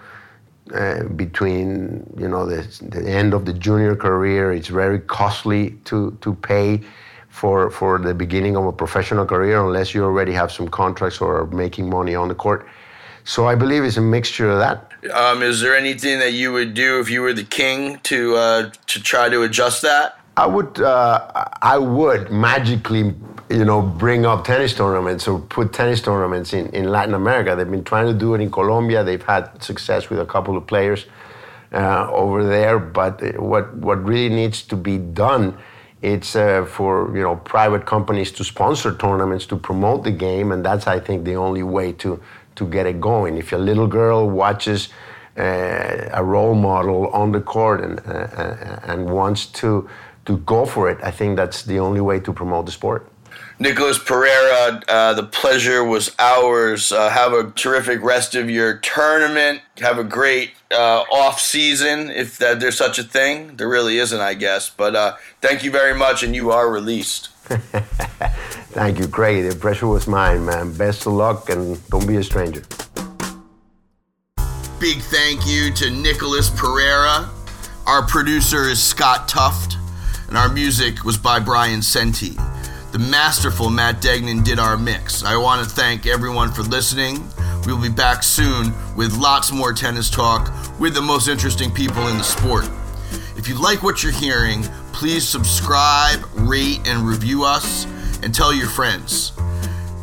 uh, 0.74 1.02
between 1.04 2.06
you 2.16 2.28
know 2.28 2.46
the, 2.46 2.62
the 2.82 3.08
end 3.10 3.34
of 3.34 3.44
the 3.44 3.52
junior 3.52 3.96
career. 3.96 4.52
It's 4.52 4.68
very 4.68 5.00
costly 5.00 5.70
to, 5.84 6.16
to 6.20 6.34
pay 6.36 6.80
for, 7.28 7.70
for 7.70 7.98
the 7.98 8.14
beginning 8.14 8.56
of 8.56 8.66
a 8.66 8.72
professional 8.72 9.26
career 9.26 9.64
unless 9.64 9.94
you 9.94 10.04
already 10.04 10.32
have 10.32 10.52
some 10.52 10.68
contracts 10.68 11.20
or 11.20 11.40
are 11.40 11.46
making 11.46 11.88
money 11.88 12.14
on 12.14 12.28
the 12.28 12.34
court. 12.34 12.66
So 13.24 13.46
I 13.46 13.54
believe 13.54 13.84
it's 13.84 13.96
a 13.96 14.02
mixture 14.02 14.50
of 14.50 14.58
that. 14.58 14.92
Um, 15.12 15.42
is 15.42 15.60
there 15.60 15.76
anything 15.76 16.18
that 16.20 16.32
you 16.32 16.52
would 16.52 16.74
do 16.74 17.00
if 17.00 17.10
you 17.10 17.22
were 17.22 17.32
the 17.32 17.44
king 17.44 17.98
to 18.04 18.36
uh, 18.36 18.70
to 18.86 19.02
try 19.02 19.28
to 19.28 19.42
adjust 19.42 19.82
that? 19.82 20.18
I 20.36 20.46
would 20.46 20.80
uh, 20.80 21.48
I 21.60 21.78
would 21.78 22.30
magically 22.30 23.14
you 23.50 23.64
know 23.64 23.82
bring 23.82 24.24
up 24.24 24.44
tennis 24.44 24.74
tournaments 24.74 25.28
or 25.28 25.38
put 25.40 25.72
tennis 25.72 26.00
tournaments 26.00 26.52
in, 26.52 26.68
in 26.70 26.90
Latin 26.90 27.14
America. 27.14 27.54
They've 27.54 27.70
been 27.70 27.84
trying 27.84 28.06
to 28.06 28.14
do 28.14 28.34
it 28.34 28.40
in 28.40 28.50
Colombia. 28.50 29.04
They've 29.04 29.22
had 29.22 29.62
success 29.62 30.08
with 30.08 30.20
a 30.20 30.26
couple 30.26 30.56
of 30.56 30.66
players 30.66 31.06
uh, 31.72 32.10
over 32.10 32.46
there. 32.46 32.78
But 32.78 33.38
what 33.38 33.74
what 33.76 34.02
really 34.04 34.34
needs 34.34 34.62
to 34.62 34.76
be 34.76 34.98
done 34.98 35.58
it's 36.02 36.34
uh, 36.34 36.64
for 36.64 37.16
you 37.16 37.22
know 37.22 37.36
private 37.36 37.86
companies 37.86 38.32
to 38.32 38.44
sponsor 38.44 38.94
tournaments 38.94 39.46
to 39.46 39.56
promote 39.56 40.02
the 40.02 40.10
game, 40.10 40.50
and 40.50 40.64
that's 40.64 40.86
I 40.86 40.98
think 40.98 41.24
the 41.24 41.36
only 41.36 41.62
way 41.62 41.92
to 41.92 42.20
to 42.56 42.66
get 42.66 42.86
it 42.86 43.00
going. 43.00 43.38
If 43.38 43.52
a 43.52 43.56
little 43.56 43.86
girl 43.86 44.28
watches 44.28 44.88
uh, 45.38 46.08
a 46.12 46.24
role 46.24 46.54
model 46.54 47.06
on 47.08 47.32
the 47.32 47.40
court 47.40 47.80
and 47.80 48.00
uh, 48.00 48.12
uh, 48.12 48.80
and 48.84 49.10
wants 49.10 49.46
to 49.46 49.88
to 50.26 50.38
go 50.38 50.66
for 50.66 50.90
it, 50.90 50.98
I 51.02 51.10
think 51.10 51.36
that's 51.36 51.62
the 51.62 51.78
only 51.78 52.00
way 52.00 52.20
to 52.20 52.32
promote 52.32 52.66
the 52.66 52.72
sport. 52.72 53.08
Nicholas 53.58 53.98
Pereira, 53.98 54.82
uh, 54.88 55.14
the 55.14 55.22
pleasure 55.22 55.84
was 55.84 56.14
ours. 56.18 56.90
Uh, 56.90 57.08
have 57.08 57.32
a 57.32 57.50
terrific 57.52 58.02
rest 58.02 58.34
of 58.34 58.50
your 58.50 58.78
tournament. 58.78 59.60
Have 59.78 59.98
a 59.98 60.04
great 60.04 60.52
uh, 60.72 61.04
off 61.12 61.40
season, 61.40 62.10
if 62.10 62.38
that, 62.38 62.60
there's 62.60 62.76
such 62.76 62.98
a 62.98 63.04
thing. 63.04 63.56
There 63.56 63.68
really 63.68 63.98
isn't, 63.98 64.20
I 64.20 64.34
guess. 64.34 64.68
But 64.70 64.96
uh, 64.96 65.16
thank 65.40 65.62
you 65.62 65.70
very 65.70 65.94
much, 65.94 66.22
and 66.22 66.34
you 66.34 66.50
are 66.50 66.70
released. 66.70 67.28
thank 68.72 68.98
you, 68.98 69.06
Craig. 69.06 69.48
The 69.48 69.56
pressure 69.56 69.86
was 69.86 70.08
mine, 70.08 70.44
man. 70.44 70.72
Best 70.72 71.06
of 71.06 71.12
luck, 71.12 71.48
and 71.48 71.78
don't 71.88 72.06
be 72.06 72.16
a 72.16 72.24
stranger. 72.24 72.62
Big 74.80 74.98
thank 75.02 75.46
you 75.46 75.72
to 75.74 75.90
Nicholas 75.90 76.50
Pereira. 76.50 77.30
Our 77.86 78.04
producer 78.06 78.68
is 78.68 78.82
Scott 78.82 79.28
Tuft, 79.28 79.76
and 80.32 80.38
our 80.38 80.48
music 80.48 81.04
was 81.04 81.18
by 81.18 81.38
Brian 81.38 81.82
Senti. 81.82 82.30
The 82.92 82.98
masterful 82.98 83.68
Matt 83.68 84.00
Degnan 84.00 84.42
did 84.42 84.58
our 84.58 84.78
mix. 84.78 85.22
I 85.22 85.36
want 85.36 85.62
to 85.62 85.68
thank 85.68 86.06
everyone 86.06 86.50
for 86.50 86.62
listening. 86.62 87.22
We'll 87.66 87.78
be 87.78 87.90
back 87.90 88.22
soon 88.22 88.72
with 88.96 89.14
lots 89.18 89.52
more 89.52 89.74
tennis 89.74 90.08
talk 90.08 90.50
with 90.80 90.94
the 90.94 91.02
most 91.02 91.28
interesting 91.28 91.70
people 91.70 92.08
in 92.08 92.16
the 92.16 92.24
sport. 92.24 92.66
If 93.36 93.46
you 93.46 93.60
like 93.60 93.82
what 93.82 94.02
you're 94.02 94.10
hearing, 94.10 94.62
please 94.94 95.28
subscribe, 95.28 96.24
rate, 96.34 96.80
and 96.86 97.06
review 97.06 97.44
us, 97.44 97.84
and 98.22 98.34
tell 98.34 98.54
your 98.54 98.70
friends. 98.70 99.32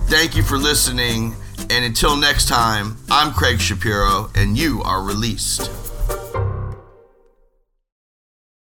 Thank 0.09 0.36
you 0.36 0.43
for 0.43 0.59
listening, 0.59 1.34
and 1.71 1.84
until 1.84 2.15
next 2.15 2.47
time, 2.47 2.97
I'm 3.09 3.34
Craig 3.34 3.59
Shapiro, 3.59 4.30
and 4.36 4.55
you 4.55 4.84
are 4.84 5.01
released. 5.01 5.71